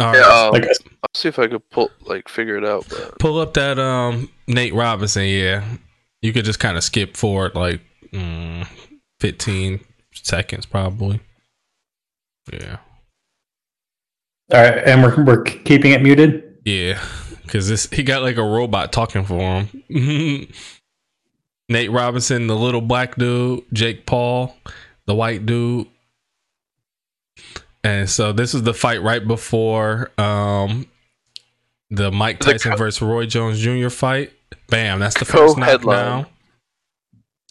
[0.00, 0.46] All yeah, right.
[0.46, 3.54] um, Like, I'll see if I could pull like figure it out but Pull up
[3.54, 5.64] that um Nate Robinson, yeah.
[6.22, 7.80] You could just kind of skip forward like
[8.12, 8.66] mm,
[9.20, 9.80] 15
[10.14, 11.20] seconds probably.
[12.52, 12.76] Yeah.
[14.52, 16.58] all right, and we're we're keeping it muted.
[16.64, 17.00] Yeah.
[17.48, 20.48] Cause this he got like a robot talking for him.
[21.68, 24.56] Nate Robinson, the little black dude, Jake Paul,
[25.06, 25.86] the white dude.
[27.82, 30.86] And so this is the fight right before um
[31.90, 33.88] the Mike The Tyson co- versus Roy Jones Jr.
[33.90, 34.32] fight.
[34.68, 35.96] Bam, that's the first Co-headline.
[35.96, 36.26] knockdown.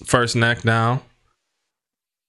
[0.05, 1.01] First knockdown.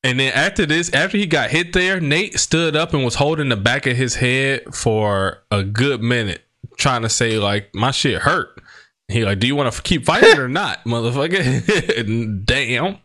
[0.05, 3.49] And then after this, after he got hit there, Nate stood up and was holding
[3.49, 6.43] the back of his head for a good minute,
[6.77, 8.61] trying to say like, "My shit hurt."
[9.09, 12.99] He like, "Do you want to keep fighting or not, motherfucker?" Damn.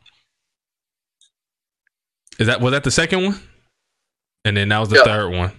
[2.38, 3.39] Is that was that the second one?
[4.45, 5.04] And then that was the Yeah.
[5.04, 5.52] third one.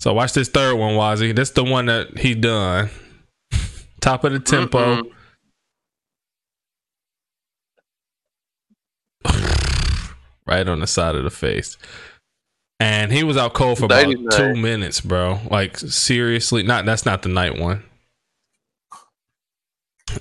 [0.00, 1.34] So watch this third one, Wazzy.
[1.34, 2.90] This the one that he done.
[4.00, 4.96] Top of the tempo.
[5.02, 5.10] Mm-mm.
[10.54, 11.76] Right on the side of the face.
[12.80, 14.30] And he was out cold for about 99.
[14.30, 15.40] two minutes, bro.
[15.50, 17.82] Like seriously, not that's not the night one.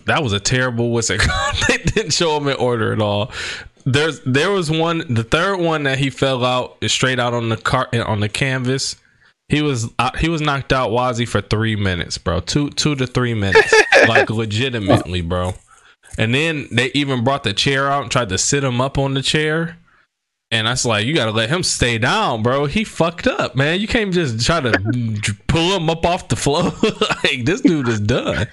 [0.06, 1.18] That was a terrible whistle.
[1.68, 3.32] they didn't show him in order at all.
[3.86, 7.58] There's there was one, the third one that he fell out straight out on the
[7.58, 8.96] car on the canvas.
[9.50, 12.40] He was uh, he was knocked out Wazzy for three minutes, bro.
[12.40, 13.74] Two two to three minutes,
[14.08, 15.56] like legitimately, bro.
[16.18, 19.16] And then they even brought the chair out and tried to sit him up on
[19.16, 19.78] the chair.
[20.54, 22.66] And I was like, you gotta let him stay down, bro.
[22.68, 23.80] He fucked up, man.
[23.82, 24.72] You can't just try to
[25.48, 26.66] pull him up off the floor.
[27.24, 28.48] like this dude is done.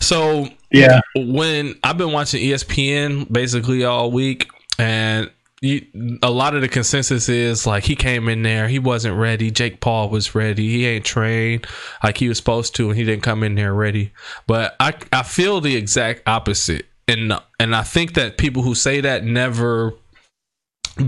[0.00, 1.00] So Yeah.
[1.14, 4.48] when I've been watching ESPN basically all week,
[4.78, 5.84] and you,
[6.22, 9.50] a lot of the consensus is like he came in there, he wasn't ready.
[9.50, 10.70] Jake Paul was ready.
[10.70, 11.66] He ain't trained
[12.02, 14.10] like he was supposed to, and he didn't come in there ready.
[14.46, 19.02] But I I feel the exact opposite, and and I think that people who say
[19.02, 19.92] that never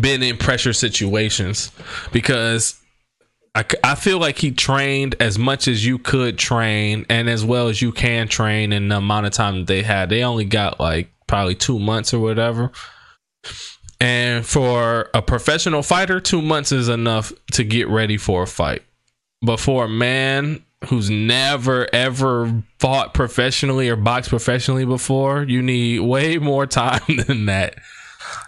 [0.01, 1.73] been in pressure situations
[2.13, 2.81] because
[3.55, 7.69] I, I feel like he trained as much as you could train and as well
[7.69, 10.09] as you can train in the amount of time that they had.
[10.09, 12.73] They only got like probably two months or whatever.
[14.01, 18.83] And for a professional fighter, two months is enough to get ready for a fight.
[19.43, 26.01] But for a man who's never ever fought professionally or boxed professionally before, you need
[26.01, 27.77] way more time than that.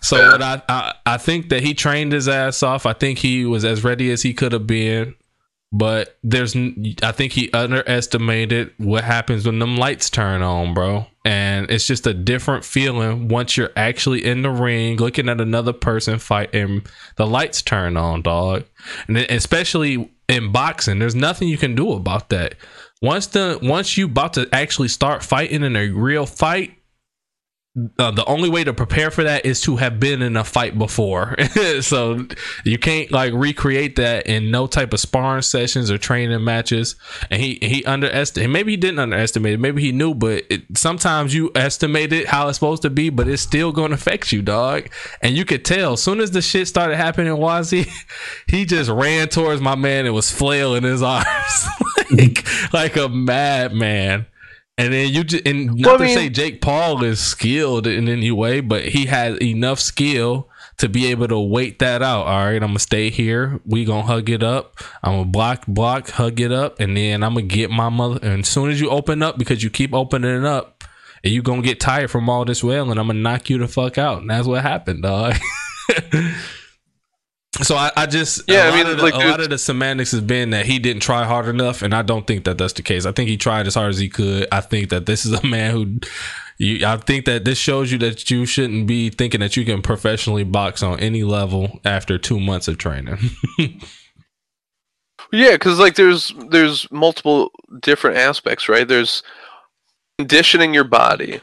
[0.03, 0.33] So Yeah.
[0.33, 2.87] what I, I I think that he trained his ass off.
[2.87, 5.14] I think he was as ready as he could have been.
[5.77, 6.55] But there's,
[7.03, 11.07] I think he underestimated what happens when them lights turn on, bro.
[11.25, 15.72] And it's just a different feeling once you're actually in the ring, looking at another
[15.72, 18.64] person fight, and the lights turn on, dog.
[19.09, 22.55] And especially in boxing, there's nothing you can do about that.
[23.03, 26.79] Once the once you about to actually start fighting in a real fight,
[27.99, 30.79] uh, the only way to prepare for that is to have been in a fight
[30.79, 31.35] before.
[31.81, 32.25] so
[32.64, 36.95] you can't like recreate that in no type of sparring sessions or training matches.
[37.31, 38.53] And he he underestimated.
[38.53, 39.61] Maybe he didn't underestimate it.
[39.61, 43.27] Maybe he knew, but it, sometimes you estimate it how it's supposed to be, but
[43.27, 44.89] it's still going to affect you, dog.
[45.20, 47.91] And you could tell as soon as the shit started happening, Wazzy,
[48.47, 51.66] he just ran towards my man and was flailing his arms
[52.12, 54.27] like like a madman.
[54.77, 57.87] And then you just and not Well, I to mean- say Jake Paul is skilled
[57.87, 60.49] in any way, but he has enough skill
[60.79, 62.27] to be able to wait that out.
[62.27, 63.61] All right, I'm gonna stay here.
[63.64, 64.75] We gonna hug it up.
[65.05, 68.18] I'm gonna block, block, hug it up, and then I'm gonna get my mother.
[68.22, 70.83] And as soon as you open up, because you keep opening it up,
[71.22, 73.97] and you gonna get tired from all this wailing, I'm gonna knock you the fuck
[73.99, 74.22] out.
[74.22, 75.35] And that's what happened, dog.
[77.62, 79.59] so I, I just Yeah, a I lot mean, the, like, a lot of the
[79.59, 82.72] semantics has been that he didn't try hard enough, and I don't think that that's
[82.74, 83.07] the case.
[83.07, 84.48] I think he tried as hard as he could.
[84.52, 85.98] I think that this is a man who.
[86.57, 89.82] You, I think that this shows you that you shouldn't be thinking that you can
[89.82, 93.18] professionally box on any level after two months of training.
[95.32, 97.50] Yeah, because like there's there's multiple
[97.80, 98.86] different aspects, right?
[98.86, 99.22] There's
[100.18, 101.40] conditioning your body.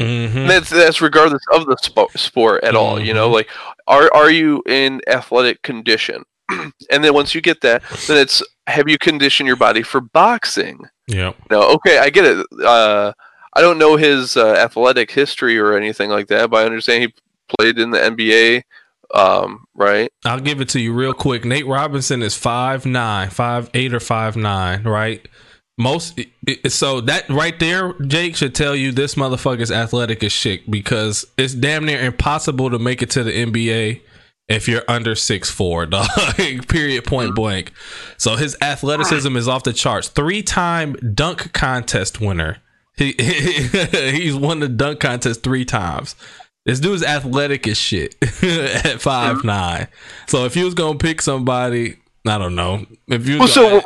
[0.00, 0.46] Mm-hmm.
[0.46, 3.00] That's that's regardless of the spo- sport at all.
[3.00, 3.34] You know, Mhm.
[3.34, 3.48] like
[3.86, 6.24] are are you in athletic condition?
[6.90, 10.80] and then once you get that, then it's have you conditioned your body for boxing?
[11.06, 11.32] Yeah.
[11.50, 12.46] No, okay, I get it.
[12.64, 13.12] Uh,
[13.54, 17.14] I don't know his uh, athletic history or anything like that, but I understand he
[17.58, 18.62] played in the NBA.
[19.12, 20.08] Um, right?
[20.24, 21.44] I'll give it to you real quick.
[21.44, 25.26] Nate Robinson is five nine, five eight or five nine, right?
[25.80, 30.32] Most it- it- so that right there, Jake should tell you this motherfucker's athletic as
[30.32, 34.02] shit because it's damn near impossible to make it to the NBA
[34.50, 36.08] if you're under six four, dog.
[36.68, 37.04] Period.
[37.04, 37.34] Point mm-hmm.
[37.34, 37.72] blank.
[38.18, 40.08] So his athleticism is off the charts.
[40.08, 42.58] Three time dunk contest winner.
[42.96, 46.16] He he's won the dunk contest three times.
[46.66, 49.82] This dude's athletic as shit at five nine.
[49.84, 50.24] Mm-hmm.
[50.26, 52.84] So if you was gonna pick somebody, I don't know.
[53.08, 53.80] If you Well, so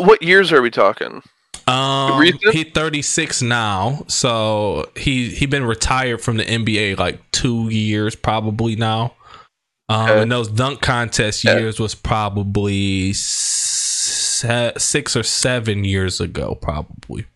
[0.00, 1.22] What years are we talking?
[1.66, 2.52] um, Recent?
[2.54, 8.14] he thirty six now, so he he been retired from the NBA like two years
[8.16, 9.14] probably now.
[9.88, 10.22] Um, Okay.
[10.22, 17.26] and those dunk contest years was probably se- six or seven years ago, probably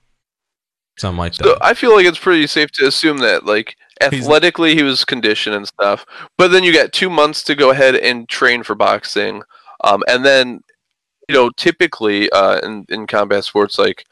[0.98, 1.44] something like that.
[1.44, 5.04] So I feel like it's pretty safe to assume that like He's- athletically he was
[5.04, 6.06] conditioned and stuff.
[6.38, 9.42] But then you got two months to go ahead and train for boxing,
[9.84, 10.60] um, and then
[11.34, 14.04] know typically uh, in in combat sports like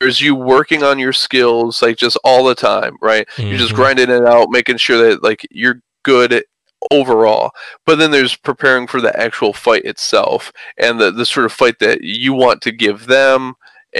[0.00, 3.28] there's you working on your skills like just all the time, right?
[3.36, 3.76] You're just Mhm.
[3.76, 6.44] grinding it out, making sure that like you're good
[6.90, 7.50] overall.
[7.84, 11.78] But then there's preparing for the actual fight itself and the the sort of fight
[11.80, 13.54] that you want to give them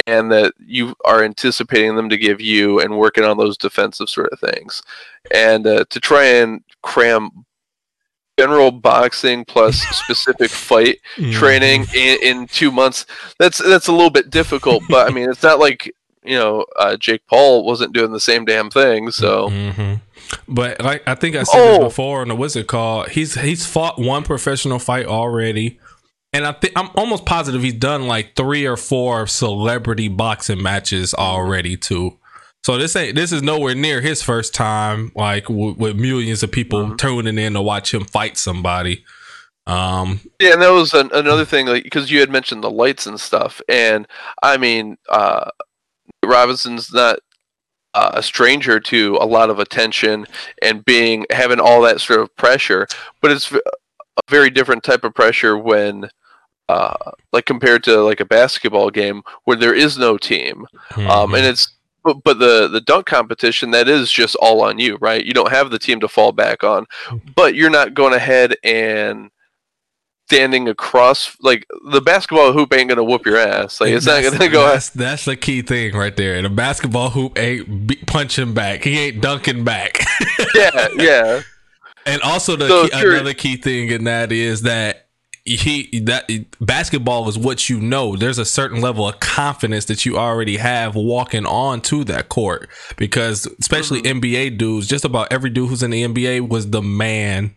[0.06, 4.30] and that you are anticipating them to give you and working on those defensive sort
[4.32, 4.82] of things.
[5.30, 7.44] And uh, to try and cram
[8.38, 11.32] general boxing plus specific fight Mhm.
[11.32, 13.04] training in, in two months
[13.38, 15.92] that's that's a little bit difficult but i mean it's not like
[16.24, 20.00] you know uh, jake paul wasn't doing the same damn thing so Mhm.
[20.48, 21.68] But like I think I said Oh.
[21.78, 25.78] this before on the Wizard Call, he's he's fought one professional fight already,
[26.32, 31.12] and I think I'm almost positive he's done like three or four celebrity boxing matches
[31.12, 32.18] already too.
[32.64, 36.52] So this ain't this is nowhere near his first time, like w- with millions of
[36.52, 36.98] people Mhm.
[36.98, 39.04] tuning in to watch him fight somebody.
[39.66, 43.06] Um, yeah and that was an, another thing like because you had mentioned the lights
[43.06, 44.08] and stuff and
[44.42, 45.48] i mean uh
[46.24, 47.20] robinson's not
[47.94, 50.26] uh, a stranger to a lot of attention
[50.62, 52.88] and being having all that sort of pressure
[53.20, 53.60] but it's a
[54.28, 56.08] very different type of pressure when
[56.68, 61.46] uh, like compared to like a basketball game where there is no team um, and
[61.46, 61.68] it's
[62.04, 65.50] but, but the the dunk competition that is just all on you right you don't
[65.50, 67.18] have the team to fall back on hmm.
[67.34, 69.30] but you're not going ahead and
[70.28, 74.38] standing across like the basketball hoop ain't gonna whoop your ass like it's not That's-
[74.38, 76.40] gonna go That's, that's the key thing right there.
[76.40, 78.82] The basketball hoop ain't be- punching back.
[78.82, 79.98] He ain't dunking back.
[80.54, 81.42] yeah yeah
[82.06, 85.01] And also the So key, another key thing in that is that
[85.44, 86.30] he that
[86.60, 88.16] basketball is what you know.
[88.16, 92.68] There's a certain level of confidence that you already have walking on to that court
[92.96, 94.20] because especially mm-hmm.
[94.20, 97.54] NBA dudes, just about every dude who's in the NBA was the man.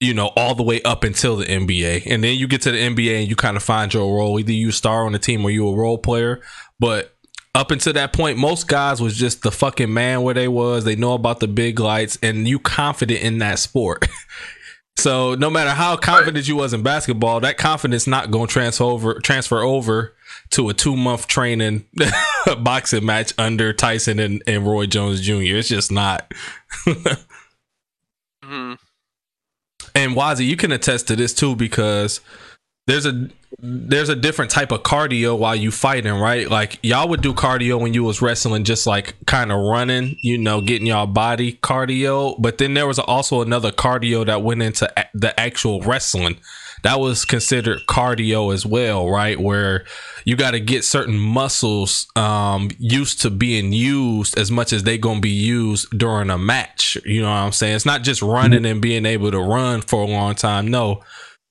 [0.00, 2.78] You know, all the way up until the NBA, and then you get to the
[2.78, 4.38] NBA and you kind of find your role.
[4.38, 6.40] Either you star on the team or you a role player.
[6.78, 7.16] But
[7.52, 10.84] up until that point, most guys was just the fucking man where they was.
[10.84, 14.06] They know about the big lights, and you confident in that sport.
[14.98, 19.14] so no matter how confident you was in basketball, that confidence not gonna transfer over
[19.20, 20.14] transfer over
[20.50, 21.84] to a two month training
[22.60, 25.56] boxing match under Tyson and, and Roy Jones Jr.
[25.56, 26.32] It's just not.
[28.44, 28.78] Mhm.
[29.94, 32.20] And Wazi, you can attest to this too because
[32.86, 33.28] there's a
[33.60, 36.48] there's a different type of cardio while you fighting, right?
[36.50, 40.38] Like y'all would do cardio when you was wrestling, just like kind of running, you
[40.38, 42.40] know, getting y'all body cardio.
[42.40, 46.38] But then there was also another cardio that went into a- the actual wrestling.
[46.84, 49.40] That was considered cardio as well, right?
[49.40, 49.84] Where
[50.24, 54.96] you got to get certain muscles um, used to being used as much as they
[54.98, 56.96] gonna be used during a match.
[57.04, 57.76] You know what I'm saying?
[57.76, 60.68] It's not just running and being able to run for a long time.
[60.68, 61.02] No,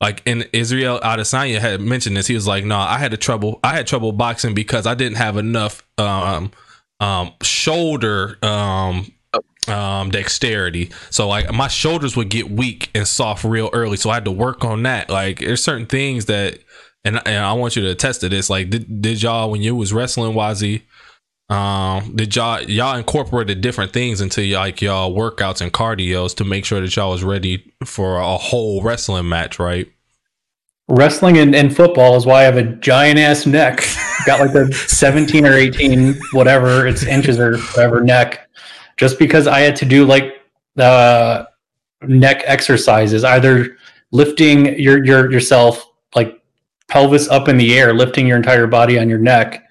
[0.01, 2.27] like in Israel Adesanya had mentioned this.
[2.27, 3.59] He was like, "No, I had a trouble.
[3.63, 6.51] I had trouble boxing because I didn't have enough um,
[6.99, 9.11] um, shoulder um,
[9.67, 10.91] um, dexterity.
[11.09, 13.97] So like my shoulders would get weak and soft real early.
[13.97, 15.09] So I had to work on that.
[15.09, 16.59] Like there's certain things that,
[17.03, 18.49] and, and I want you to attest to this.
[18.49, 20.83] Like did, did y'all when you was wrestling Wazi,
[21.49, 26.65] um, did y'all y'all incorporated different things into like y'all workouts and cardios to make
[26.65, 29.89] sure that y'all was ready for a whole wrestling match, right?
[30.89, 33.85] Wrestling and, and football is why I have a giant ass neck.
[34.25, 38.49] Got like a 17 or 18, whatever it's inches or whatever neck,
[38.97, 40.41] just because I had to do like
[40.75, 41.47] the
[42.01, 43.77] neck exercises, either
[44.11, 46.41] lifting your your yourself like
[46.89, 49.66] pelvis up in the air, lifting your entire body on your neck,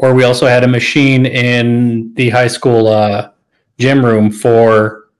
[0.00, 3.30] or we also had a machine in the high school uh,
[3.78, 5.10] gym room for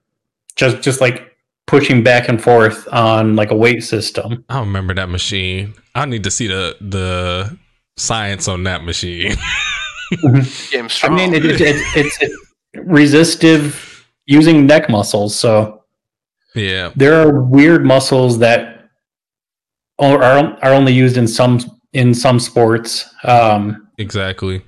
[0.56, 4.42] just just like pushing back and forth on like a weight system.
[4.48, 5.74] I don't remember that machine.
[5.94, 7.58] I need to see the the
[7.98, 9.36] science on that machine.
[10.24, 12.36] I mean, it, it, it, it's it's
[12.74, 15.36] resistive using neck muscles.
[15.36, 15.84] So
[16.54, 16.90] yeah.
[16.96, 18.88] there are weird muscles that
[19.98, 21.60] are are are only used in some
[21.92, 23.04] in some sports.
[23.24, 24.62] Um, Exactly.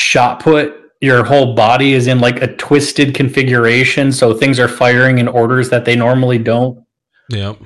[0.00, 5.18] Shot put, your whole body is in like a twisted configuration, so things are firing
[5.18, 6.84] in orders that they normally don't.
[7.28, 7.58] Yep.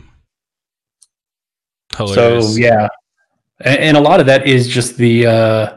[1.97, 2.55] Hilarious.
[2.55, 2.89] So yeah,
[3.61, 5.77] and, and a lot of that is just the uh,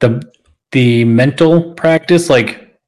[0.00, 0.22] the
[0.70, 2.78] the mental practice, like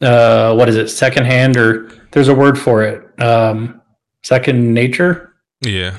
[0.00, 3.80] uh, what is it, second hand, or there's a word for it, um,
[4.22, 5.34] second nature.
[5.60, 5.96] Yeah,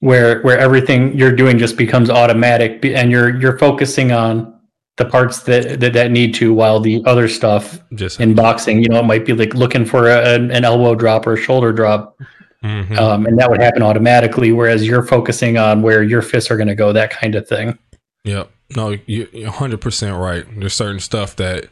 [0.00, 4.53] where where everything you're doing just becomes automatic and you're you're focusing on
[4.96, 8.88] the parts that that, that need to while the other stuff just in boxing you
[8.88, 12.16] know it might be like looking for a, an, elbow drop or a shoulder drop
[12.62, 12.96] Mhm.
[12.98, 16.68] um, and that would happen automatically whereas you're focusing on where your fists are going
[16.68, 17.78] to go that kind of thing
[18.24, 18.50] Yep.
[18.74, 20.46] No, you, you're 100% right.
[20.58, 21.68] There's certain stuff that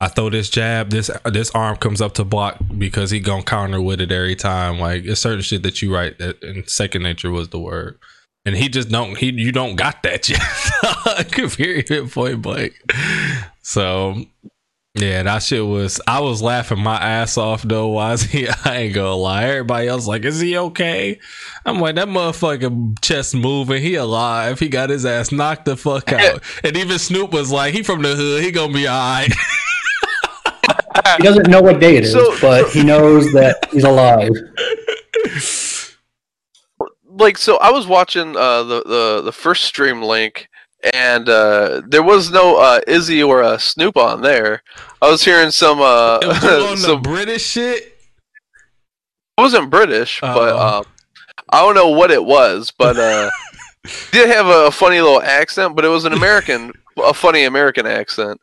[0.00, 3.80] I throw this jab, this this arm comes up to block because he gonna counter
[3.80, 4.80] with it every time.
[4.80, 8.00] Like it's certain shit that you write that in second nature was the word.
[8.44, 11.30] And he just don't he you don't got that yet.
[11.56, 12.74] Period point blank.
[13.62, 14.24] So
[14.94, 18.76] yeah, that shit was I was laughing my ass off though, Why is he I
[18.78, 19.44] ain't gonna lie.
[19.44, 21.18] Everybody else like, is he okay?
[21.64, 24.58] I'm like, that motherfucking chest moving, he alive.
[24.58, 26.42] He got his ass knocked the fuck out.
[26.64, 29.32] And even Snoop was like, he from the hood, he gonna be alright.
[31.16, 34.30] he doesn't know what day it is So- but he knows that he's alive
[37.18, 40.48] like so i was watching uh the the, the first stream link
[40.94, 44.62] and uh there was no uh izzy or uh snoop on there
[45.00, 47.82] i was hearing some uh was some British shit.
[47.84, 50.78] it wasn't british but Oh.
[50.78, 50.84] um
[51.50, 53.30] i don't know what it was but uh
[54.12, 56.72] did have a funny little accent but it was an american
[57.04, 58.40] a funny american accent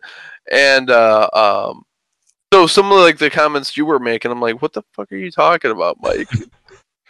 [0.52, 1.84] and uh um
[2.54, 5.18] so some of like the comments you were making i'm like what the fuck are
[5.18, 6.28] you talking about mike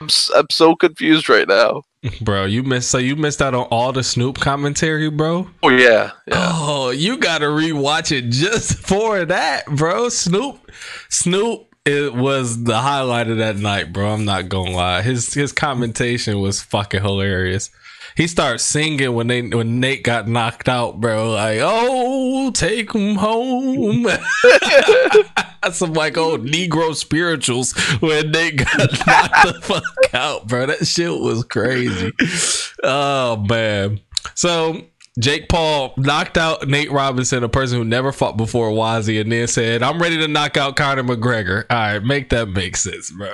[0.01, 1.83] I'm, s- I'm so confused right now
[2.21, 5.49] Bro, you missed so you missed out on all the Snoop commentary, bro.
[5.63, 10.07] oh yeah yeah Oh, you gotta rewatch it just for that, bro.
[10.09, 10.71] Snoop,
[11.09, 14.13] Snoop, it was the highlight of that night, bro.
[14.13, 15.01] I'm not gonna lie.
[15.01, 17.71] His his commentation was fucking hilarious.
[18.15, 21.31] He starts singing when they when Nate got knocked out, bro.
[21.31, 24.07] Like, oh, take him home.
[25.71, 28.77] Some like old Negro spirituals when Nate got
[29.07, 30.65] knocked the fuck out, bro.
[30.65, 32.11] That shit was crazy.
[32.83, 34.01] Oh man.
[34.35, 34.81] So
[35.19, 39.47] Jake Paul knocked out Nate Robinson, a person who never fought before Wazzy, and then
[39.47, 43.33] said, "I'm ready to knock out Conor McGregor." All right, make that make sense, bro.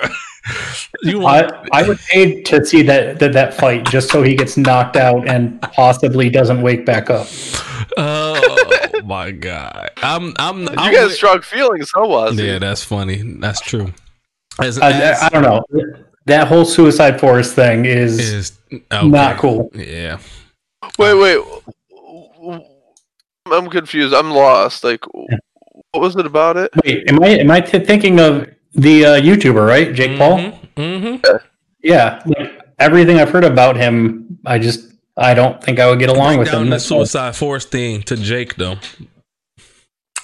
[1.02, 1.52] you want?
[1.72, 4.96] I, I would pay to see that, that that fight just so he gets knocked
[4.96, 7.28] out and possibly doesn't wake back up.
[7.96, 9.90] oh my god!
[9.98, 10.62] I'm I'm.
[10.62, 13.22] You I'm got with- strong feelings, huh, was Yeah, that's funny.
[13.38, 13.92] That's true.
[14.58, 15.64] As, I, as- I, I don't know.
[16.24, 19.06] That whole Suicide Forest thing is, is okay.
[19.06, 19.70] not cool.
[19.74, 20.18] Yeah.
[20.98, 21.44] Wait, wait.
[23.46, 24.14] I'm confused.
[24.14, 24.84] I'm lost.
[24.84, 25.30] Like, what
[25.94, 26.70] was it about it?
[26.84, 30.38] Wait, am I am I t- thinking of the uh, YouTuber right, Jake Paul?
[30.76, 31.16] hmm
[31.82, 36.10] Yeah, like, everything I've heard about him, I just I don't think I would get
[36.10, 36.64] along with down him.
[36.66, 36.98] the That's all.
[37.06, 38.76] Suicide Force thing to Jake though.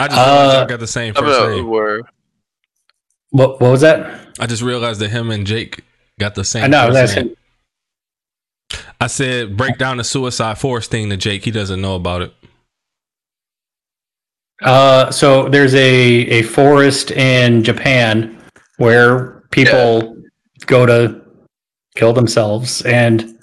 [0.00, 1.64] I just Uh, realized I got the same I'm first name.
[1.64, 2.00] aware.
[3.30, 4.20] What what was that?
[4.40, 5.84] I just realized that him and Jake
[6.18, 6.64] got the same.
[6.64, 6.88] I know.
[6.88, 7.34] I first name.
[9.00, 11.44] I said break down the Suicide Force thing to Jake.
[11.44, 12.34] He doesn't know about it.
[14.62, 18.38] Uh, so there's a a forest in Japan
[18.76, 20.16] where people
[20.66, 21.20] go to
[21.96, 23.38] kill themselves, and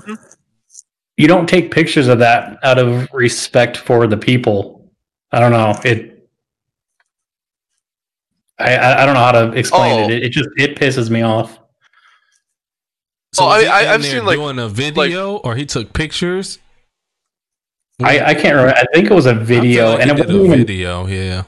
[1.17, 4.89] you don't take pictures of that out of respect for the people.
[5.31, 6.29] I don't know it.
[8.57, 10.05] I I, I don't know how to explain Oh.
[10.05, 10.11] it.
[10.11, 10.23] it.
[10.23, 11.59] It just it pisses me off.
[13.33, 15.93] So Oh, I- he I, I've there seen, like- doing a video or he took
[15.93, 16.59] pictures.
[18.01, 18.75] I, I can't remember.
[18.75, 21.07] I think it was a video, like and it wasn't a even video.
[21.07, 21.43] Yeah.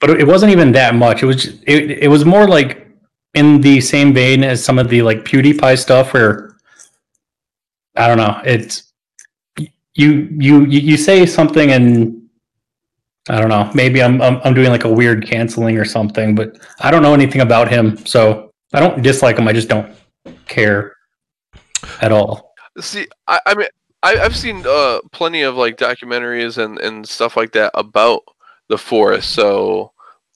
[0.00, 1.22] but it wasn't even that much.
[1.22, 2.86] It was it, it was more like
[3.34, 6.56] in the same vein as some of the like PewDiePie stuff where
[7.96, 8.40] I don't know.
[8.44, 8.92] It's
[9.94, 12.28] you you you, you say something and
[13.28, 13.70] I don't know.
[13.74, 17.14] Maybe I'm, I'm I'm doing like a weird canceling or something, but I don't know
[17.14, 19.46] anything about him, so I don't dislike him.
[19.46, 19.94] I just don't
[20.46, 20.96] care
[22.00, 22.54] at all.
[22.80, 23.68] See, I, I mean,
[24.02, 28.22] I, I've seen uh, plenty of like documentaries and, and stuff like that about
[28.68, 29.30] the forest.
[29.30, 29.92] So,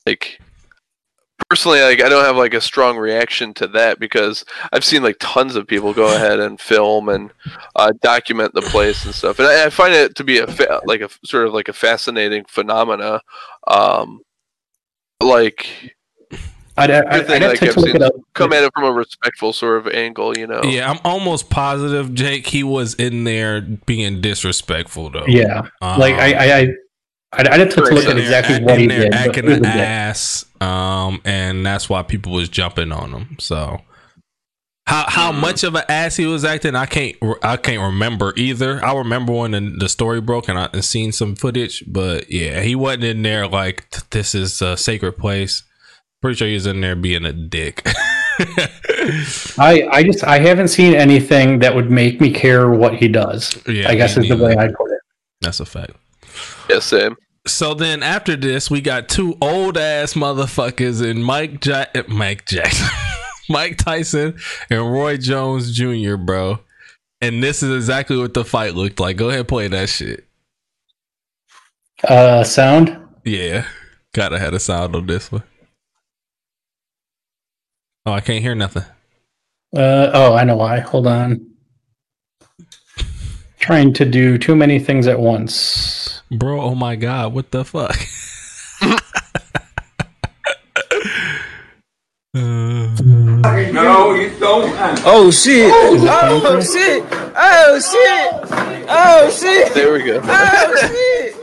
[0.07, 0.41] like,
[1.49, 5.17] personally, like, I don't have like a strong reaction to that because I've seen like
[5.19, 7.31] tons of people go ahead and film and
[7.75, 10.83] uh, document the place and stuff, and I, I find it to be a fa-
[10.87, 13.21] like a sort of like a fascinating phenomena.
[13.67, 14.21] Um,
[15.23, 15.96] like,
[16.79, 18.13] I'd, I'd, Good thing, I'd have like, to look seen it up.
[18.35, 20.61] come at it from a respectful sort of angle, you know.
[20.65, 25.25] Yeah, I'm almost positive Jake he was in there being disrespectful though.
[25.27, 26.59] Yeah, Um, like I I.
[26.61, 26.69] I
[27.33, 29.11] I'd, I'd have to Right, look at exactly act- what in he there did.
[29.13, 33.37] but acting it an a ass, um, and that's why people was jumping on him.
[33.41, 33.81] So,
[34.87, 35.41] how how Mm.
[35.41, 38.83] much of an ass he was acting, I can't I can't remember either.
[38.83, 42.61] I remember when the, the story broke and I and seen some footage, but yeah,
[42.63, 45.65] he wasn't in there like this is a sacred place.
[46.27, 47.83] Pretty sure he was in there being a dick.
[49.61, 53.57] I I just I haven't seen anything that would make me care what he does.
[53.69, 54.57] Yeah, I guess me is the way.
[54.57, 54.99] I put it.
[55.41, 55.93] That's a fact.
[56.69, 57.15] Yeah, same.
[57.47, 62.89] So then after this, we got two old ass motherfuckers in Mike Jack, Mike Jackson,
[63.49, 64.37] Mike Tyson,
[64.69, 66.17] and Roy Jones Jr.
[66.17, 66.59] Bro,
[67.21, 69.17] and this is exactly what the fight looked like.
[69.17, 70.27] Go ahead, play that shit.
[72.03, 72.99] Uh, sound.
[73.25, 73.65] Yeah,
[74.13, 75.45] gotta have a sound on this one.
[78.07, 78.85] Oh, I can't hear nothing.
[79.77, 80.79] Uh, oh, I know why.
[80.79, 81.45] Hold on.
[83.59, 86.23] Trying to do too many things at once.
[86.31, 87.97] Bro, oh my god, what the fuck?
[92.33, 92.97] Uh,
[93.73, 94.73] no, you don't.
[95.05, 95.67] Oh shit!
[95.67, 97.05] Is it Oh shit!
[97.37, 98.87] Oh shit!
[98.89, 99.75] Oh shit!
[99.75, 100.21] There we go.
[100.23, 101.35] Oh shit!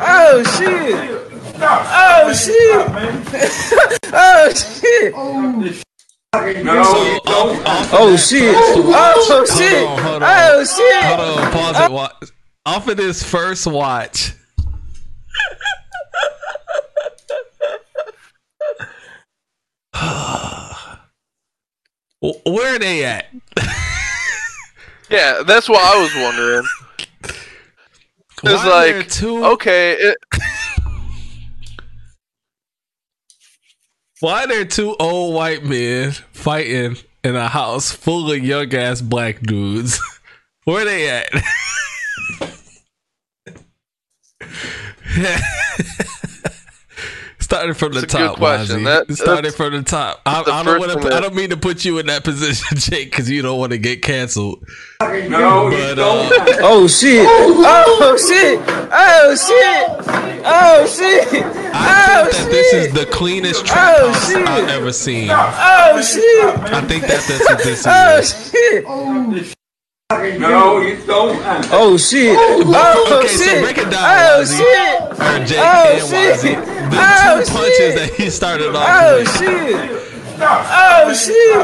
[0.00, 1.24] Oh shit!
[1.60, 4.00] Oh shit!
[4.16, 5.83] Oh shit!
[6.34, 8.54] So off, off of Oh that- shit!
[8.56, 9.72] Oh shit!
[9.72, 10.28] Oh, on, hold on.
[10.32, 11.04] Oh shit!
[11.04, 11.92] Hold on, pause it.
[11.92, 12.12] Wa-
[12.66, 14.32] Off of this first watch.
[22.20, 23.26] Where are they at?
[25.10, 26.66] Yeah, that's what I was wondering.
[27.22, 27.34] It's
[28.42, 30.16] Why are there like, two, okay, it,
[34.24, 39.02] why are there two old white men fighting in a house full of young ass
[39.02, 40.00] black dudes?
[40.64, 41.28] Where they at?
[47.54, 48.80] Started from the It's a good top, question.
[48.80, 49.06] Wazzy.
[49.06, 50.20] That- Started from the top.
[50.26, 51.14] I, the I don't want to.
[51.14, 53.78] I don't mean to put you in that position, Jake, because you don't want to
[53.78, 54.64] get canceled.
[55.00, 56.28] No, but uh,
[56.62, 57.24] Oh shit!
[57.28, 58.58] Oh shit!
[58.92, 60.42] Oh shit!
[60.46, 61.44] Oh shit!
[61.76, 64.46] I think that this is the cleanest trap Oh, house shit.
[64.48, 65.28] I've ever seen.
[65.30, 66.44] Oh shit!
[66.72, 68.84] I think that that's what this is.
[68.86, 69.54] Oh
[70.12, 70.42] is.
[70.42, 71.68] Oh, shit!
[71.72, 72.36] Oh shit!
[72.38, 73.62] Oh Okay, so shit!
[73.62, 74.58] break it down, Oh Wazzy.
[74.58, 75.02] shit!
[75.12, 76.56] Or Jake Oh, and shit.
[76.56, 76.90] Wazzy.
[76.90, 77.94] The Oh, two punches shit.
[77.96, 79.38] that he started off Oh with.
[79.38, 80.00] shit!
[80.36, 81.56] Oh shit!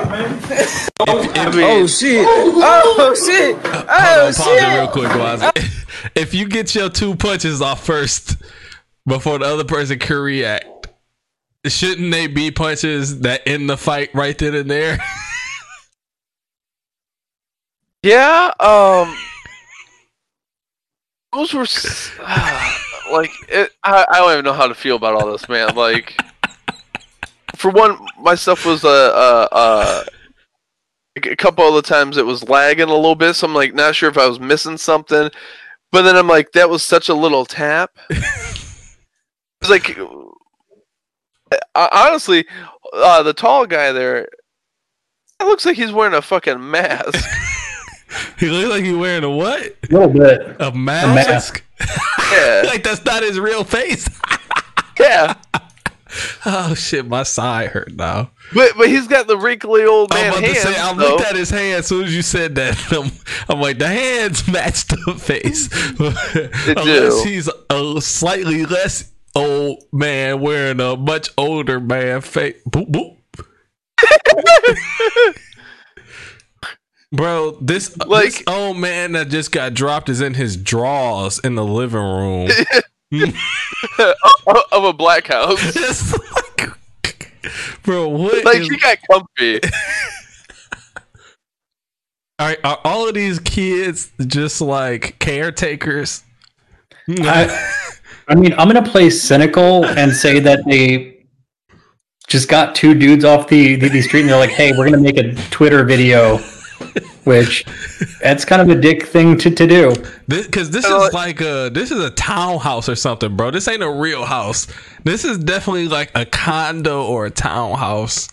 [0.59, 2.27] If, oh, oh shit!
[2.27, 3.57] Oh shit!
[3.57, 4.93] Hold on, Oh pause it real shit!
[4.93, 6.11] quick, Wazzy.
[6.15, 8.37] If you get your two punches off first
[9.07, 10.89] before the other person can react,
[11.67, 14.99] shouldn't they be punches that end the fight right then and there?
[18.03, 19.17] yeah, um,
[21.33, 21.67] those were
[23.13, 25.75] like, it, I, I don't even know how to feel about all this, man.
[25.75, 26.21] Like,
[27.57, 30.05] for one, my stuff was uh, uh, uh,
[31.17, 33.95] a couple of the times it was lagging a little bit, so I'm like not
[33.95, 35.31] sure if I was missing something.
[35.93, 37.91] But then I'm like, that was such a little tap.
[39.63, 39.99] It's like,
[41.75, 42.47] honestly,
[42.95, 44.31] uh, the tall guy there, it
[45.41, 47.29] looks like he's wearing a fucking mask.
[48.39, 49.61] he looks like he's wearing a what?
[49.63, 50.57] A little bit.
[50.61, 51.65] A mask?
[52.33, 54.09] yeah, like that's not his real face.
[55.01, 55.35] yeah.
[56.47, 58.31] oh shit, my side hurt now.
[58.53, 60.63] But but he's got the wrinkly old man I'm about hands.
[60.63, 61.11] to say, I though.
[61.11, 62.93] looked at his hand as soon as you said that.
[62.93, 63.13] I'm,
[63.49, 65.69] I'm like, the hands match the face.
[65.99, 67.29] Unless do.
[67.29, 72.57] he's a slightly less old man wearing a much older man face.
[72.69, 73.17] Boop, boop.
[77.13, 81.57] Bro, this this Like- old man that just got dropped is in his drawers in
[81.57, 82.51] the living room.
[84.73, 86.17] of a black house.
[87.03, 87.33] Like,
[87.83, 89.61] bro, what Like is- he got comfy.
[92.39, 96.23] are, are all of these kids just like caretakers?
[97.09, 97.73] I,
[98.29, 101.25] I mean, I'm gonna play cynical and say that they
[102.29, 105.03] just got two dudes off the, the, the street and they're like, "Hey, we're gonna
[105.03, 106.39] make a Twitter video,"
[107.25, 107.65] which
[108.23, 109.93] that's kind of a dick thing to, to do.
[110.29, 113.51] Because this, Uh, is like a this is a townhouse or something, bro.
[113.51, 114.67] This ain't a real house.
[115.05, 118.29] This is definitely like a condo or a townhouse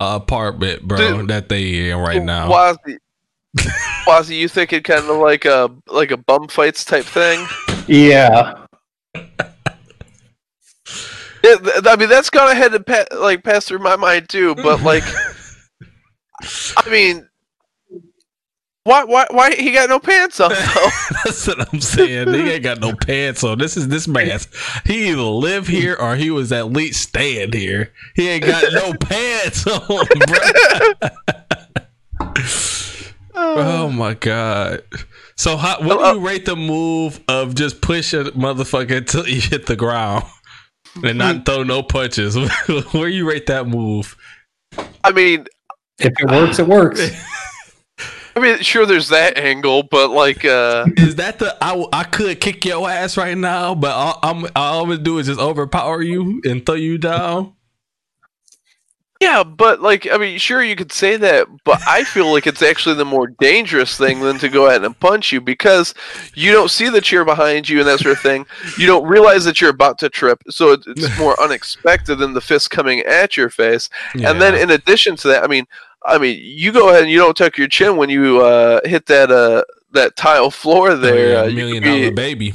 [0.00, 0.98] apartment, bro.
[0.98, 1.28] Dude.
[1.28, 2.48] that they in right now.
[2.50, 2.98] Wazzy,
[4.06, 7.46] Wazzy, you think it kind of like a like a bum fights type thing?
[7.88, 8.54] Yeah,
[11.44, 14.54] Yeah, th- I mean that's gone ahead and pa- like pass through my mind too.
[14.54, 15.02] But like,
[16.76, 17.28] I mean,
[18.84, 20.50] why why why he got no pants on?
[20.50, 20.88] though?
[21.24, 22.34] That's what I'm saying.
[22.34, 23.58] he ain't got no pants on.
[23.58, 24.48] This is this man's.
[24.84, 27.92] He either live here or he was at least staying here.
[28.16, 31.10] He ain't got no pants on, bro.
[33.34, 33.54] Oh.
[33.56, 34.82] oh my god.
[35.36, 39.40] So how, what do you rate the move of just push a motherfucker until you
[39.40, 40.24] hit the ground
[41.02, 41.42] and not hmm.
[41.42, 42.36] throw no punches?
[42.92, 44.16] Where you rate that move?
[45.04, 45.46] I mean,
[45.98, 47.00] If it works, it works.
[48.34, 52.64] I mean, sure, there's that angle, but like, uh, Is that the I could kick
[52.64, 56.40] your ass right now, but all I'm all I'm gonna do is just overpower you
[56.44, 57.54] and throw you down.
[59.20, 62.62] yeah, but like, I mean, sure, you could say that, but I feel like it's
[62.62, 65.94] actually the more dangerous thing than to go ahead and punch you because
[66.34, 68.46] you don't see the chair behind you and that sort of thing.
[68.78, 72.70] You don't realize that you're about to trip, so it's more unexpected than the fist
[72.70, 73.90] coming at your face.
[74.14, 75.66] And then in addition to that, I mean,
[76.04, 79.06] I mean, you go ahead and you don't tuck your chin when you uh, hit
[79.06, 79.62] that uh,
[79.92, 81.38] that tile floor there.
[81.38, 82.54] Oh, uh, yeah, you million could be- dollar baby.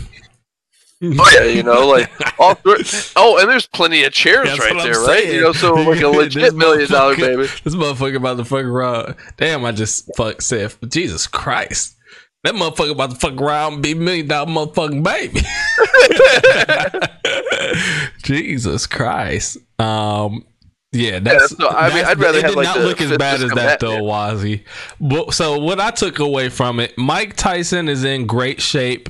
[1.04, 2.10] Oh yeah, you know, like
[2.40, 2.78] all through.
[3.16, 5.28] Oh, and there's plenty of chairs That's right there, right?
[5.28, 7.44] You know, so like a legit million dollar baby.
[7.64, 9.16] This motherfucker about to fuck around.
[9.38, 11.96] Damn, I just fuck said Jesus Christ.
[12.44, 15.42] That motherfucker about to fuck around and be a million dollar motherfucking baby.
[18.24, 19.58] Jesus Christ.
[19.80, 20.46] Um
[20.98, 21.56] yeah, that's.
[21.56, 24.02] so, I mean, I'd rather it did like, not look as bad as that though.
[24.02, 24.64] Wazzy.
[25.00, 29.10] But so what I took away from it, Mike Tyson is in great shape.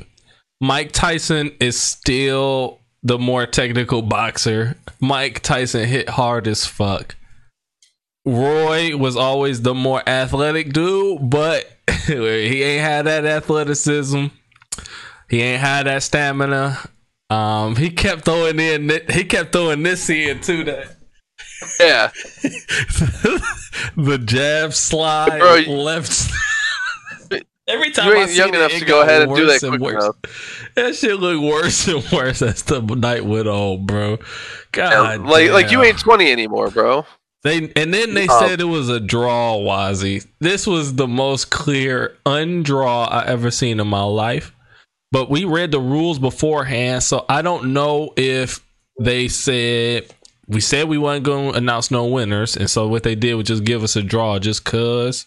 [0.59, 4.76] Mike Tyson is still the more technical boxer.
[4.99, 7.15] Mike Tyson hit hard as fuck.
[8.26, 11.72] Roy was always the more athletic dude, but
[12.07, 14.26] he ain't had that athleticism.
[15.30, 16.77] He ain't had that stamina.
[17.30, 18.89] Um, he kept throwing in.
[19.09, 20.64] He kept throwing this in too.
[20.65, 20.97] That
[21.79, 22.11] Yeah,
[23.95, 26.29] the jab slide Bro, you- left.
[27.69, 29.59] Every time you I ain't seen young enough it to go ahead and do that
[29.59, 30.01] quick worse.
[30.01, 30.71] enough.
[30.75, 34.11] That shit look worse and worse as the night went on, bro.
[34.11, 34.17] Yeah,
[34.71, 37.05] God, like like you ain't twenty anymore, bro.
[37.43, 40.25] They and then they Um, said it was a draw, Wazzy.
[40.39, 44.53] This was the most clear undraw I ever seen in my life.
[45.11, 48.61] But we read the rules beforehand, so I don't know if
[48.99, 50.05] they said
[50.48, 53.48] we said we weren't going to announce no winners, and so what they did was
[53.48, 55.26] just give us a draw just cause.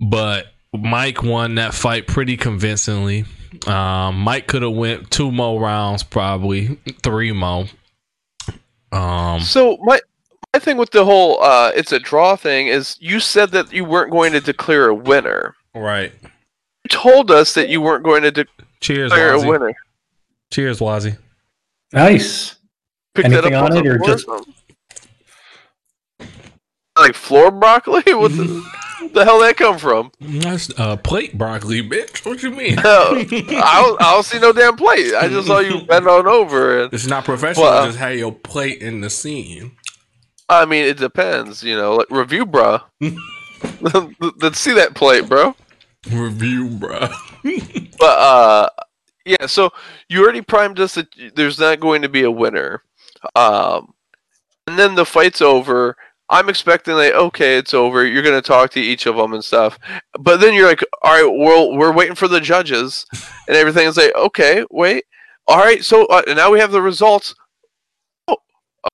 [0.00, 3.24] But Mike won that fight pretty convincingly.
[3.66, 7.66] Um, Mike could have went two more rounds, probably three more.
[8.90, 10.00] Um, So my
[10.52, 13.84] my thing with the whole uh, it's a draw thing is you said that you
[13.84, 15.54] weren't going to declare a winner.
[15.74, 16.12] right.
[16.22, 19.48] You told us that you weren't going to declare Cheers, a Wazzy.
[19.48, 19.74] winner.
[20.52, 21.16] Cheers, Wazzy.
[21.92, 22.56] Nice.
[23.14, 24.26] Pick Anything that up on it, the or just-
[26.98, 28.02] like floor broccoli?
[28.14, 28.64] What the,
[29.14, 30.12] the hell that come from?
[30.20, 32.24] That's uh, plate broccoli, bitch.
[32.26, 32.76] What you mean?
[32.76, 35.14] No, I don't, I don't see no damn plate.
[35.14, 37.64] I just saw you bend on over, and It's not professional.
[37.66, 39.76] Well, uh, just have your plate in the scene.
[40.48, 41.62] I mean it depends.
[41.62, 42.80] You know, like review, bro.
[43.80, 45.54] Let's see that plate, bro.
[46.10, 47.08] Review, bro.
[47.98, 48.68] But uh,
[49.24, 49.46] yeah.
[49.46, 49.70] So
[50.08, 52.82] you already primed us that there's not going to be a winner.
[53.34, 53.94] Um,
[54.66, 55.96] and then the fight's over.
[56.30, 58.04] I'm expecting like, okay, it's over.
[58.04, 59.78] You're gonna talk to each of them and stuff.
[60.18, 63.06] But then you're like, all right, well, we're waiting for the judges
[63.48, 63.86] and everything.
[63.86, 65.04] It's like, okay, wait,
[65.46, 65.84] all right.
[65.84, 67.34] So uh, now we have the results.
[68.28, 68.36] Oh,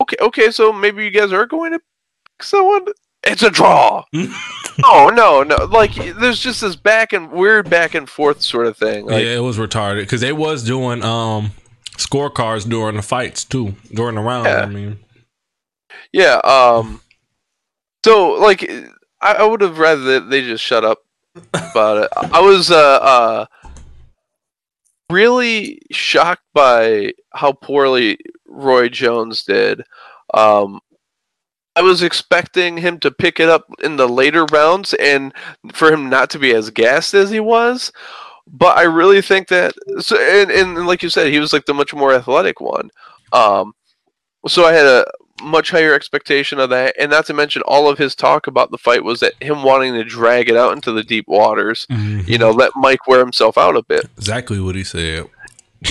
[0.02, 0.50] okay, okay.
[0.50, 2.86] So maybe you guys are going to pick someone.
[3.22, 4.04] It's a draw.
[4.84, 5.56] oh no, no.
[5.66, 9.06] Like there's just this back and weird back and forth sort of thing.
[9.06, 11.52] Like, yeah, it was retarded because they was doing um
[12.00, 14.48] scorecards during the fights too, during the rounds.
[14.48, 14.62] Yeah.
[14.62, 14.98] I mean,
[16.12, 16.40] Yeah.
[16.44, 17.00] Um.
[18.04, 18.68] So, like,
[19.20, 20.98] I, I would have rather that they just shut up
[21.52, 22.10] about it.
[22.16, 23.46] I was uh, uh
[25.10, 29.82] really shocked by how poorly Roy Jones did.
[30.34, 30.80] Um.
[31.76, 35.32] I was expecting him to pick it up in the later rounds and
[35.72, 37.92] for him not to be as gassed as he was.
[38.52, 41.74] But I really think that, so, and, and like you said, he was like the
[41.74, 42.90] much more athletic one.
[43.32, 43.74] Um,
[44.48, 45.06] so I had a
[45.42, 48.78] much higher expectation of that, and not to mention all of his talk about the
[48.78, 51.86] fight was that him wanting to drag it out into the deep waters.
[51.90, 54.06] You know, let Mike wear himself out a bit.
[54.16, 55.28] exactly what he said.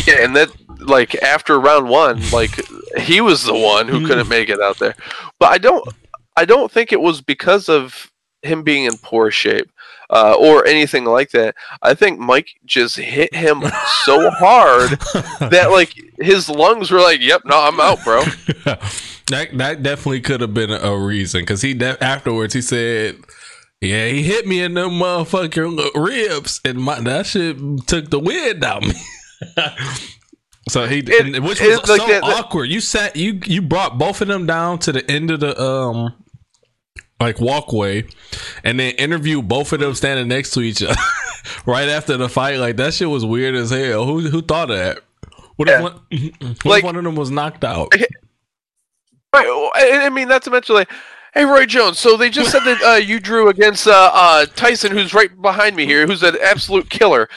[0.05, 2.51] Yeah, and that like after round one, like
[2.97, 4.95] he was the one who couldn't make it out there.
[5.39, 5.87] But I don't,
[6.35, 8.11] I don't think it was because of
[8.43, 9.69] him being in poor shape
[10.09, 11.55] uh, or anything like that.
[11.81, 13.61] I think Mike just hit him
[14.05, 14.89] so hard
[15.51, 18.21] that like his lungs were like, "Yep, no, I'm out, bro."
[19.27, 23.17] that that definitely could have been a reason because he de- afterwards he said,
[23.81, 27.57] "Yeah, he hit me in them motherfucking ribs, and my that shit
[27.87, 28.93] took the wind out me."
[30.69, 32.65] so he, It- which was like so that- awkward.
[32.65, 36.13] You sat you you brought both of them down to the end of the um
[37.19, 38.05] like walkway,
[38.63, 40.95] and then interview both of them standing next to each other
[41.65, 42.57] right after the fight.
[42.59, 44.05] Like that shit was weird as hell.
[44.05, 44.99] Who who thought of that?
[45.55, 45.77] What Yeah.
[45.77, 45.93] if one,
[46.39, 47.93] what Like- if one of them was knocked out?
[49.31, 49.69] Right.
[49.75, 50.89] I, mean, to mention like
[51.35, 51.99] Hey, Roy Jones.
[51.99, 55.75] So they just said that uh, you drew against uh, uh, Tyson, who's right behind
[55.75, 57.29] me here, who's an absolute killer.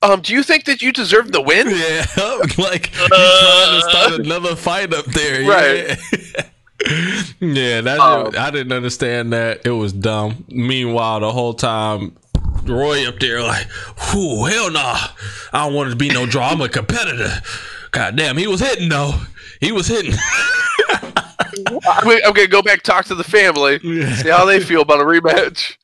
[0.00, 1.68] Um, do you think that you deserve the win?
[1.68, 2.06] Yeah,
[2.56, 5.98] like you trying to start another fight up there, Right.
[6.12, 6.44] Yeah,
[7.40, 9.60] yeah that Um, I didn't understand that.
[9.64, 10.44] It was dumb.
[10.48, 12.16] Meanwhile, the whole time,
[12.64, 13.66] Roy up there like,
[14.10, 14.98] "Whew, hell nah,
[15.52, 16.48] I don't want to be no draw.
[16.50, 17.30] I'm a competitor."
[17.92, 19.12] God damn, he was hitting though.
[19.60, 20.14] He was hitting.
[20.90, 25.00] I'm gonna, I'm gonna go back talk to the family, see how they feel about
[25.00, 25.76] a rematch.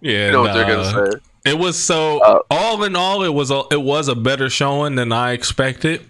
[0.00, 1.18] yeah, You know what they're gonna say.
[1.44, 2.20] It was so.
[2.20, 6.04] Uh, all in all, it was a it was a better showing than I expected.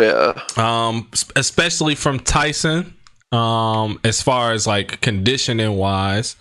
[0.00, 0.32] Yeah.
[0.56, 2.96] um especially from Tyson
[3.32, 6.36] um as far as like conditioning wise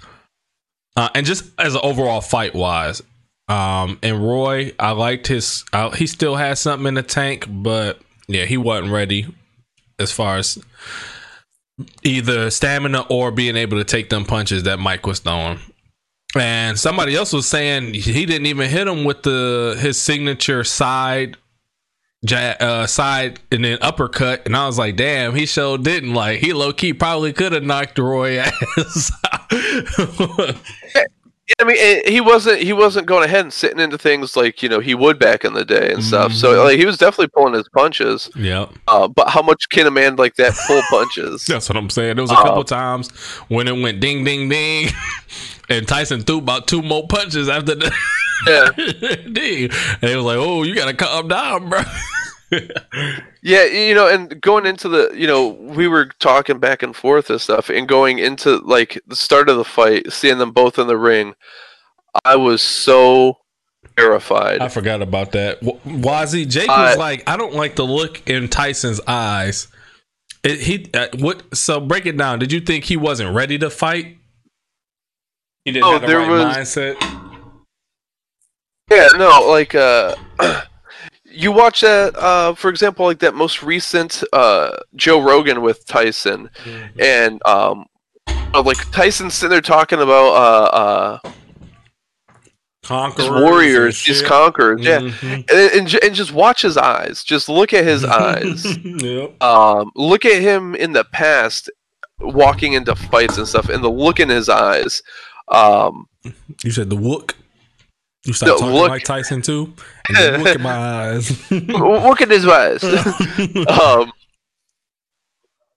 [0.97, 3.01] uh and just as an overall fight wise
[3.47, 5.63] um and Roy I liked his
[5.95, 9.27] he still has something in the tank but yeah he wasn't ready
[9.99, 10.57] as far as
[12.03, 15.59] either stamina or being able to take them punches that Mike was throwing.
[16.35, 21.35] And somebody else was saying he didn't even hit him with the his signature side
[22.29, 26.53] uh, side and then uppercut, and I was like, "Damn, he sure didn't." Like he
[26.53, 28.39] low key probably could have knocked Roy
[28.77, 29.11] ass.
[31.59, 34.79] I mean, he wasn't he wasn't going ahead and sitting into things like you know
[34.79, 36.31] he would back in the day and stuff.
[36.31, 36.35] Mhm.
[36.35, 38.29] So like he was definitely pulling his punches.
[38.35, 38.67] Yeah.
[38.87, 41.45] Uh, but how much can a man like that pull punches?
[41.45, 42.15] that's what I'm saying.
[42.15, 43.11] There was a couple Uh, times
[43.49, 44.89] when it went ding, ding, ding,
[45.69, 47.91] and Tyson threw about two more punches after the
[48.47, 48.69] Yeah.
[49.33, 49.69] ding,
[50.01, 51.81] and it was like, "Oh, you gotta calm down, bro."
[53.43, 57.29] Yeah, you know, and going into the, you know, we were talking back and forth
[57.29, 60.87] and stuff, and going into like the start of the fight, seeing them both in
[60.87, 61.33] the ring,
[62.25, 63.37] I was so
[63.97, 64.59] terrified.
[64.61, 65.61] I forgot about that.
[65.61, 69.67] W- Wazzy Jake I- was like, I don't like the look in Tyson's eyes.
[70.43, 71.55] It, he uh, what?
[71.55, 72.39] So break it down.
[72.39, 74.17] Did you think he wasn't ready to fight?
[75.65, 76.95] He didn't Oh, have the there right was- mindset.
[78.89, 80.15] Yeah, no, like uh
[81.31, 86.49] you watch that uh for example like that most recent uh Joe Rogan with Tyson
[86.99, 87.85] and um
[88.53, 90.63] uh, like Tyson's sitting there talking about uh
[91.23, 91.29] uh
[92.83, 94.25] Conquerors, his warriors, shit.
[94.25, 94.99] conquerors, yeah.
[94.99, 95.49] Mhm.
[95.51, 97.23] And, and, and just watch his eyes.
[97.23, 98.65] Just look at his eyes.
[98.83, 99.41] yep.
[99.41, 101.69] um, look at him in the past
[102.19, 105.01] walking into fights and stuff and the look in his eyes
[105.49, 106.07] um,
[106.63, 107.35] You said the look.
[108.23, 108.89] You started The talking look.
[108.89, 109.73] like Tyson too.
[110.09, 111.51] And look at my eyes.
[111.51, 112.83] look at his eyes
[113.67, 114.11] um,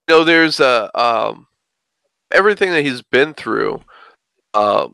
[0.07, 1.47] you know there's uh, um,
[2.31, 3.81] everything that he's been through
[4.53, 4.93] um,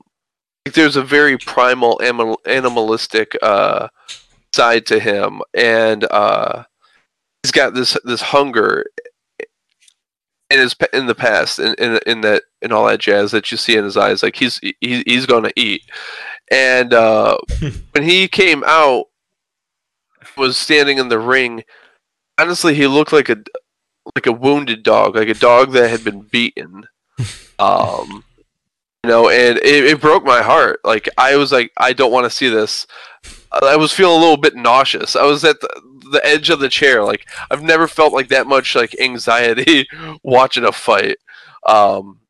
[0.73, 3.88] there's a very primal animal, animalistic uh,
[4.53, 6.64] side to him and uh,
[7.44, 8.86] he's got this this hunger
[10.49, 13.57] in his in the past in, in in that in all that jazz that you
[13.57, 14.76] see in his eyes like he's he,
[15.06, 15.82] he's going to eat
[16.52, 17.38] and uh,
[17.94, 19.06] when he came out
[20.38, 21.64] was standing in the ring
[22.38, 23.38] honestly he looked like a
[24.15, 26.84] like a wounded dog like a dog that had been beaten.
[27.60, 28.23] Um
[29.03, 30.80] you know and it, it broke my heart.
[30.84, 32.88] Like i was like i don't want to see this.
[33.52, 35.15] I was feeling a little bit nauseous.
[35.15, 35.69] I was at the,
[36.11, 37.03] the edge of the chair.
[37.03, 39.88] Like i've never felt like that much like anxiety
[40.23, 41.18] watching a fight.
[41.68, 42.20] Um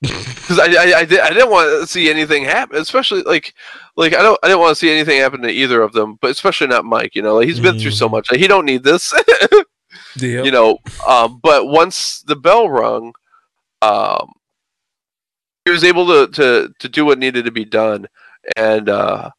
[0.00, 3.52] because I, I, I, did, I didn't want to see anything happen especially like
[3.96, 6.30] like i don't i didn't want to see anything happen to either of them but
[6.30, 8.12] especially not mike you know like he's been through so Mhm.
[8.12, 9.12] much like, he don't need this
[10.20, 10.44] Yep.
[10.44, 13.12] you know um, but once the bell rung
[13.82, 14.30] um,
[15.64, 18.06] he was able to, to to do what needed to be done
[18.56, 19.30] and uh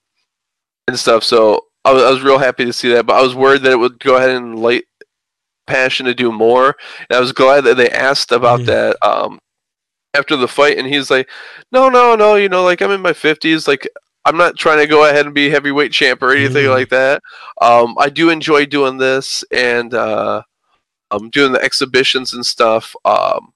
[0.88, 3.34] and stuff so I was, I was real happy to see that but i was
[3.36, 4.84] worried that it would go ahead and light
[5.68, 6.76] passion to do more
[7.10, 8.65] and i was glad that they asked about Mhm.
[8.65, 9.40] that um
[10.14, 11.30] after the fight and he's like
[11.72, 13.88] no no no you know like i'm in my 50s like
[14.26, 16.69] i'm not trying to go ahead and be heavyweight champ or anything Mhm.
[16.76, 17.22] like that
[17.61, 20.41] um i do enjoy doing this and uh
[21.11, 23.53] um doing the exhibitions and stuff um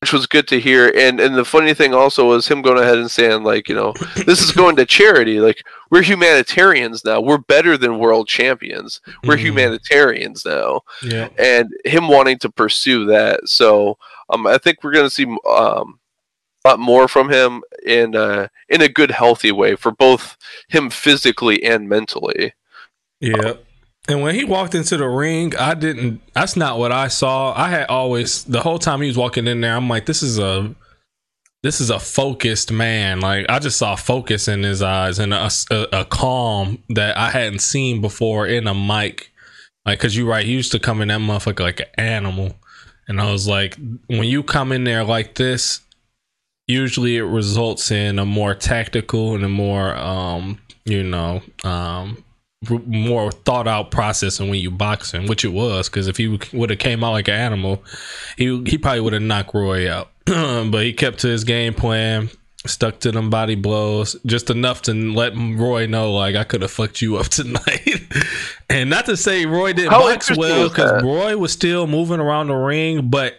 [0.00, 2.96] which was good to hear and and the funny thing also was him going ahead
[2.98, 3.92] and saying like you know
[4.26, 9.36] this is going to charity like we're humanitarians now we're better than world champions we're
[9.36, 9.40] Mhm.
[9.40, 11.28] humanitarians now Yeah.
[11.38, 13.46] and him wanting to pursue that.
[13.48, 13.98] So
[14.30, 16.00] um, I think we're going to see um,
[16.64, 20.36] a lot more from him in uh, in a good, healthy way for both
[20.68, 22.54] him physically and mentally.
[23.20, 23.54] Yeah.
[24.08, 27.52] And when he walked into the ring, I didn't that's not what I saw.
[27.56, 30.38] I had always the whole time he was walking in there, I'm like, this is
[30.38, 30.74] a
[31.62, 33.20] this is a focused man.
[33.20, 37.30] Like I just saw focus in his eyes and a, a, a calm that I
[37.30, 39.32] hadn't seen before in a mic.
[39.86, 42.54] Like, cause you're right, he used to come in that motherfucker like an animal.
[43.10, 43.76] And I was like,
[44.06, 45.80] when you come in there like this
[46.70, 52.22] usually it results in a more tactical and a more um you know um
[52.86, 56.70] more thought out process than when you boxing which it was because if he would
[56.70, 57.82] have came out like an animal
[58.36, 60.10] he he probably would have knocked roy out.
[60.26, 62.30] But he kept to his game plan
[62.66, 66.70] stuck to them body blows just enough to let roy know like i could have
[66.70, 68.02] fucked you up tonight
[68.68, 72.48] and not to say roy didn't How box well because roy was still moving around
[72.48, 73.34] the ring but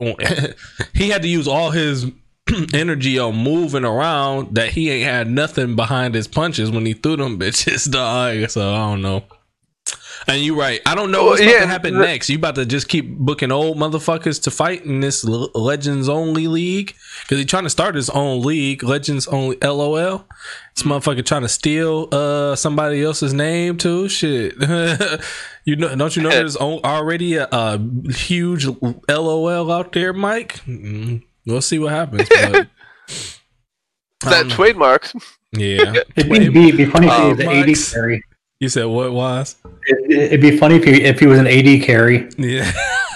[0.94, 2.06] he had to use all his
[2.74, 7.16] energy on moving around that he ain't had nothing behind his punches when he threw
[7.16, 8.48] them bitches, dog.
[8.50, 9.24] So I don't know.
[10.26, 10.80] And you're right.
[10.84, 12.28] I don't know Well, what's about yeah, to happen the- next.
[12.28, 16.48] You about to just keep booking old motherfuckers to fight in this L- Legends Only
[16.48, 16.94] League?
[17.22, 20.26] Because he's trying to start his own league, Legends Only LOL.
[20.74, 24.08] This motherfucker trying to steal uh somebody else's name too.
[24.08, 24.54] Shit,
[25.64, 25.94] you know?
[25.94, 27.78] Don't you know there's already a, a
[28.12, 28.66] huge
[29.08, 30.60] LOL out there, Mike?
[30.66, 32.28] Mm, We'll see what happens.
[32.28, 32.52] But,
[34.20, 35.10] that don't trademark.
[35.52, 35.94] yeah.
[36.16, 37.92] It'd be, be, be funny if he Oh, was an AD Max.
[37.94, 38.22] carry.
[38.60, 39.56] You said what was?
[39.86, 42.28] It, it'd be funny if he if he was an AD carry.
[42.36, 42.70] Yeah.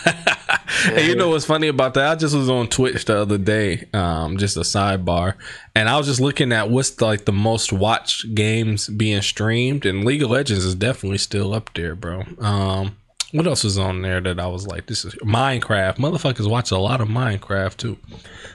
[0.84, 2.12] hey, you know what's funny about that?
[2.12, 5.34] I just was on Twitch the other day, um, just a sidebar,
[5.74, 10.04] and I was just looking at what's like the most watched games being streamed, and
[10.04, 12.22] League of Legends is definitely still up there, bro.
[12.38, 12.96] Um,
[13.32, 15.96] what else was on there that I was like, this is Minecraft.
[15.96, 17.98] Motherfuckers watch a lot of Minecraft too.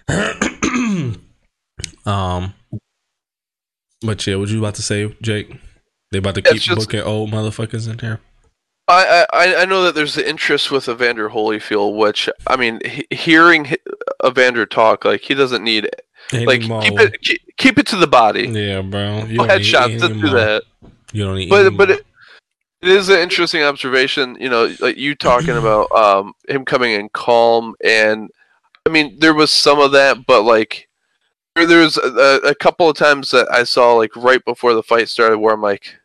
[2.10, 2.54] um,
[4.02, 5.60] but yeah, what you about to say, Jake?
[6.12, 8.20] They about to keep just- booking old motherfuckers in here.
[8.90, 13.06] I, I I know that there's the interest with Evander Holyfield, which I mean, he,
[13.12, 13.76] hearing
[14.26, 15.90] Evander talk, like he doesn't need
[16.32, 18.48] like keep it keep, keep it to the body.
[18.48, 19.26] Yeah, bro.
[19.26, 20.64] You No don't headshots to do that.
[21.12, 21.50] You don't need.
[21.50, 22.06] But but it,
[22.82, 24.38] it is an interesting observation.
[24.40, 28.30] You know, like you talking about um him coming in calm, and
[28.86, 30.87] I mean there was some of that, but like
[31.66, 35.10] there, was a, a couple of times that I saw like right before the fight
[35.10, 35.96] started where I'm like,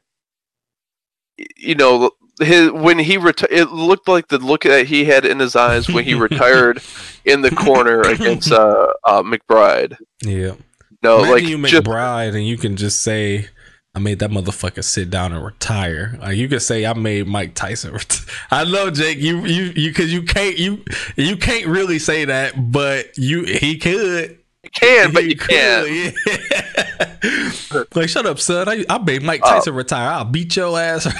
[1.56, 2.10] you know.
[2.40, 5.88] His, when he reti- it looked like the look that he had in his eyes
[5.88, 6.82] when he retired
[7.26, 9.98] in the corner against uh, uh, McBride.
[10.22, 10.54] yeah.
[11.02, 13.48] No, Imagine like you just McBride, and you can just say,
[13.94, 17.54] "I made that motherfucker sit down and retire." Like you could say, "I made Mike
[17.54, 18.20] Tyson." Ret-.
[18.50, 19.18] I know, Jake.
[19.18, 20.84] You you you because you can't you
[21.16, 24.38] you can't really say that, but you he could.
[24.74, 25.88] Can, but you can't.
[25.90, 27.82] yeah.
[27.94, 28.68] like, shut up, son.
[28.68, 29.50] I, I made Mike Oh.
[29.50, 30.10] Tyson retire.
[30.10, 31.06] I'll beat your ass.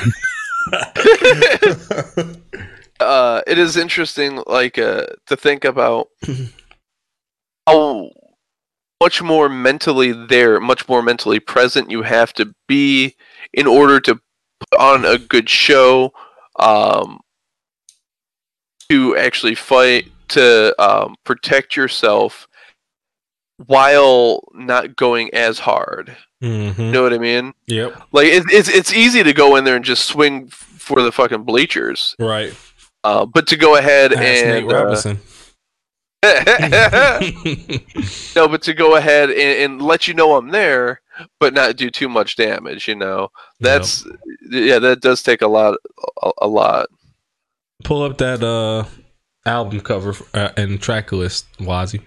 [3.00, 6.08] uh, it is interesting, like uh, to think about
[7.66, 8.10] how
[9.00, 13.16] much more mentally there, much more mentally present you have to be
[13.52, 16.12] in order to put on a good show,
[16.58, 17.18] um,
[18.88, 22.46] to actually fight, to um, protect yourself
[23.66, 26.16] while not going as hard.
[26.40, 27.54] hmm You know what I mean?
[27.66, 28.02] Yep.
[28.12, 31.44] Like it, it's it's easy to go in there and just swing for the fucking
[31.44, 32.14] bleachers.
[32.18, 32.54] Right.
[33.04, 35.14] Uh, but to go ahead Nate and uh,
[38.36, 41.00] no, but to go ahead and, and let you know I'm there,
[41.40, 42.86] but not do too much damage.
[42.86, 44.06] You know, that's
[44.48, 45.78] yeah, that does take a lot,
[46.22, 46.86] a, a lot.
[47.82, 48.84] Pull up that uh
[49.44, 52.00] album cover uh, and track list, Wazzy.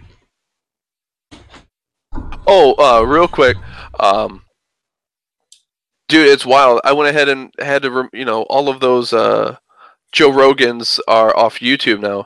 [2.48, 3.58] Oh, uh, real quick,
[4.00, 4.44] um,
[6.08, 6.82] dude, it's wild.
[6.84, 9.58] I went ahead and had to, rem- you know, all of those uh,
[10.12, 12.26] Joe Rogans are off YouTube now,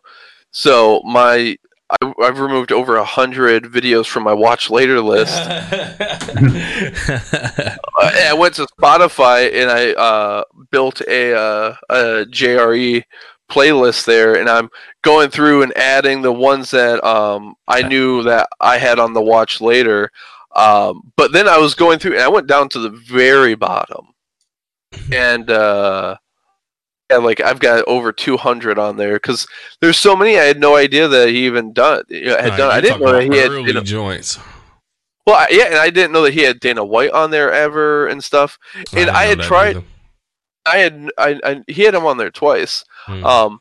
[0.52, 1.56] so my
[1.90, 5.40] I, I've removed over a hundred videos from my watch later list.
[8.00, 11.96] Uh, I went to Spotify and I uh, built a, uh, a
[12.28, 13.04] JRE
[13.50, 14.70] playlist there, and I'm
[15.02, 19.22] going through and adding the ones that um, I knew that I had on the
[19.22, 20.12] watch later.
[20.56, 24.08] Um, but then I was going through, and I went down to the very bottom,
[25.12, 26.16] and uh,
[27.10, 29.48] yeah, like I've got over 200 on there because
[29.82, 32.04] there's so many I had no idea that he even done.
[32.10, 32.72] Had Nah, done.
[32.72, 33.52] I didn't know that he had.
[33.52, 34.38] You know, joints.
[35.26, 38.08] well, I, yeah, and I didn't know that he had Dana White on there ever
[38.08, 38.58] and stuff.
[38.76, 39.84] And didn't I had tried- either.
[40.66, 42.84] I had I, I he had him on there twice.
[43.10, 43.26] Hmm.
[43.26, 43.60] Um,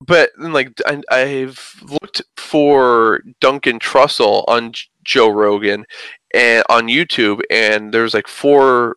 [0.00, 5.86] but like I, I've looked for Duncan Trussell on J- Joe Rogan
[6.34, 8.96] and on YouTube, and there's like four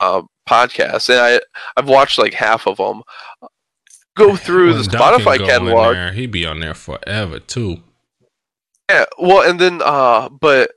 [0.00, 1.40] uh, podcasts, and I
[1.76, 3.02] I've watched like half of them.
[4.16, 5.94] Go through When the Duncan Spotify catalog.
[5.94, 7.82] there, he'd be on there forever too.
[8.90, 10.72] Yeah, well, and then uh, but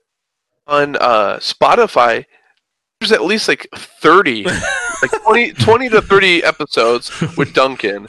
[0.67, 2.25] on uh Spotify,
[2.99, 4.45] there's at least like thirty
[5.11, 8.07] like 20, 20 to 30 episodes with Duncan.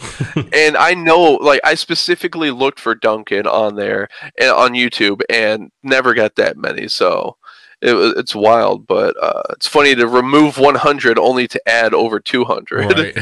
[0.53, 4.09] And I know, like, I specifically looked for Duncan on there
[4.39, 6.89] and on YouTube and never got that many.
[6.89, 7.37] So
[7.83, 12.93] it, it's wild, but uh, it's funny to remove 100 only to add over 200.
[12.93, 13.15] Right.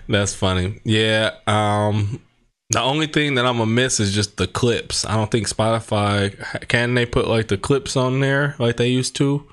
[0.08, 0.80] That's funny.
[0.84, 1.32] Yeah.
[1.46, 2.20] Um
[2.70, 5.04] the only thing that I'm gonna miss is just the clips.
[5.04, 9.14] I don't think Spotify can they put like the clips on there like they used
[9.16, 9.46] to.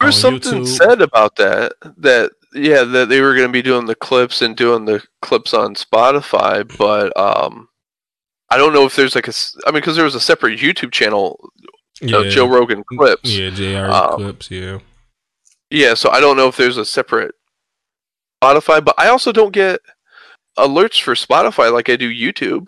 [0.00, 0.68] There was something YouTube.
[0.76, 1.72] said about that.
[1.96, 5.54] That yeah, that they were going to be doing the clips and doing the clips
[5.54, 7.68] on Spotify, but um,
[8.50, 9.32] I don't know if there's like a.
[9.66, 11.50] I mean, because there was a separate YouTube channel,
[12.00, 13.30] you know, Joe Rogan clips.
[13.30, 14.50] Yeah, JR Um, clips.
[14.50, 14.78] Yeah.
[15.70, 17.34] Yeah, so I don't know if there's a separate
[18.42, 19.80] Spotify, but I also don't get
[20.58, 22.66] alerts for Spotify like I do YouTube.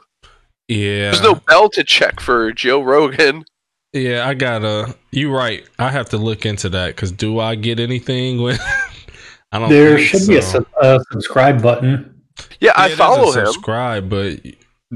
[0.67, 1.05] Yeah.
[1.11, 3.45] There's no bell to check for Joe Rogan.
[3.93, 4.95] Yeah, I gotta.
[5.13, 5.65] You right.
[5.79, 8.59] I have to look into that because do I get anything when?
[9.53, 9.71] I don't.
[9.71, 10.59] There think should be a, so.
[10.59, 12.15] sub- a subscribe button.
[12.61, 13.47] Yeah, I Yeah, there's a follow him.
[13.47, 14.41] Subscribe, but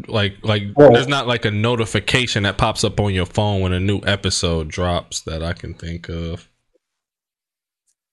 [0.09, 3.73] like, like Well- there's not like a notification that pops up on your phone when
[3.73, 6.48] a new episode drops that I can think of.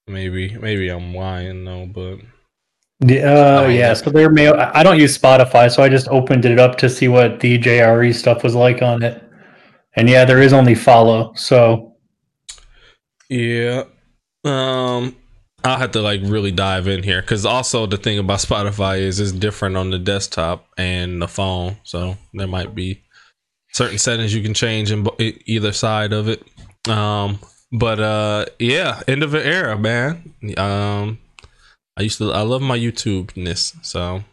[0.08, 2.20] Maybe, maybe I'm lying though, but
[3.02, 3.78] The- Oh, Uh, yeah.
[3.80, 4.48] yeah, so there may.
[4.48, 7.58] I I don't use Spotify, so I just opened it up to see what the
[7.60, 9.22] JRE stuff was like on it.
[10.00, 11.34] And yeah, there is only follow.
[11.36, 11.98] So
[13.30, 13.84] yeah.
[14.46, 15.14] Um,
[15.66, 19.20] I'll have to like really dive in here because also the thing about Spotify is
[19.20, 23.04] it's different on the desktop and the phone, so there might be
[23.74, 26.44] certain settings you can change in either side of it.
[26.88, 27.40] Um,
[27.74, 30.34] but uh, yeah, end of an era, man.
[30.58, 31.20] Um,
[31.98, 34.24] I used to, I love my YouTube ness, so.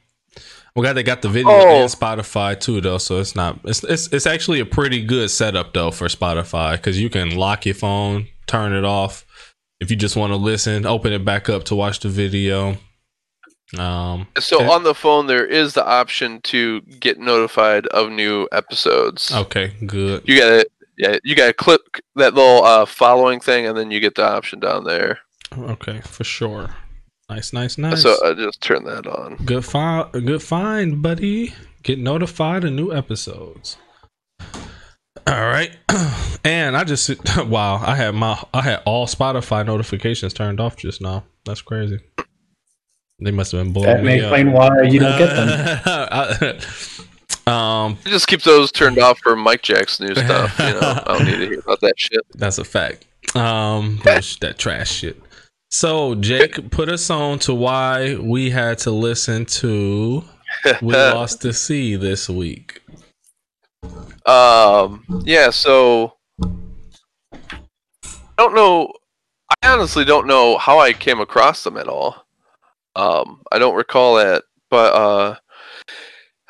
[0.76, 1.82] I'm glad they got the video Oh.
[1.82, 2.98] and Spotify too, though.
[2.98, 3.58] So it's not.
[3.64, 7.64] It's it's, it's actually a pretty good setup though for Spotify because you can lock
[7.64, 9.24] your phone, turn it off.
[9.80, 12.76] If you just want to listen, open it back up to watch the video.
[13.78, 14.68] Um, So Okay.
[14.68, 19.32] on the phone, there is the option to get notified of new episodes.
[19.34, 20.22] okay, good.
[20.26, 20.72] You got it.
[20.98, 21.80] yeah, you got to click
[22.14, 25.18] that little uh, following thing, and then you get the option down there.
[25.58, 26.74] Okay, for sure.
[27.28, 28.02] Nice, nice, nice.
[28.02, 29.36] So I just turn that on.
[29.44, 31.54] good find, good find, buddy.
[31.82, 33.76] Get notified of new episodes.
[35.28, 35.76] All right,
[36.44, 37.10] and I just
[37.46, 41.24] wow, I had my I had all Spotify notifications turned off just now.
[41.44, 41.98] That's crazy.
[43.18, 44.32] They must have been blowing that may me up.
[44.32, 46.56] explain why you don't get them.
[47.52, 50.56] um, I just keep those turned off for Mike Jack's new stuff.
[50.60, 52.20] You know, I don't need to hear about that shit.
[52.34, 53.06] That's a fact.
[53.34, 55.20] Um, bullsh- that trash shit.
[55.78, 60.24] So, Jake, put us on to why we had to listen to
[60.80, 62.80] "We Lost the Sea" this week.
[64.24, 66.48] Um, yeah, so I
[68.38, 68.90] don't know.
[69.50, 72.24] I honestly don't know how I came across them at all.
[72.94, 75.36] Um, I don't recall it, but uh,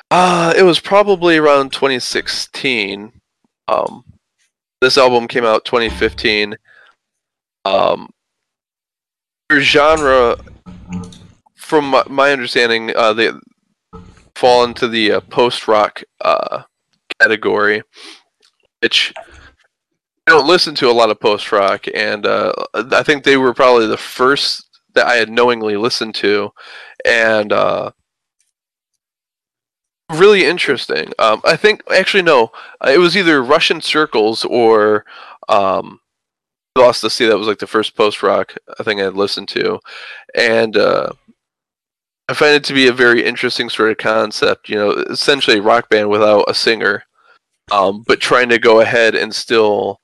[0.09, 3.11] uh, it was probably around 2016.
[3.67, 4.05] Um,
[4.79, 6.55] this album came out 2015.
[7.65, 8.09] Um,
[9.53, 10.37] genre,
[11.55, 13.31] from my, my understanding, uh, they
[14.35, 16.63] fall into the uh, post rock uh
[17.19, 17.81] category,
[18.81, 19.13] which
[20.27, 23.53] I don't listen to a lot of post rock, and uh, I think they were
[23.53, 26.51] probably the first that I had knowingly listened to,
[27.05, 27.91] and uh,
[30.11, 31.13] really interesting.
[31.17, 32.51] Um, I think actually no,
[32.85, 35.05] uh, it was either Russian Circles or
[35.47, 35.99] um,
[36.77, 37.27] Lost the Sea.
[37.27, 39.79] That was like the first post rock I think I had listened to,
[40.35, 40.77] and.
[40.77, 41.11] Uh,
[42.29, 44.67] I find it to be a very interesting sort of concept.
[44.67, 47.05] You know, essentially a rock band without a singer,
[47.71, 50.01] um, but trying to go ahead and still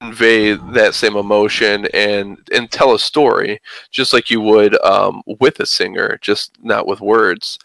[0.00, 3.60] convey that same emotion and and tell a story,
[3.90, 7.58] just like you would um, with a singer, just not with words.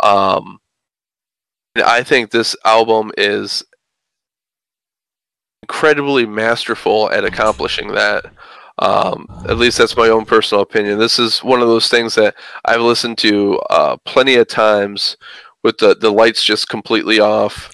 [0.00, 0.60] Um,
[1.76, 3.64] I think this album is
[5.62, 8.26] incredibly masterful at accomplishing that.
[8.78, 10.98] Um, at least that's my own personal opinion.
[10.98, 12.34] This is one of those things that
[12.64, 15.16] I've listened to uh, plenty of times
[15.62, 17.70] with the, the lights just completely off,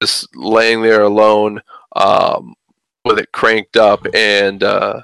[0.00, 1.60] just laying there alone
[1.94, 2.54] um,
[3.04, 5.02] with it cranked up and uh,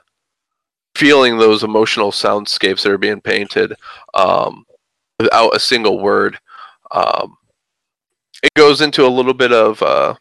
[0.97, 3.75] feeling those emotional soundscapes that are being painted
[4.15, 4.65] um,
[5.21, 6.39] without a single word.
[6.91, 7.37] Um,
[8.43, 10.15] it goes into a little bit of uh,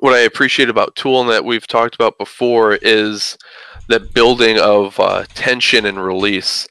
[0.00, 3.36] what I appreciate about Tool and that we've talked about before is
[3.88, 6.66] that building of uh, tension and release.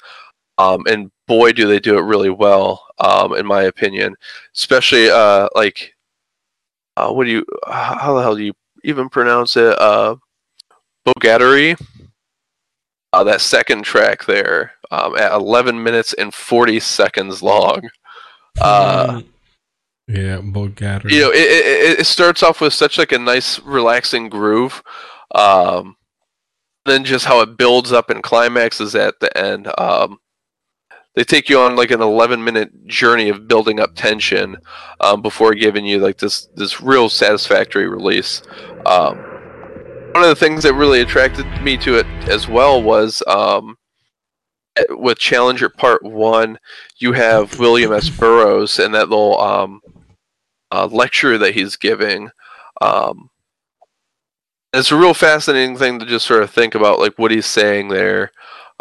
[0.58, 4.16] Um, and boy, do they do it really well, um, in my opinion.
[4.56, 5.94] Especially uh, like,
[6.98, 7.46] uh, what do you?
[7.68, 8.54] How the hell do you
[8.84, 9.80] even pronounce it?
[9.80, 10.16] Uh,
[11.06, 11.80] Bogatyri.
[13.14, 17.90] uh, that second track there um, at 11 minutes and 40 seconds long.
[18.62, 19.22] Uh,
[20.10, 21.12] yeah, Bulgari.
[21.12, 24.82] you know, it, it, it starts off with such like a nice, relaxing groove.
[25.36, 25.96] Um,
[26.86, 29.72] then just how it builds up and climaxes at the end.
[29.78, 30.18] Um,
[31.16, 34.58] they take you on like an 11 minute journey of building up tension
[35.00, 38.42] um, before giving you like this this real satisfactory release.
[38.86, 39.18] Um,
[40.14, 43.78] one of the things that really attracted me to it as well was um,
[44.90, 46.58] with Challenger Part One,
[46.98, 48.10] you have William S.
[48.10, 49.82] Burroughs and that little um,
[50.72, 52.30] uh, lecture that he's giving.
[52.82, 53.30] Um,
[54.74, 57.88] it's a real fascinating thing to just sort of think about, like what he's saying
[57.90, 58.32] there.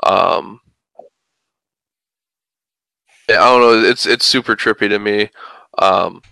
[0.03, 0.61] Um,
[3.31, 3.89] I don't know.
[3.89, 5.31] It's it's super trippy to me.
[5.79, 6.23] Um,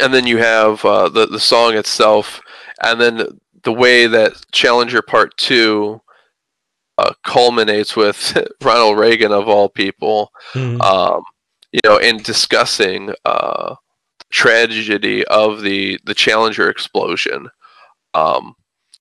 [0.00, 2.40] and then you have uh, the the song itself,
[2.82, 6.00] and then the way that Challenger Part Two
[6.98, 10.80] uh, culminates with Ronald Reagan of all people, Mhm.
[10.82, 11.22] um,
[11.72, 13.74] you know, in discussing uh,
[14.36, 17.48] tragedy of the the Challenger explosion.
[18.12, 18.54] Um,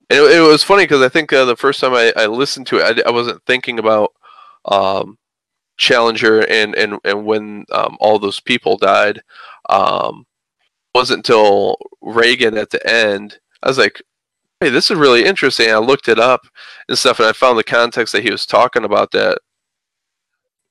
[0.09, 2.67] and it, it was funny because I think uh, the first time I, I listened
[2.67, 4.13] to it, I, I wasn't thinking about
[4.65, 5.17] um,
[5.77, 9.21] Challenger and and and when um, all those people died.
[9.69, 10.25] Um,
[10.93, 13.37] wasn't until Reagan at the end.
[13.61, 14.01] I was like,
[14.61, 16.47] "Hey, this is really interesting." I looked it up
[16.87, 19.39] and stuff, and I found the context that he was talking about that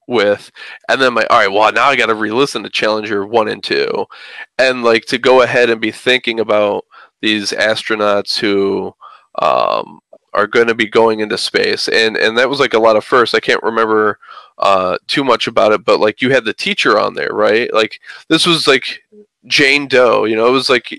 [0.06, 0.50] with,
[0.88, 3.62] and then like, "All right, well now I got to re-listen to Challenger one and
[3.62, 4.06] two,
[4.58, 6.84] and like to go ahead and be thinking about
[7.20, 8.94] these astronauts who
[9.40, 10.00] um,
[10.32, 13.04] are going to be going into space, and and that was like a lot of
[13.04, 13.34] first.
[13.34, 14.18] I can't remember
[14.58, 17.72] uh, too much about it, but like you had the teacher on there, right?
[17.72, 19.02] Like this was like
[19.46, 20.92] Jane Doe, you know, it was like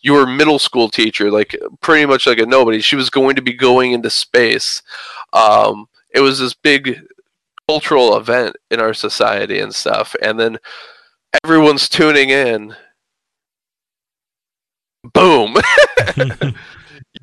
[0.00, 2.80] your middle school teacher, like pretty much like a nobody.
[2.80, 4.82] She was going to be going into space.
[5.32, 7.00] Um, it was this big
[7.68, 10.58] cultural event in our society and stuff, and then
[11.44, 12.74] everyone's tuning in.
[15.12, 15.56] Boom.
[16.16, 16.52] you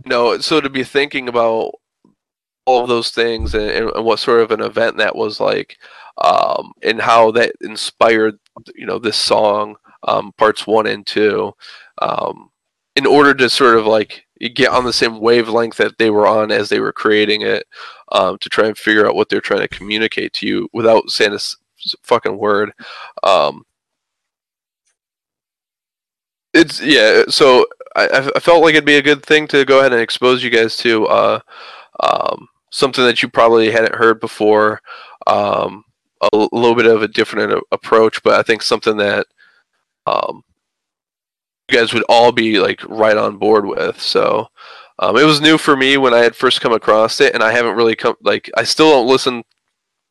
[0.06, 1.72] know, so to be thinking about
[2.66, 5.78] all of those things and, and what sort of an event that was like,
[6.24, 8.38] um, and how that inspired,
[8.76, 9.76] you know, this song,
[10.08, 11.52] um, parts one and two,
[12.02, 12.50] um,
[12.96, 16.52] in order to sort of like get on the same wavelength that they were on
[16.52, 17.66] as they were creating it,
[18.12, 21.34] um, to try and figure out what they're trying to communicate to you without saying
[21.34, 21.40] a
[22.04, 22.72] fucking word.
[23.24, 23.66] Um,
[26.54, 27.24] it's yeah.
[27.28, 27.66] So
[27.96, 30.50] I, I felt like it'd be a good thing to go ahead and expose you
[30.50, 31.40] guys to uh,
[32.02, 34.82] um, something that you probably hadn't heard before.
[35.28, 35.84] Um,
[36.22, 39.28] a little bit of a different approach, but I think something that
[40.06, 40.44] um,
[41.70, 44.00] you guys would all be like right on board with.
[44.00, 44.48] So
[45.00, 47.52] um, it was new for me when I had first come across it, and I
[47.52, 49.44] haven't really come like I still don't listen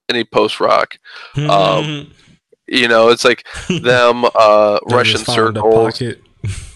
[0.09, 0.99] any post rock.
[1.37, 2.13] Um,
[2.67, 5.21] You know, it's like them uh, Russian
[5.55, 6.01] circles.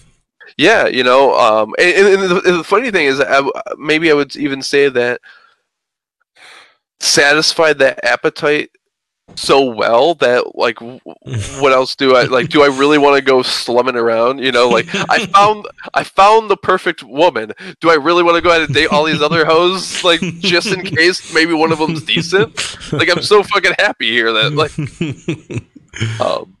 [0.57, 3.41] Yeah, you know, um, and, and the, and the funny thing is, I,
[3.77, 5.21] maybe I would even say that
[6.99, 8.69] satisfied that appetite
[9.35, 10.79] so well that like,
[11.61, 12.49] what else do I like?
[12.49, 14.39] Do I really want to go slumming around?
[14.39, 17.53] You know, like I found I found the perfect woman.
[17.79, 20.03] Do I really want to go out and date all these other hoes?
[20.03, 22.77] Like just in case maybe one of them's decent.
[22.91, 24.77] Like I'm so fucking happy here that like
[26.21, 26.57] um,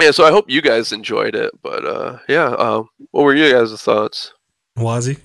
[0.00, 1.52] yeah, so I hope you guys enjoyed it.
[1.62, 4.32] But uh, yeah, um, what were you guys' thoughts?
[4.76, 5.20] Wazzy?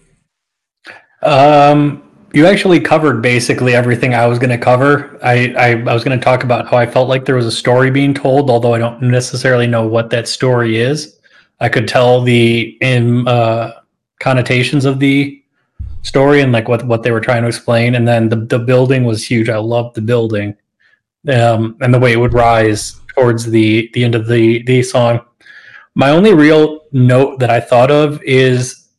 [1.21, 2.04] Um,
[2.35, 5.17] you actually covered basically everything I was going to cover.
[5.23, 7.51] I, I, I was going to talk about how I felt like there was a
[7.51, 11.17] story being told, although I don't necessarily know what that story is.
[11.61, 13.79] I could tell the in uh,
[14.19, 15.41] connotations of the
[16.01, 17.95] story and like what, what they were trying to explain.
[17.95, 19.47] And then the, the building was huge.
[19.47, 20.57] I loved the building
[21.29, 25.21] um, and the way it would rise towards the, the end of the, the song.
[25.95, 28.89] My only real note that I thought of is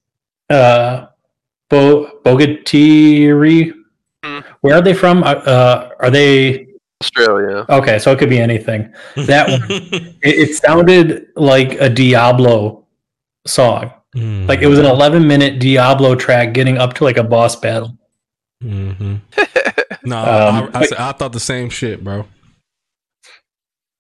[0.49, 1.06] uh,
[1.71, 3.73] Bo- Bogatyri.
[4.25, 4.41] Hmm.
[4.61, 5.23] Where are they from?
[5.23, 6.69] Uh, Uh, are they
[7.03, 7.67] Australia.
[7.69, 7.99] okay?
[7.99, 8.93] So it could be anything.
[9.17, 9.63] That one.
[10.23, 12.87] It, it sounded like a Diablo
[13.47, 13.93] song.
[14.17, 14.47] Mm-hmm.
[14.47, 17.97] Like it was an 11 minute Diablo track getting up to like a boss battle.
[18.63, 19.17] Mm-hmm.
[20.05, 22.27] No, Um, I, I, I thought the same shit, bro.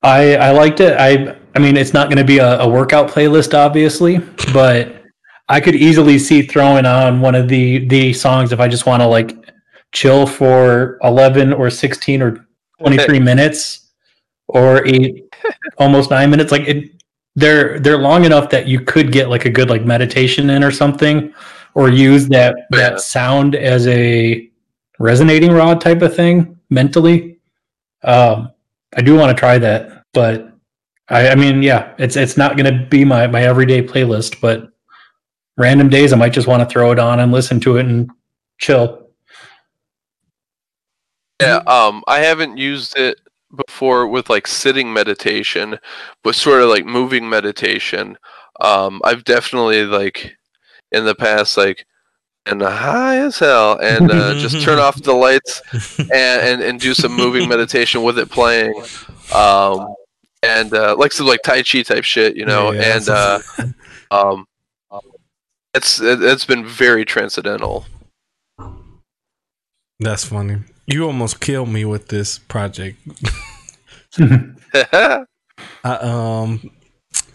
[0.02, 0.94] I I liked it.
[0.96, 4.18] I I mean, it's not going to be a, a workout playlist, obviously,
[4.52, 4.95] but
[5.48, 9.02] I could easily see throwing on one of the the songs if I just want
[9.02, 9.32] to like
[9.92, 12.46] chill for 11 or 16 or
[12.80, 13.92] 23 minutes
[14.48, 15.24] or eight
[15.78, 16.50] almost nine minutes.
[16.52, 16.90] Like it,
[17.36, 20.70] they're they're long enough that you could get like a good like meditation in or
[20.70, 21.32] something,
[21.74, 22.78] or use that Yeah.
[22.78, 24.50] that sound as a
[24.98, 27.38] resonating rod type of thing mentally.
[28.02, 28.50] Um,
[28.96, 30.52] I do want to try that, but
[31.08, 34.70] I, I mean, yeah, it's it's not going to be my my everyday playlist, but
[35.56, 38.10] random days I might just want to throw it on and listen to it and
[38.58, 39.08] chill.
[41.40, 43.20] Yeah, um, I haven't used it
[43.54, 45.78] before with like sitting meditation,
[46.22, 48.16] but sort of like moving meditation.
[48.60, 50.36] Um, I've definitely like
[50.92, 51.86] in the past like
[52.46, 55.60] and high as hell and uh, just turn off the lights
[55.98, 58.72] and, and and do some moving meditation with it playing.
[59.34, 59.94] Um,
[60.42, 63.40] and uh, like some like Tai Chi type shit, you know, Yeah, and uh,
[64.10, 64.46] um,
[65.76, 67.84] it's it, it's been very transcendental.
[70.00, 70.58] That's funny.
[70.86, 72.98] You almost killed me with this project.
[74.18, 75.24] I
[75.84, 76.70] um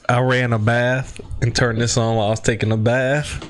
[0.09, 3.47] I ran a bath and turned this on while I was taking a bath.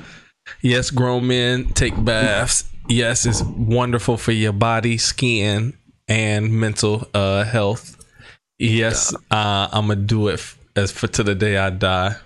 [0.60, 2.68] Yes, grown men take baths.
[2.88, 5.76] Yes, it's wonderful for your body, skin,
[6.08, 7.96] and mental uh health.
[8.58, 12.16] Yes, uh, I'm gonna do it f- as for to the day I die.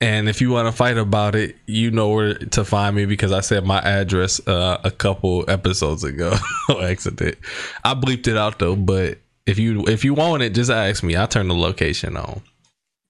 [0.00, 3.32] And if you want to fight about it, you know where to find me because
[3.32, 6.36] I said my address uh, a couple episodes ago.
[6.80, 7.36] Accident.
[7.84, 11.16] I bleeped it out though, but if you if you want it, just ask me.
[11.16, 12.42] I'll turn the location on.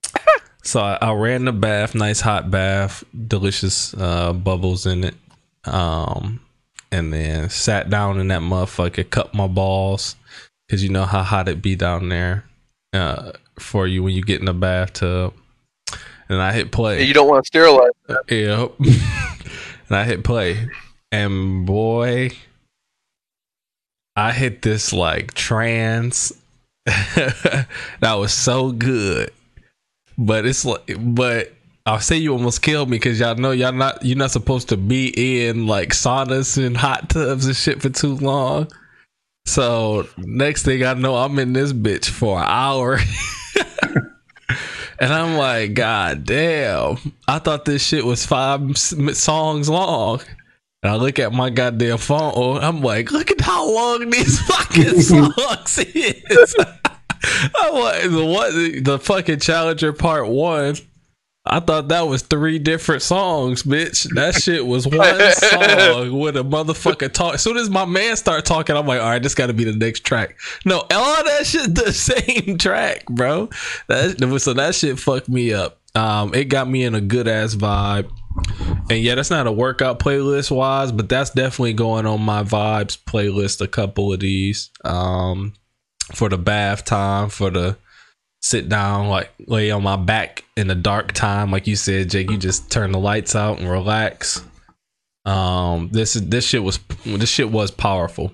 [0.63, 5.15] so I, I ran the bath, nice hot bath, delicious uh, bubbles in it.
[5.65, 6.41] Um,
[6.91, 10.17] and then sat down in that motherfucker, cut my balls
[10.67, 12.45] because you know how hot it be down there
[12.95, 15.35] uh, for you when you get in the bathtub.
[16.29, 17.05] And I hit play.
[17.05, 17.91] you don't want to sterilize.
[18.09, 18.73] Uh, yep.
[19.89, 20.69] and I hit play.
[21.11, 22.31] And boy,
[24.15, 26.33] I hit this like trance.
[26.85, 27.67] that
[28.03, 29.31] was so good.
[30.19, 31.53] But it's like but
[31.87, 34.77] I'll say you almost killed me because y'all know y'all not you're not supposed to
[34.77, 38.69] be in like saunas and hot tubs and shit for too long.
[39.47, 42.99] So next thing I know, I'm in this bitch for an hour.
[45.01, 46.99] And I'm like, God damn.
[47.27, 50.21] I thought this shit was five songs long.
[50.83, 52.59] And I look at my goddamn phone.
[52.59, 56.57] I'm like, look at how long these fucking songs is.
[57.57, 60.77] I'm like, the what the fucking Challenger Part One.
[61.51, 64.13] I thought that was three different songs, bitch.
[64.15, 67.35] That shit was one song with a motherfucker talk.
[67.35, 69.65] As soon as my man start talking, I'm like, all right, this got to be
[69.65, 70.39] the next track.
[70.67, 73.49] No, all that shit the same track, bro.
[73.89, 75.81] That so that shit fucked me up.
[75.95, 78.11] Um, it got me in a good ass vibe.
[78.91, 82.97] And yeah, that's not a workout playlist wise, but that's definitely going on my vibes
[82.99, 83.61] playlist.
[83.61, 85.55] A couple of these, um,
[86.15, 87.77] for the bath time, for the
[88.41, 92.31] sit down, like lay on my back in the dark time, like you said, Jake.
[92.31, 94.45] You just turn the lights out and relax.
[95.25, 98.33] Um, this is this shit was this shit was powerful.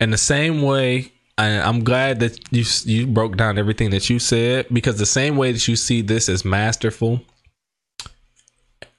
[0.00, 4.18] And the same way, I, I'm glad that you you broke down everything that you
[4.18, 7.20] said because the same way that you see this as masterful,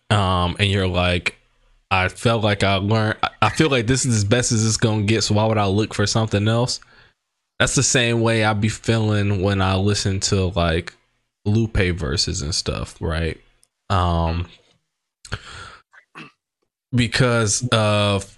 [0.10, 1.36] um, and you're like,
[1.92, 3.18] I felt like I learned.
[3.24, 5.22] I- I feel like this is as best as it's gonna get.
[5.24, 6.80] So why would I look for something else?
[7.64, 10.94] That's the same way I be feeling when I listen to like
[11.46, 13.40] Lupe verses and stuff, right?
[13.90, 14.50] Um,
[16.94, 18.38] because of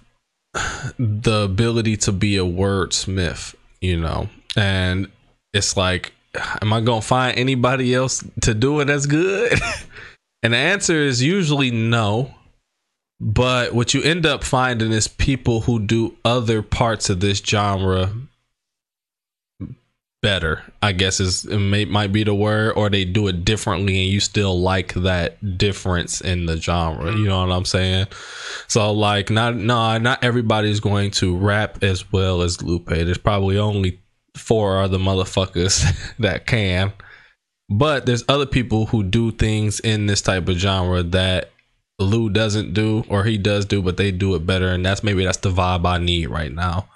[0.96, 5.08] the ability to be a wordsmith, you know, and
[5.52, 6.12] it's like,
[6.62, 9.58] am I gonna find anybody else to do it as good?
[10.44, 12.32] and the answer is usually no.
[13.18, 18.12] But what you end up finding is people who do other parts of this genre
[20.26, 24.02] better i guess is it may, might be the word or they do it differently
[24.02, 27.06] and you still like that difference in the genre.
[27.06, 27.24] You mm-hmm.
[27.28, 28.06] know what i'm saying?
[28.68, 32.88] So like not no not everybody's going to rap as well as lupe.
[32.88, 34.00] There's probably only
[34.36, 35.84] four other motherfuckers
[36.18, 36.92] that can.
[37.68, 41.50] But there's other people who do things in this type of genre that
[41.98, 45.24] lou doesn't do or he does do but they do it better and that's maybe
[45.24, 46.86] that's the vibe i need right now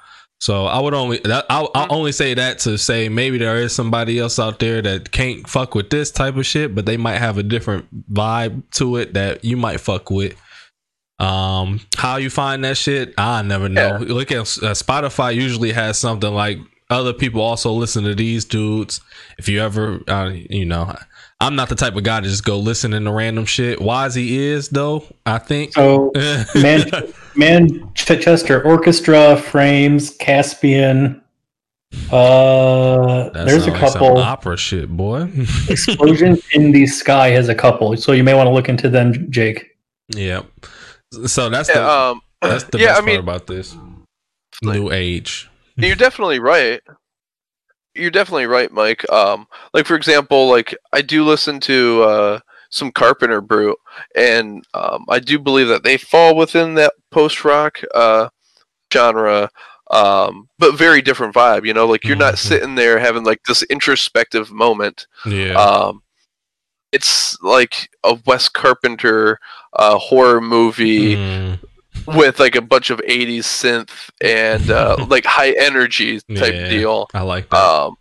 [0.40, 3.74] so I would only that I'll, I'll only say that to say maybe there is
[3.74, 7.18] somebody else out there that can't fuck with this type of shit, but they might
[7.18, 10.34] have a different vibe to it that you might fuck with.
[11.18, 13.98] Um, how you find that shit, I never know.
[14.00, 14.14] Yeah.
[14.14, 15.34] Look at uh, Spotify.
[15.34, 16.58] Usually has something like
[16.88, 19.02] other people also listen to these dudes.
[19.36, 20.96] If you ever, uh, you know,
[21.42, 23.78] I'm not the type of guy to just go listening to random shit.
[23.78, 25.04] Wazzy is though.
[25.24, 25.72] I think.
[25.72, 26.12] So
[26.54, 26.84] Man,
[27.34, 31.22] Manchester Orchestra, Frames, Caspian.
[32.12, 34.18] Uh, That there's a sound like couple.
[34.18, 35.22] opera shit, boy.
[35.68, 39.30] Explosions in the Sky has a couple, so you may want to look into them,
[39.30, 39.76] Jake.
[40.14, 40.46] Yep.
[41.26, 43.74] So that's Yeah, the um, that's the yeah, best I mean, part about this.
[44.62, 45.48] new age.
[45.76, 46.80] You're definitely right.
[48.00, 49.08] You're definitely right, Mike.
[49.12, 52.40] Um, like for example, like I do listen to uh,
[52.70, 53.76] some Carpenter Brut,
[54.14, 58.28] and um, I do believe that they fall within that post rock uh,
[58.92, 59.50] genre,
[59.90, 61.66] um, but very different vibe.
[61.66, 62.38] You know, like you're not Mhm.
[62.38, 65.06] sitting there having like this introspective moment.
[65.26, 65.54] Yeah.
[65.54, 66.02] Um,
[66.92, 69.38] it's like a Wes Carpenter
[69.74, 71.58] uh, horror movie Mm,
[72.06, 73.90] with like a bunch of 80s synth
[74.20, 76.68] and uh, like high energy type Yeah.
[76.68, 77.08] deal.
[77.14, 77.56] I like that.
[77.56, 77.96] Um,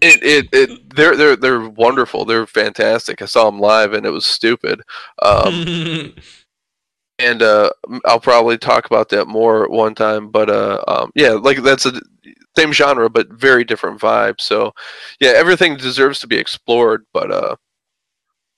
[0.00, 2.24] it, it, it, they're, they're, they're wonderful.
[2.24, 3.22] They're fantastic.
[3.22, 4.82] I saw them live and it was stupid.
[5.22, 6.14] Um,
[7.18, 7.70] and uh,
[8.04, 10.30] I'll probably talk about that more one time.
[10.30, 12.00] But uh, um, yeah, like that's a
[12.56, 14.40] same genre, but very different vibe.
[14.40, 14.72] So
[15.20, 17.04] yeah, everything deserves to be explored.
[17.12, 17.56] But uh,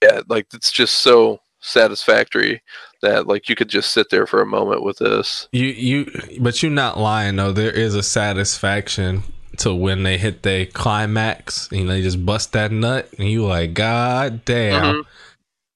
[0.02, 2.62] yeah, like it's just so satisfactory
[3.02, 5.48] that like you could just sit there for a moment with this.
[5.52, 7.52] you you but you're not lying though.
[7.52, 9.22] There is a satisfaction
[9.58, 13.74] to when they hit their climax and they just bust that nut and you like,
[13.74, 14.82] God damn.
[14.82, 15.04] Mhm.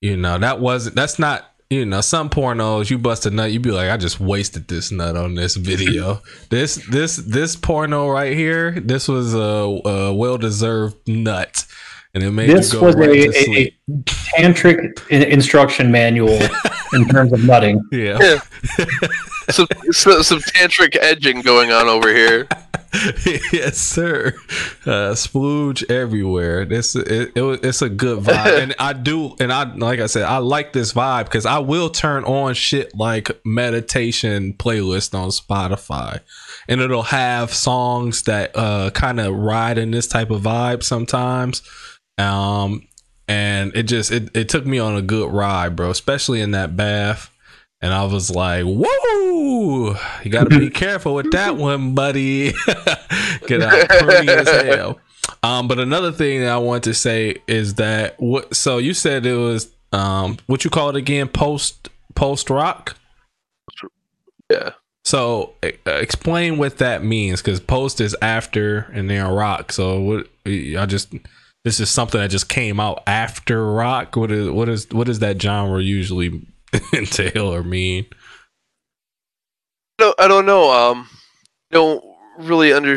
[0.00, 3.62] You know, that wasn't that's not you know, some pornos you bust a nut, you'd
[3.62, 6.20] be like, I just wasted this nut on this video.
[6.50, 11.64] this this this porno right here, this was a, a well deserved nut.
[12.14, 15.90] And it made This you go was right a, to a, a tantric i- instruction
[15.90, 16.38] manual
[16.92, 17.82] in terms of nutting.
[17.90, 18.18] yeah.
[19.50, 22.46] some, some some tantric edging going on over here.
[23.52, 24.34] yes, sir.
[24.84, 26.66] Uh, splooge everywhere.
[26.66, 30.24] This it, it, it's a good vibe, and I do, and I like I said,
[30.24, 36.20] I like this vibe because I will turn on shit like meditation playlist on Spotify,
[36.68, 41.62] and it'll have songs that uh kind of ride in this type of vibe sometimes.
[42.22, 42.86] Um,
[43.28, 46.76] and it just it, it took me on a good ride, bro, especially in that
[46.76, 47.30] bath.
[47.80, 52.52] And I was like, whoa, you got to be careful with that one, buddy.
[53.46, 55.00] Get out pretty as hell.
[55.42, 59.26] Um, but another thing that I want to say is that what, so you said
[59.26, 61.26] it was, um, what you call it again?
[61.26, 62.96] Post, post rock.
[64.48, 64.70] Yeah.
[65.04, 67.42] So uh, explain what that means.
[67.42, 69.72] Cause post is after and then rock.
[69.72, 71.12] So what, I just,
[71.64, 74.16] this is something that just came out after rock.
[74.16, 76.46] What is, what is, what does that genre usually
[76.92, 78.06] entail or mean?
[80.00, 80.70] No, I don't know.
[80.72, 81.08] Um,
[81.70, 82.02] don't
[82.38, 82.96] really under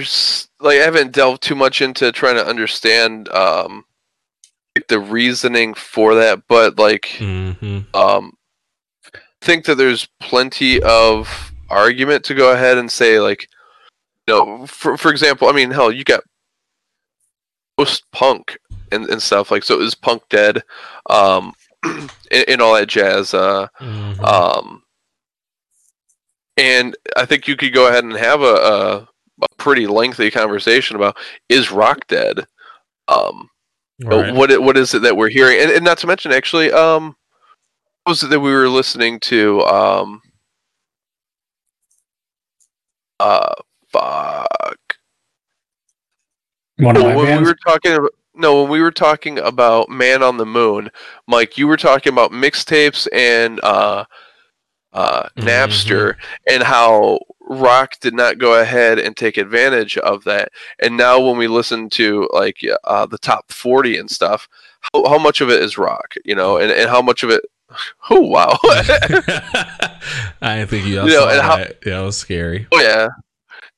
[0.59, 3.83] like I haven't delved too much into trying to understand um
[4.87, 7.79] the reasoning for that, but like Mm-hmm.
[7.95, 8.33] um
[9.41, 13.47] think that there's plenty of argument to go ahead and say like
[14.27, 16.23] you know for for example, I mean hell you got
[17.77, 18.57] post punk
[18.91, 20.63] and, and stuff like so is punk dead
[21.09, 21.53] um
[21.83, 22.09] and,
[22.47, 24.23] and all that jazz uh Mhm.
[24.23, 24.81] um,
[26.57, 28.97] and I think you could go ahead and have a, a,
[29.41, 31.17] a pretty lengthy conversation about
[31.49, 32.47] is rock dead?
[33.07, 33.49] Um,
[34.03, 34.33] Right.
[34.33, 35.59] what what is it that we're hearing?
[35.59, 37.15] And, and not to mention, actually, um,
[38.03, 39.61] what was it that we were listening to?
[39.63, 40.21] Um,
[43.19, 43.53] uh,
[43.91, 44.47] fuck.
[46.77, 47.41] One Well, when bands.
[47.41, 50.91] we were talking about no, when we were talking about Man on the Moon,
[51.25, 54.03] Mike, you were talking about mixtapes and uh,
[54.91, 56.15] uh, Napster
[56.49, 60.49] and how rock did not go ahead and take advantage of that.
[60.81, 64.49] And now when we listen to like uh, the top forty and stuff,
[64.93, 67.41] how, how much of it is rock, you know, and, and how much of it?
[68.09, 68.57] Oh wow!
[70.41, 71.77] I think you, You know, how- that.
[71.85, 72.67] yeah, it was scary.
[72.71, 73.07] oh yeah,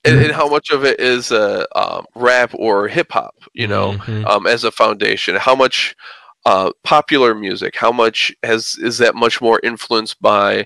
[0.03, 3.93] and, and how much of it is uh, um, rap or hip hop, you know?
[3.93, 4.25] Mhm.
[4.25, 5.35] um, as a foundation?
[5.35, 5.95] How much
[6.45, 7.75] uh, popular music?
[7.75, 10.65] How much has is that much more influenced by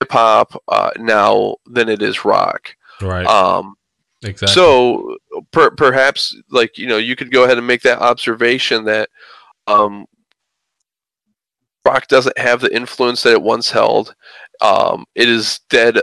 [0.00, 2.74] hip hop uh, now than it is rock?
[3.02, 3.26] right.
[3.26, 3.74] Um,
[4.22, 4.54] exactly.
[4.54, 5.16] so
[5.52, 9.08] per- perhaps like you know you could go ahead and make that observation that
[9.66, 10.06] um,
[11.84, 14.14] rock doesn't have the influence that it once held.
[14.60, 15.98] Um, it is dead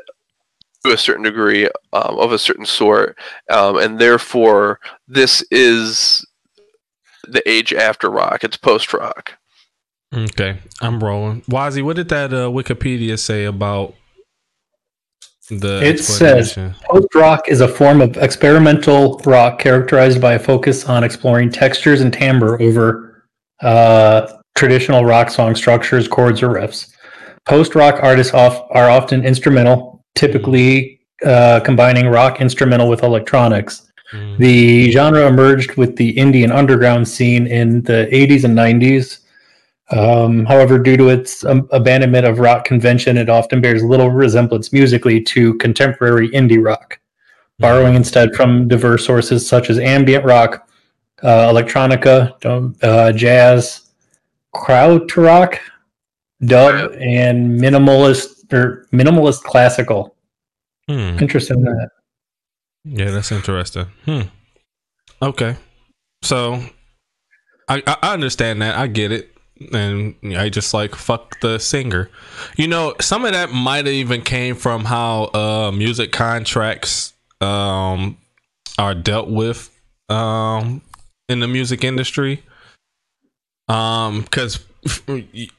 [0.88, 3.18] to a certain degree um, of a certain sort,
[3.50, 6.26] um, and therefore this is
[7.28, 8.44] the age after rock.
[8.44, 9.34] It's post rock.
[10.14, 11.42] okay, I'm rolling.
[11.42, 13.94] Wazzy, what did that uh, Wikipedia say about
[15.50, 16.58] the It says-
[16.90, 22.02] Post rock is a form of experimental rock characterized by a focus on exploring textures
[22.02, 23.24] and timbre over
[23.62, 26.94] uh, traditional rock song structures, chords, or riffs.
[27.46, 33.90] Post rock artists off, are often instrumental, typically uh, combining rock instrumental with electronics.
[34.14, 39.20] Mm, The genre emerged with the Indian underground scene in the 80s and 90s.
[39.90, 44.74] Um, however, due to its um, abandonment of rock convention, it often bears little resemblance
[44.74, 47.00] musically to contemporary indie rock.
[47.60, 50.70] borrowing instead from diverse sources such as ambient rock,
[51.24, 52.16] uh, electronica,
[52.84, 53.90] uh, jazz,
[54.54, 55.58] krautrock,
[56.46, 60.16] dub, and minimalist or minimalist classical.
[60.88, 61.18] Hmm.
[61.20, 61.90] Interesting that.
[62.86, 63.88] Yeah, that's interesting.
[64.06, 64.22] Hmm.
[65.22, 65.58] Okay.
[66.22, 66.62] So
[67.68, 68.76] I, I understand that.
[68.76, 69.34] I get it.
[69.74, 72.12] And I just like fuck the singer.
[72.58, 78.18] You know, some of that might have even came from how uh music contracts um
[78.78, 79.72] are dealt with
[80.10, 80.82] um
[81.28, 82.44] in the music industry.
[83.68, 84.64] Um cuz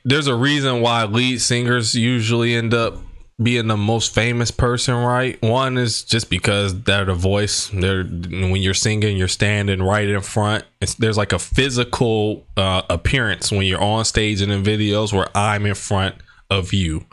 [0.04, 2.98] there's a reason why lead singers usually end up
[3.40, 5.40] being the most famous person, right?
[5.42, 7.68] One is just because they're the voice.
[7.68, 10.64] They're when you're singing, you're standing right in front.
[10.80, 15.28] It's, there's like a physical uh, appearance when you're on stage and in videos where
[15.36, 16.16] I'm in front
[16.50, 17.06] of you.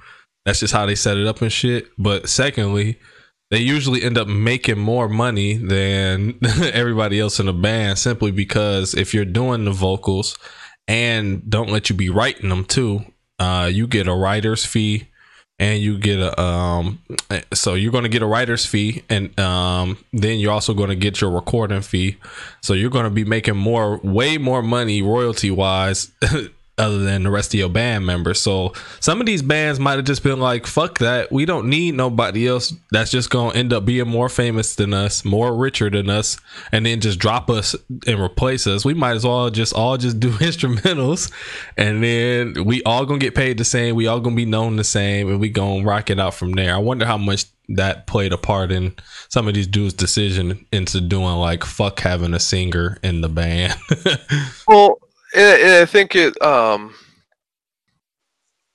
[0.45, 1.89] That's just how they set it up and shit.
[1.97, 2.99] But secondly,
[3.51, 6.39] they usually end up making more money than
[6.73, 10.37] everybody else in the band simply because if you're doing the vocals
[10.87, 13.05] and don't let you be writing them too,
[13.39, 15.07] uh, you get a writer's fee
[15.57, 16.99] and you get a um
[17.53, 20.95] so you're going to get a writer's fee and um then you're also going to
[20.95, 22.17] get your recording fee.
[22.61, 26.11] So you're going to be making more way more money royalty wise
[26.77, 28.41] other than the rest of your band members.
[28.41, 31.95] So some of these bands might have just been like fuck that we don't need
[31.95, 32.73] nobody else.
[32.91, 36.37] That's just going to end up being more famous than us more richer than us
[36.71, 37.75] and then just drop us
[38.07, 38.83] and replace us.
[38.83, 41.31] We might as well just all just do instrumentals
[41.77, 43.95] and then we all gonna get paid the same.
[43.95, 46.73] We all gonna be known the same and we gonna rock it out from there.
[46.73, 48.95] I wonder how much that played a part in
[49.29, 53.75] some of these dudes decision into doing like fuck having a singer in the band.
[54.67, 54.97] Well,
[55.35, 56.93] and, and I think it um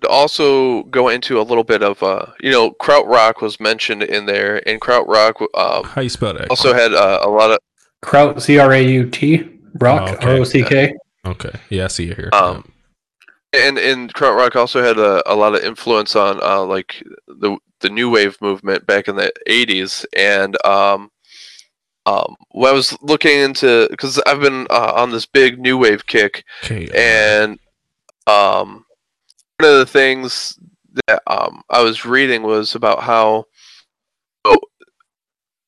[0.03, 4.27] to also go into a little bit of uh you know krautrock was mentioned in
[4.27, 7.59] there, and krautrock um how you spell that also had uh, a lot of
[8.03, 9.47] Kraut, C R A U T,
[9.79, 10.27] Rock, Oh, okay.
[10.27, 10.95] R O C K.
[11.27, 12.73] okay yeah i see it here Um,
[13.53, 17.91] and and krautrock also had a, a lot of influence on uh like the the
[17.91, 21.11] new wave movement back in the 80s and um
[22.11, 26.07] um when i was looking into because i've been uh, on this big new wave
[26.07, 27.59] kick okay and
[28.27, 28.85] um,
[29.59, 30.59] one of the things
[31.07, 33.47] that um, I was reading was about how
[34.45, 34.59] oh,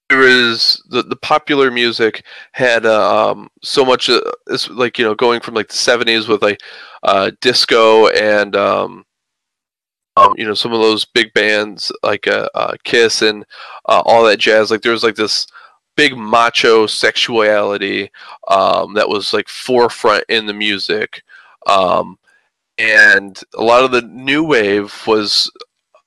[0.08, 5.04] there was the, the popular music had uh, um, so much uh, it's like you
[5.04, 6.60] know going from like the 70s with like
[7.02, 9.04] uh, disco and um,
[10.16, 13.44] um, you know some of those big bands like uh, uh, Kiss and
[13.88, 14.70] uh, all that jazz.
[14.70, 15.46] Like there was like this
[15.96, 18.10] big macho sexuality
[18.48, 21.22] um, that was like forefront in the music
[21.66, 22.18] um,
[22.78, 25.50] and a lot of the new wave was
[25.94, 25.98] a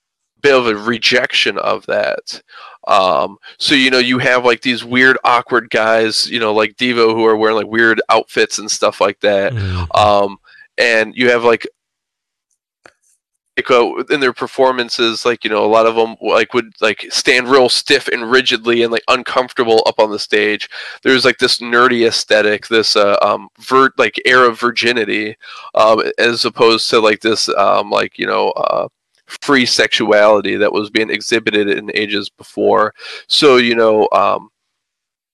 [0.41, 2.41] bit of a rejection of that.
[2.87, 7.13] Um, so you know you have like these weird, awkward guys, you know, like Devo,
[7.13, 9.53] who are wearing like weird outfits and stuff like that.
[9.53, 9.95] Mhm.
[9.97, 10.37] Um,
[10.77, 11.67] and you have like
[13.57, 17.05] like uh, in their performances, like you know, a lot of them like would like
[17.09, 20.69] stand real stiff and rigidly and like uncomfortable up on the stage.
[21.03, 25.37] There's like this nerdy aesthetic, this uh, um, vert like air of virginity,
[25.73, 28.49] um, as opposed to like this um, like you know.
[28.51, 28.87] Uh,
[29.41, 32.93] free sexuality that was being exhibited in ages before
[33.27, 34.49] so you know um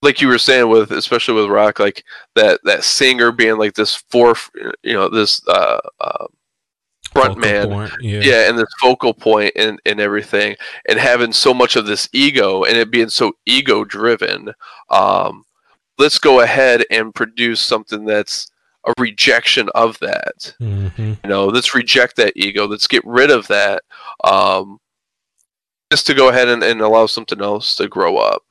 [0.02, 3.94] like you were saying with especially with rock like that that singer being like this
[4.10, 4.50] fourth
[4.82, 6.26] you know this uh, uh
[7.12, 10.56] front Focal man point, yeah yeah and this focal point and, and everything
[10.88, 14.54] and having so much of this ego and it being so ego driven
[14.90, 15.44] um
[15.98, 18.50] let's go ahead and produce something that's
[18.88, 21.18] a rejection of that Mhm.
[21.24, 23.84] you know let's reject that ego let's get rid of that
[24.24, 24.80] um
[25.92, 28.44] just to go ahead and, and allow something else to grow up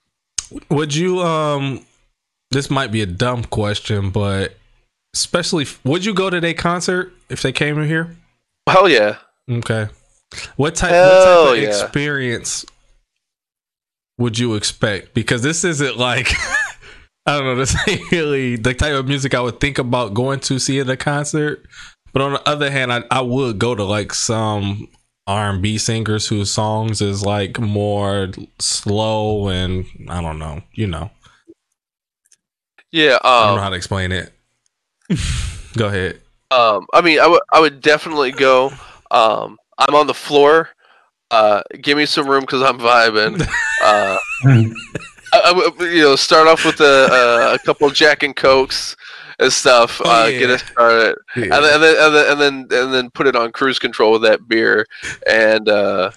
[0.68, 1.84] Would you um
[2.50, 4.56] this might be a dumb question, but
[5.14, 8.16] especially would you go to their concert if they came in here?
[8.66, 9.16] Hell yeah
[9.50, 9.88] Okay.
[10.56, 11.68] What type what type of yeah.
[11.68, 12.64] experience
[14.18, 15.12] would you expect?
[15.12, 16.28] Because this isn't like
[17.26, 20.40] I don't know, this ain't really the type of music I would think about going
[20.40, 21.66] to see at a concert.
[22.12, 24.88] But on the other hand, I, I would go to like some
[25.26, 28.28] R and B singers whose songs is like more
[28.58, 31.10] slow and I don't know, you know.
[32.92, 34.32] yeah I don't know um, how to explain it.
[35.76, 36.20] Go ahead.
[36.50, 38.70] Um i mean i would i would definitely go
[39.10, 40.68] um i'm on the floor
[41.30, 43.40] uh give me some room because i'm vibing
[43.82, 44.18] uh
[45.32, 48.96] I, I you know, start off with a, uh, a couple Jack and Cokes
[49.38, 50.00] and stuff.
[50.04, 50.38] Oh, uh, yeah.
[50.40, 53.36] Get us started, and, then, and then and then and then and then put it
[53.36, 54.86] on cruise control with that beer,
[55.28, 56.10] and uh,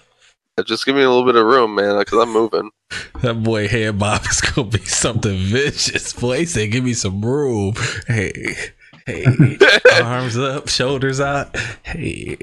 [0.66, 2.70] Just give me a little bit of room, man, because I'm moving.
[3.22, 6.14] That boy head bob is gonna be something vicious.
[6.14, 7.74] Boy, he said, "Give me some room."
[8.08, 8.56] Hey,
[9.06, 9.26] hey,
[10.04, 11.56] arms up, shoulders out.
[11.84, 12.36] Hey,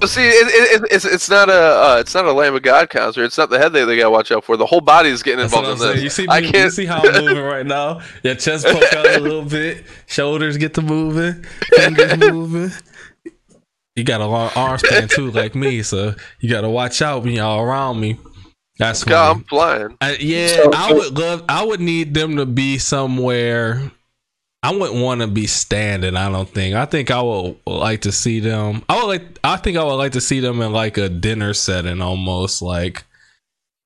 [0.00, 2.62] But see, it, it, it, it's it's not a uh, it's not a Lamb of
[2.62, 3.24] God concert.
[3.24, 4.56] It's not the head that they gotta watch out for.
[4.56, 5.94] The whole body is getting That's involved in saying.
[5.96, 6.04] this.
[6.04, 8.00] You see, I me, you can't see how I'm moving right now.
[8.22, 11.42] Your chest poke out a little bit, shoulders get to moving,
[11.74, 12.70] fingers moving.
[13.96, 17.24] You got a long arm span too, like me, so you got to watch out
[17.24, 18.16] when y'all around me.
[18.78, 19.38] That's God.
[19.38, 19.96] I'm flying.
[20.00, 21.42] I, yeah, So- I would love.
[21.48, 23.90] I would need them to be somewhere.
[24.62, 26.16] I wouldn't want to be standing.
[26.16, 26.74] I don't think.
[26.74, 28.84] I think I would like to see them.
[28.88, 29.38] I would like.
[29.44, 33.04] I think I would like to see them in like a dinner setting, almost like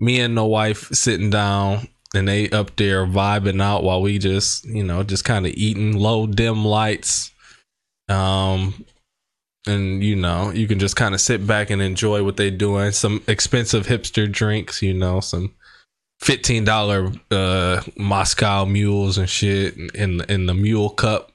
[0.01, 4.65] me and the wife sitting down and they up there vibing out while we just,
[4.65, 7.31] you know, just kind of eating low dim lights.
[8.09, 8.85] Um,
[9.67, 12.93] and you know, you can just kind of sit back and enjoy what they doing.
[12.93, 15.55] Some expensive hipster drinks, you know, some
[16.23, 21.33] fifteen dollar uh Moscow mules and shit in in the mule cup.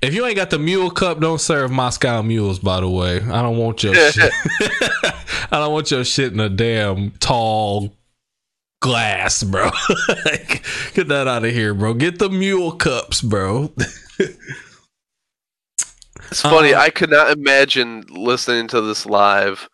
[0.00, 2.58] If you ain't got the mule cup, don't serve Moscow mules.
[2.58, 4.32] By the way, I don't want your shit.
[5.52, 7.92] I don't want your shit in a damn tall
[8.80, 9.70] glass, bro.
[10.24, 10.64] like,
[10.94, 11.92] get that out of here, bro.
[11.92, 13.72] Get the mule cups, bro.
[16.30, 16.74] It's funny.
[16.74, 19.68] Uh, I could not imagine listening to this live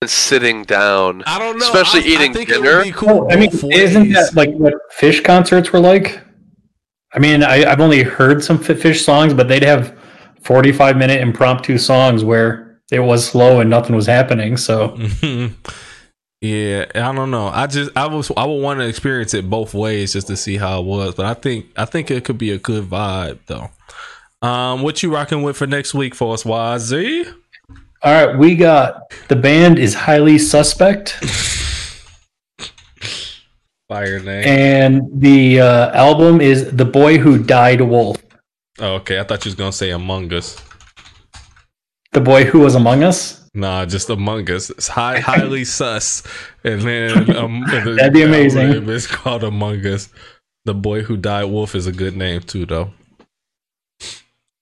[0.00, 1.22] and sitting down.
[1.26, 1.66] I don't know.
[1.66, 2.70] Especially I, eating I think dinner?
[2.70, 3.28] It would be cool.
[3.30, 4.14] I mean, both isn't ways.
[4.14, 6.20] that like what Phish concerts were like?
[7.14, 9.98] I mean, I, I've only heard some Phish songs, but they'd have
[10.42, 14.56] 45 minute impromptu songs where it was slow and nothing was happening.
[14.56, 14.96] So
[16.40, 17.48] yeah, I don't know.
[17.48, 20.56] I just I was I would want to experience it both ways just to see
[20.56, 23.70] how it was, but I think I think it could be a good vibe though.
[24.40, 27.34] Um, what you rocking with for next week for us, YZ?
[28.02, 31.18] All right, we got the band is highly suspect,
[33.88, 34.46] Fire name.
[34.46, 38.18] and the uh, album is "The Boy Who Died Wolf."
[38.78, 40.62] Oh, okay, I thought you was gonna say Among Us.
[42.12, 43.50] The boy who was among us.
[43.52, 44.70] Nah, just Among Us.
[44.70, 46.22] It's high, highly sus,
[46.64, 48.88] and then um, That'd be amazing.
[48.88, 50.08] It's called Among Us.
[50.64, 52.92] The boy who died wolf is a good name too, though.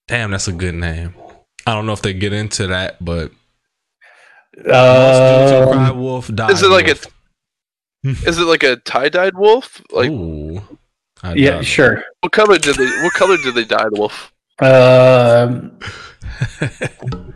[0.07, 1.13] Damn, that's a good name.
[1.67, 3.33] I don't know if they get into that, but
[4.55, 6.49] most dudes cry wolf die.
[6.49, 7.05] Is it like wolf.
[8.05, 9.81] a is it like a tie dyed wolf?
[9.91, 10.61] Like Ooh,
[11.35, 12.05] yeah, doubt sure.
[12.21, 14.33] what color did they what color did they dye the wolf?
[14.59, 15.77] Um,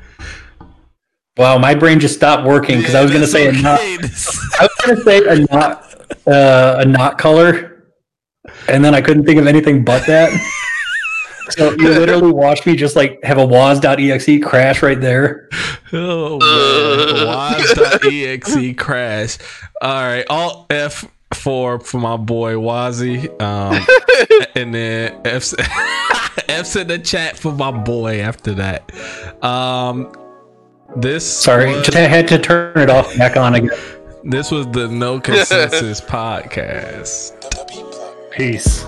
[1.38, 3.82] wow, my brain just stopped working because I was going to say a It's not.
[3.82, 7.84] I was going to say a not uh, a not color,
[8.70, 10.32] and then I couldn't think of anything but that.
[11.50, 15.50] So you literally watched me just like have a Waz.exe crash right there.
[15.94, 17.16] Oh Uh.
[17.16, 19.38] man, Waz.exe crash.
[19.82, 23.28] All right, Alt F four for my boy Wazzy.
[23.42, 23.86] Um,
[24.56, 25.54] and then F's,
[26.48, 28.90] F's in the chat for my boy after that.
[29.44, 30.14] Um,
[30.96, 33.78] this Sorry, was, just had to turn it off back on again.
[34.24, 37.34] this was the No Consensus podcast.
[38.32, 38.86] Peace.